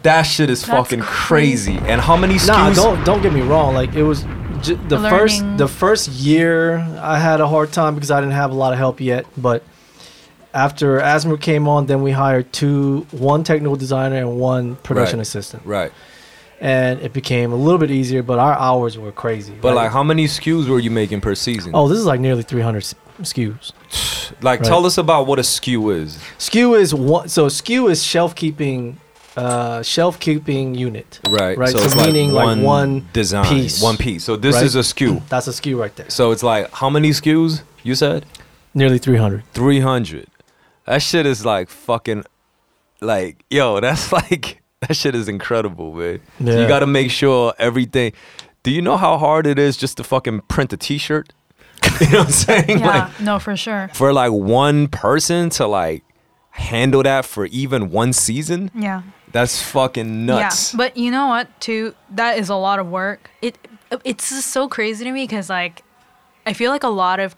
[0.02, 1.76] That shit is That's fucking crazy.
[1.78, 2.46] And how many SKUs?
[2.48, 3.74] Nah, don't don't get me wrong.
[3.74, 4.24] Like it was
[4.64, 8.50] j- the first the first year I had a hard time because I didn't have
[8.50, 9.26] a lot of help yet.
[9.36, 9.62] But
[10.52, 15.26] after Asmer came on, then we hired two, one technical designer and one production Right.
[15.26, 15.92] assistant, right.
[16.60, 18.22] and it became a little bit easier.
[18.22, 19.54] But our hours were crazy.
[19.60, 21.72] But like, how many SKUs were you making per season?
[21.74, 22.84] oh, this is like nearly 300
[23.22, 23.72] SKUs.
[24.42, 24.66] like, right.
[24.68, 26.18] tell us about what a SKU is.
[26.38, 27.28] SKU is one.
[27.28, 28.98] So SKU is shelf keeping,
[29.36, 31.20] uh, shelf keeping unit.
[31.28, 31.56] Right.
[31.56, 31.70] Right.
[31.70, 33.82] So, it's meaning like one, design, piece.
[33.82, 34.24] one piece.
[34.24, 34.64] So this right?
[34.64, 35.22] is a SKU.
[35.28, 36.10] That's a SKU right there.
[36.10, 37.62] so it's like how many SKUs?
[37.82, 38.24] You said
[38.74, 39.44] Nearly 300.
[39.52, 40.26] three hundred.
[40.86, 42.24] That shit is like fucking,
[43.00, 43.80] like yo.
[43.86, 46.20] That's like that shit is incredible, man.
[46.44, 48.12] So you got to make sure everything.
[48.62, 51.32] Do you know how hard it is just to fucking print a T-shirt?
[52.00, 52.78] you know what I'm saying?
[52.78, 52.86] Yeah.
[52.86, 53.90] Like no, for sure.
[53.92, 56.02] for like one person to like
[56.50, 58.70] handle that for even one season.
[58.74, 59.02] Yeah.
[59.34, 60.72] That's fucking nuts.
[60.72, 61.60] Yeah, but you know what?
[61.60, 63.32] Too that is a lot of work.
[63.42, 63.58] It
[64.04, 65.82] it's just so crazy to me because like
[66.46, 67.34] I feel like a lot of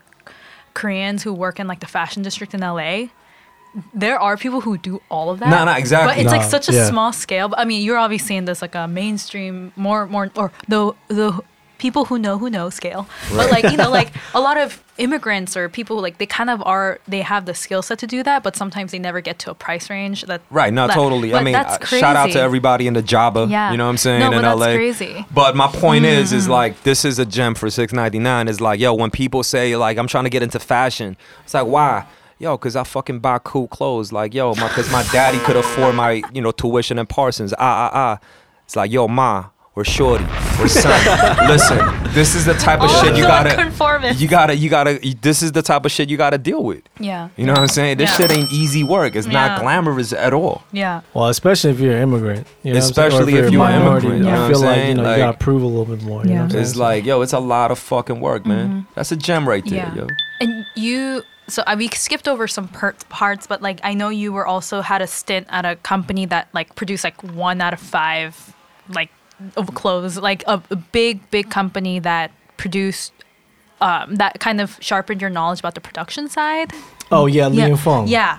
[0.74, 3.06] Koreans who work in like the fashion district in LA.
[3.94, 5.48] There are people who do all of that.
[5.48, 6.16] No, no, exactly.
[6.16, 6.86] But it's like such a yeah.
[6.86, 7.48] small scale.
[7.48, 11.40] But I mean, you're obviously in this like a mainstream, more, more, or the the
[11.78, 13.08] people who know who know scale.
[13.30, 16.62] But like you know, like a lot of immigrants or people like they kind of
[16.64, 19.50] are they have the skill set to do that, but sometimes they never get to
[19.50, 20.40] a price range that.
[20.50, 21.34] Right, no, that- totally.
[21.34, 23.46] I mean, uh, shout out to everybody in the Java.
[23.48, 23.70] Yeah.
[23.70, 24.20] You know what I'm saying?
[24.20, 24.74] No, in but that's LA.
[24.74, 25.06] crazy.
[25.06, 25.34] Mm-hmm.
[25.34, 28.48] But my point is, is like this is a gem for six ninety nine.
[28.48, 31.66] Is like, yo, when people say like I'm trying to get into fashion, it's like
[31.66, 32.06] why?
[32.38, 34.12] Yo, cause I fucking buy cool clothes.
[34.12, 37.54] Like, yo, my, cause my daddy could afford my, you know, tuition in Parsons.
[37.54, 38.18] Ah, ah, ah.
[38.64, 39.46] It's like, yo, ma,
[39.76, 40.24] or shorty,
[40.58, 41.46] or son.
[41.48, 41.78] listen,
[42.14, 44.18] this is the type of Oh, shit you gotta, conformist.
[44.20, 44.98] you gotta, you gotta.
[45.20, 46.82] This is the type of shit you gotta deal with.
[46.98, 47.28] Yeah.
[47.36, 47.98] You know what I'm saying?
[47.98, 48.16] This Yeah.
[48.26, 49.14] shit ain't easy work.
[49.14, 49.48] It's Yeah.
[49.48, 50.64] not glamorous at all.
[50.72, 51.02] Yeah.
[51.12, 52.46] Well, especially if you're an immigrant.
[52.62, 53.06] You know what I'm saying?
[53.08, 55.02] Especially if a you're an minority, immigrant, you know I feel I'm like you know
[55.02, 56.22] Like- you gotta prove a little bit more.
[56.22, 56.42] You know Yeah.
[56.44, 56.60] what I'm?
[56.60, 58.86] It's like, yo, it's a lot of fucking work, man.
[58.94, 59.96] That's a gem right there, Mm-hmm.
[59.98, 60.02] Yeah.
[60.04, 60.08] yo.
[60.40, 64.32] And you, so I, we skipped over some per- parts, but like I know you
[64.32, 67.80] were also had a stint at a company that like produced like one out of
[67.80, 68.54] five
[68.88, 69.10] like
[69.56, 73.12] of clothes, like a, a big big company that produced.
[73.78, 76.72] Um, that kind of sharpened your knowledge about the production side.
[77.12, 78.08] oh yeah, Li and Fung.
[78.08, 78.38] Yeah.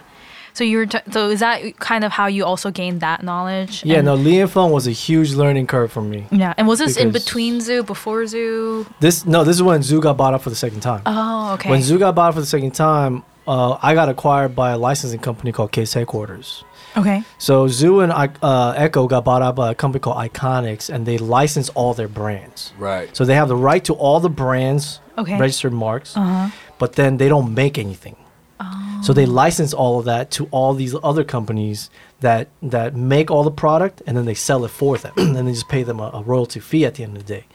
[0.54, 3.86] So you were t- so is that kind of how you also gained that knowledge?
[3.86, 6.26] Yeah, no, Li and Fung was a huge learning curve for me.
[6.32, 8.88] Yeah, and was this in between Zoo, before Zoo?
[9.00, 11.04] This no, this is when Zoo got bought up for the second time.
[11.06, 11.70] Oh, okay.
[11.70, 14.78] When Zoo got bought up for the second time, uh, I got acquired by a
[14.80, 16.64] licensing company called Case Headquarters.
[16.98, 17.24] Okay.
[17.38, 21.18] So Zoo and uh, Ecko got bought up by a company called Iconix, and they
[21.18, 22.74] license all their brands.
[22.78, 23.16] Right.
[23.16, 25.38] So they have the right to all the brands, Okay.
[25.40, 26.50] registered marks, Uh-huh.
[26.80, 28.16] but then they don't make anything.
[28.60, 29.02] Oh.
[29.04, 31.90] So they license all of that to all these other companies
[32.22, 35.46] that that make all the product, and then they sell it for them, and then
[35.46, 37.46] they just pay them a, a royalty fee at the end of the day.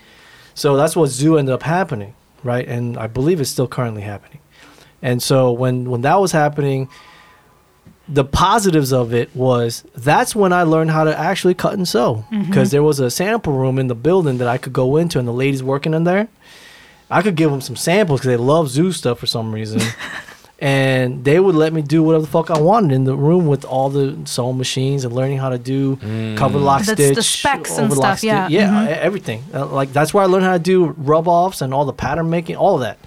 [0.55, 2.15] So that's what Zoo ended up happening,
[2.45, 2.67] right?
[2.69, 4.39] And I believe it's still currently happening.
[5.01, 6.89] And so when when that was happening,
[8.09, 12.25] the positives of it was that's when I learned how to actually cut and sew
[12.49, 15.27] because there was a sample room in the building that I could go into, and
[15.29, 16.29] the ladies working in there,
[17.11, 19.81] I could give them some samples because they love zoo stuff for some reason.
[20.59, 23.65] and they would let me do whatever the fuck I wanted in the room with
[23.65, 25.97] all the sewing machines and learning how to do
[26.37, 28.47] cover lock That's the stitch, specs and overlock stuff, yeah.
[28.47, 28.55] stitch.
[28.55, 28.87] yeah, Mhm.
[28.89, 29.45] e- everything.
[29.53, 32.31] Uh, like that's where I learned how to do rub offs and all the pattern
[32.31, 32.99] making, all of that.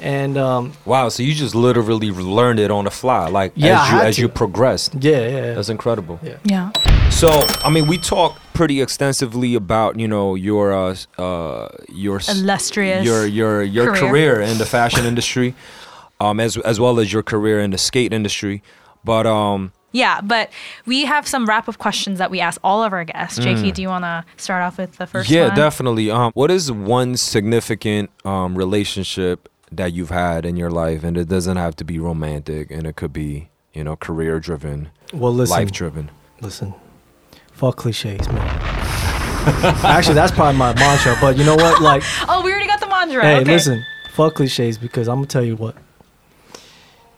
[0.00, 3.88] And um, Wow, so you just literally learned it on the fly, like Yeah, as
[3.90, 4.94] you had as you progressed.
[5.00, 5.54] yeah, yeah, yeah.
[5.54, 6.18] That's incredible.
[6.22, 6.36] Yeah.
[6.44, 6.70] Yeah.
[7.10, 7.28] So,
[7.64, 13.04] I mean, we talked pretty extensively about you know your uh, uh your s- Illustrious
[13.04, 14.10] your your your career.
[14.36, 15.54] career, in the fashion industry,
[16.20, 18.62] um as as well as your career in the skate industry,
[19.04, 20.50] but um Yeah, but
[20.84, 23.38] we have some wrap up questions that we ask all of our guests.
[23.38, 25.34] JP, do you want to start off with the first Mm.
[25.34, 25.56] yeah, one?
[25.56, 26.10] definitely.
[26.10, 31.28] Um, what is one significant um relationship that you've had in your life, and it
[31.28, 35.56] doesn't have to be romantic, and it could be you know career driven, Well, listen,
[35.56, 36.10] life driven.
[36.40, 36.74] listen,
[37.52, 38.60] fuck cliches, man.
[39.84, 41.16] Actually, that's probably my mantra.
[41.20, 41.80] But you know what?
[41.80, 43.22] Like, Oh, we already got the mantra.
[43.22, 43.44] hey, okay.
[43.52, 43.84] listen,
[44.14, 45.76] fuck cliches because I'm gonna tell you what.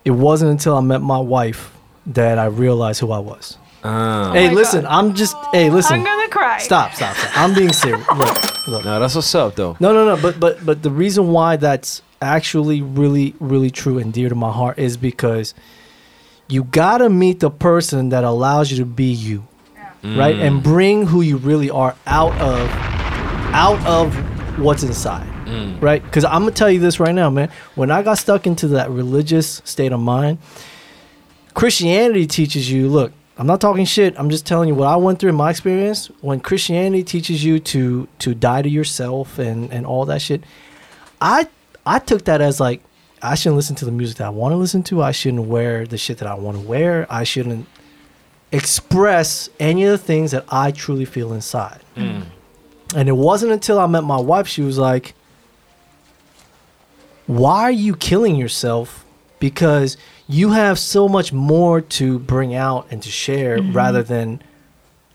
[0.05, 1.73] It wasn't until I met my wife
[2.07, 3.59] that I realized who I was.
[3.85, 4.33] Ah.
[4.33, 4.91] hey, my listen, God.
[4.91, 5.37] I'm just.
[5.53, 5.99] Hey, listen.
[5.99, 6.59] I'm gonna cry.
[6.59, 7.39] Stop, stop, stop.
[7.39, 8.07] I'm being serious.
[8.17, 8.85] Look, look.
[8.85, 9.77] no, that's what's up though.
[9.81, 10.21] No, no, no.
[10.21, 14.53] But but but the reason why that's actually really really true and dear to my
[14.53, 15.55] heart is because
[16.49, 19.47] you gotta meet the person that allows you to be you,
[20.03, 20.63] right, and mm.
[20.63, 22.71] bring who you really are out of
[23.53, 24.15] out of
[24.59, 25.81] what's inside, mm.
[25.81, 26.03] right?
[26.03, 27.51] Because I'm gonna tell you this right now, man.
[27.75, 30.39] When I got stuck into that religious state of mind,
[31.53, 32.89] Christianity teaches you.
[32.89, 34.19] Look, I'm not talking shit.
[34.19, 36.07] I'm just telling you what I went through in my experience.
[36.23, 40.43] When Christianity teaches you to to die to yourself and and all that shit,
[41.21, 41.47] I
[41.89, 42.83] I took that as like
[43.23, 45.03] I shouldn't listen to the music that I want to listen to.
[45.03, 47.07] I shouldn't wear the shit that I want to wear.
[47.09, 47.67] I shouldn't
[48.53, 51.81] express any of the things that I truly feel inside.
[51.95, 52.23] Hmm.
[52.95, 55.15] And it wasn't until I met my wife she was like,
[57.27, 59.07] "Why are you killing yourself?
[59.41, 59.97] Because
[60.27, 63.73] you have so much more to bring out and to share mm-hmm.
[63.73, 64.43] rather than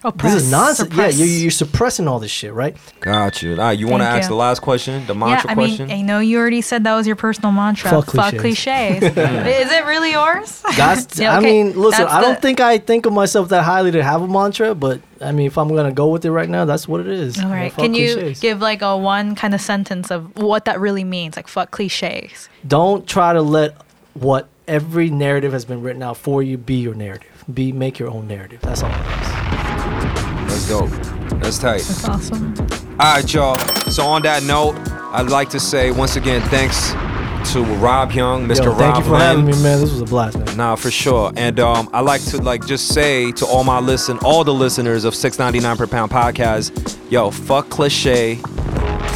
[0.04, 0.90] Oppress, this is nonsense.
[0.90, 1.18] suppress.
[1.18, 2.76] Yeah, you're, you're suppressing all this shit, right?
[3.00, 3.52] Got you.
[3.52, 4.30] All right, you want to ask you.
[4.30, 5.92] the last question, the mantra yeah, mantra I mean, question?
[5.92, 7.90] I know you already said that was your personal mantra.
[7.90, 8.42] Fuck cliches.
[8.42, 9.04] cliches.
[9.04, 10.64] Is it really yours?
[10.76, 11.18] That's.
[11.24, 12.04] Yeah, I mean, listen.
[12.04, 14.74] That's I don't the- think I think of myself that highly to have a mantra,
[14.76, 17.40] but I mean, if I'm gonna go with it right now, that's what it is.
[17.40, 17.72] All right.
[17.72, 18.40] You know, Can you cliches.
[18.40, 21.36] give like a one kind of sentence of what that really means?
[21.36, 22.50] Like fuck cliches.
[22.68, 23.76] Don't try to let
[24.16, 27.44] what every narrative has been written out for you be your narrative.
[27.54, 28.60] Be make your own narrative.
[28.62, 29.23] That's all it is.
[30.54, 30.90] That's dope.
[31.42, 31.82] That's tight.
[31.82, 32.54] That's awesome.
[33.00, 33.58] All right, y'all.
[33.90, 34.76] So on that note,
[35.12, 36.92] I'd like to say once again thanks
[37.54, 38.66] to Rob Young, Mr.
[38.66, 39.22] Yo, Rob thank you for Lynn.
[39.22, 39.82] having me, man.
[39.82, 40.56] This was a blast, man.
[40.56, 41.34] Nah, for sure.
[41.36, 45.06] And um, I like to like just say to all my listen, all the listeners
[45.06, 48.36] of 6.99 per pound podcast, yo, fuck cliche.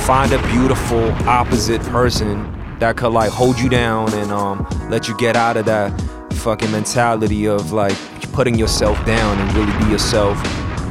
[0.05, 5.15] Find a beautiful opposite person that could like hold you down and um let you
[5.17, 5.91] get out of that
[6.33, 7.95] fucking mentality of like
[8.33, 10.37] putting yourself down and really be yourself.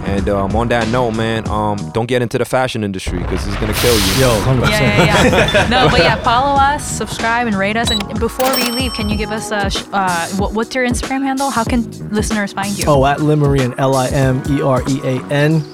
[0.06, 3.56] And um, on that note, man, um, don't get into the fashion industry because it's
[3.58, 4.20] gonna kill you.
[4.20, 4.70] Yo, 100%.
[4.70, 5.68] Yeah, yeah, yeah.
[5.70, 7.90] no, but yeah, follow us, subscribe, and rate us.
[7.90, 11.22] And before we leave, can you give us a sh- uh, what, what's your Instagram
[11.22, 11.50] handle?
[11.50, 12.84] How can listeners find you?
[12.86, 15.64] Oh, at Limerian, L I M E R E A N.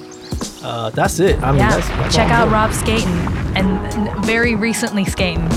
[0.63, 1.41] Uh, that's it.
[1.43, 1.69] I mean, yeah.
[1.69, 2.51] that's, that's Check all I'm out.
[2.51, 3.07] Rob skating
[3.55, 5.47] and very recently skating.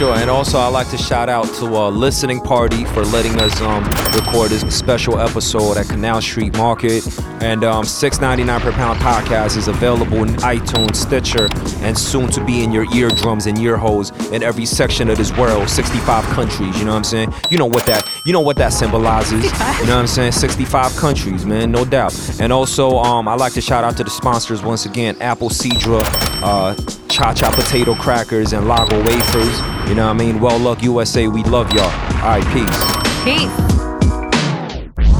[0.00, 0.14] Sure.
[0.14, 3.84] And also, I'd like to shout out to uh, Listening Party for letting us um,
[4.14, 7.06] record this special episode at Canal Street Market.
[7.42, 11.50] And um, $6.99 per pound podcast is available in iTunes, Stitcher,
[11.84, 15.36] and soon to be in your eardrums and ear holes in every section of this
[15.36, 15.68] world.
[15.68, 17.34] 65 countries, you know what I'm saying?
[17.50, 19.44] You know what that you know what that symbolizes.
[19.44, 19.50] You
[19.86, 20.32] know what I'm saying?
[20.32, 22.18] 65 countries, man, no doubt.
[22.40, 26.00] And also, um, I like to shout out to the sponsors once again, Apple Sidra,
[26.42, 26.74] uh,
[27.20, 29.60] cha cha potato crackers and Loacker wafers.
[29.88, 30.40] You know what I mean?
[30.40, 31.84] Well, luck USA, we love y'all.
[31.84, 32.80] All right, peace.
[33.24, 33.50] Peace.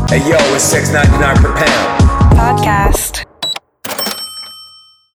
[0.09, 2.01] Hey, yo, it's 6.99 per pound.
[2.35, 3.30] Podcast.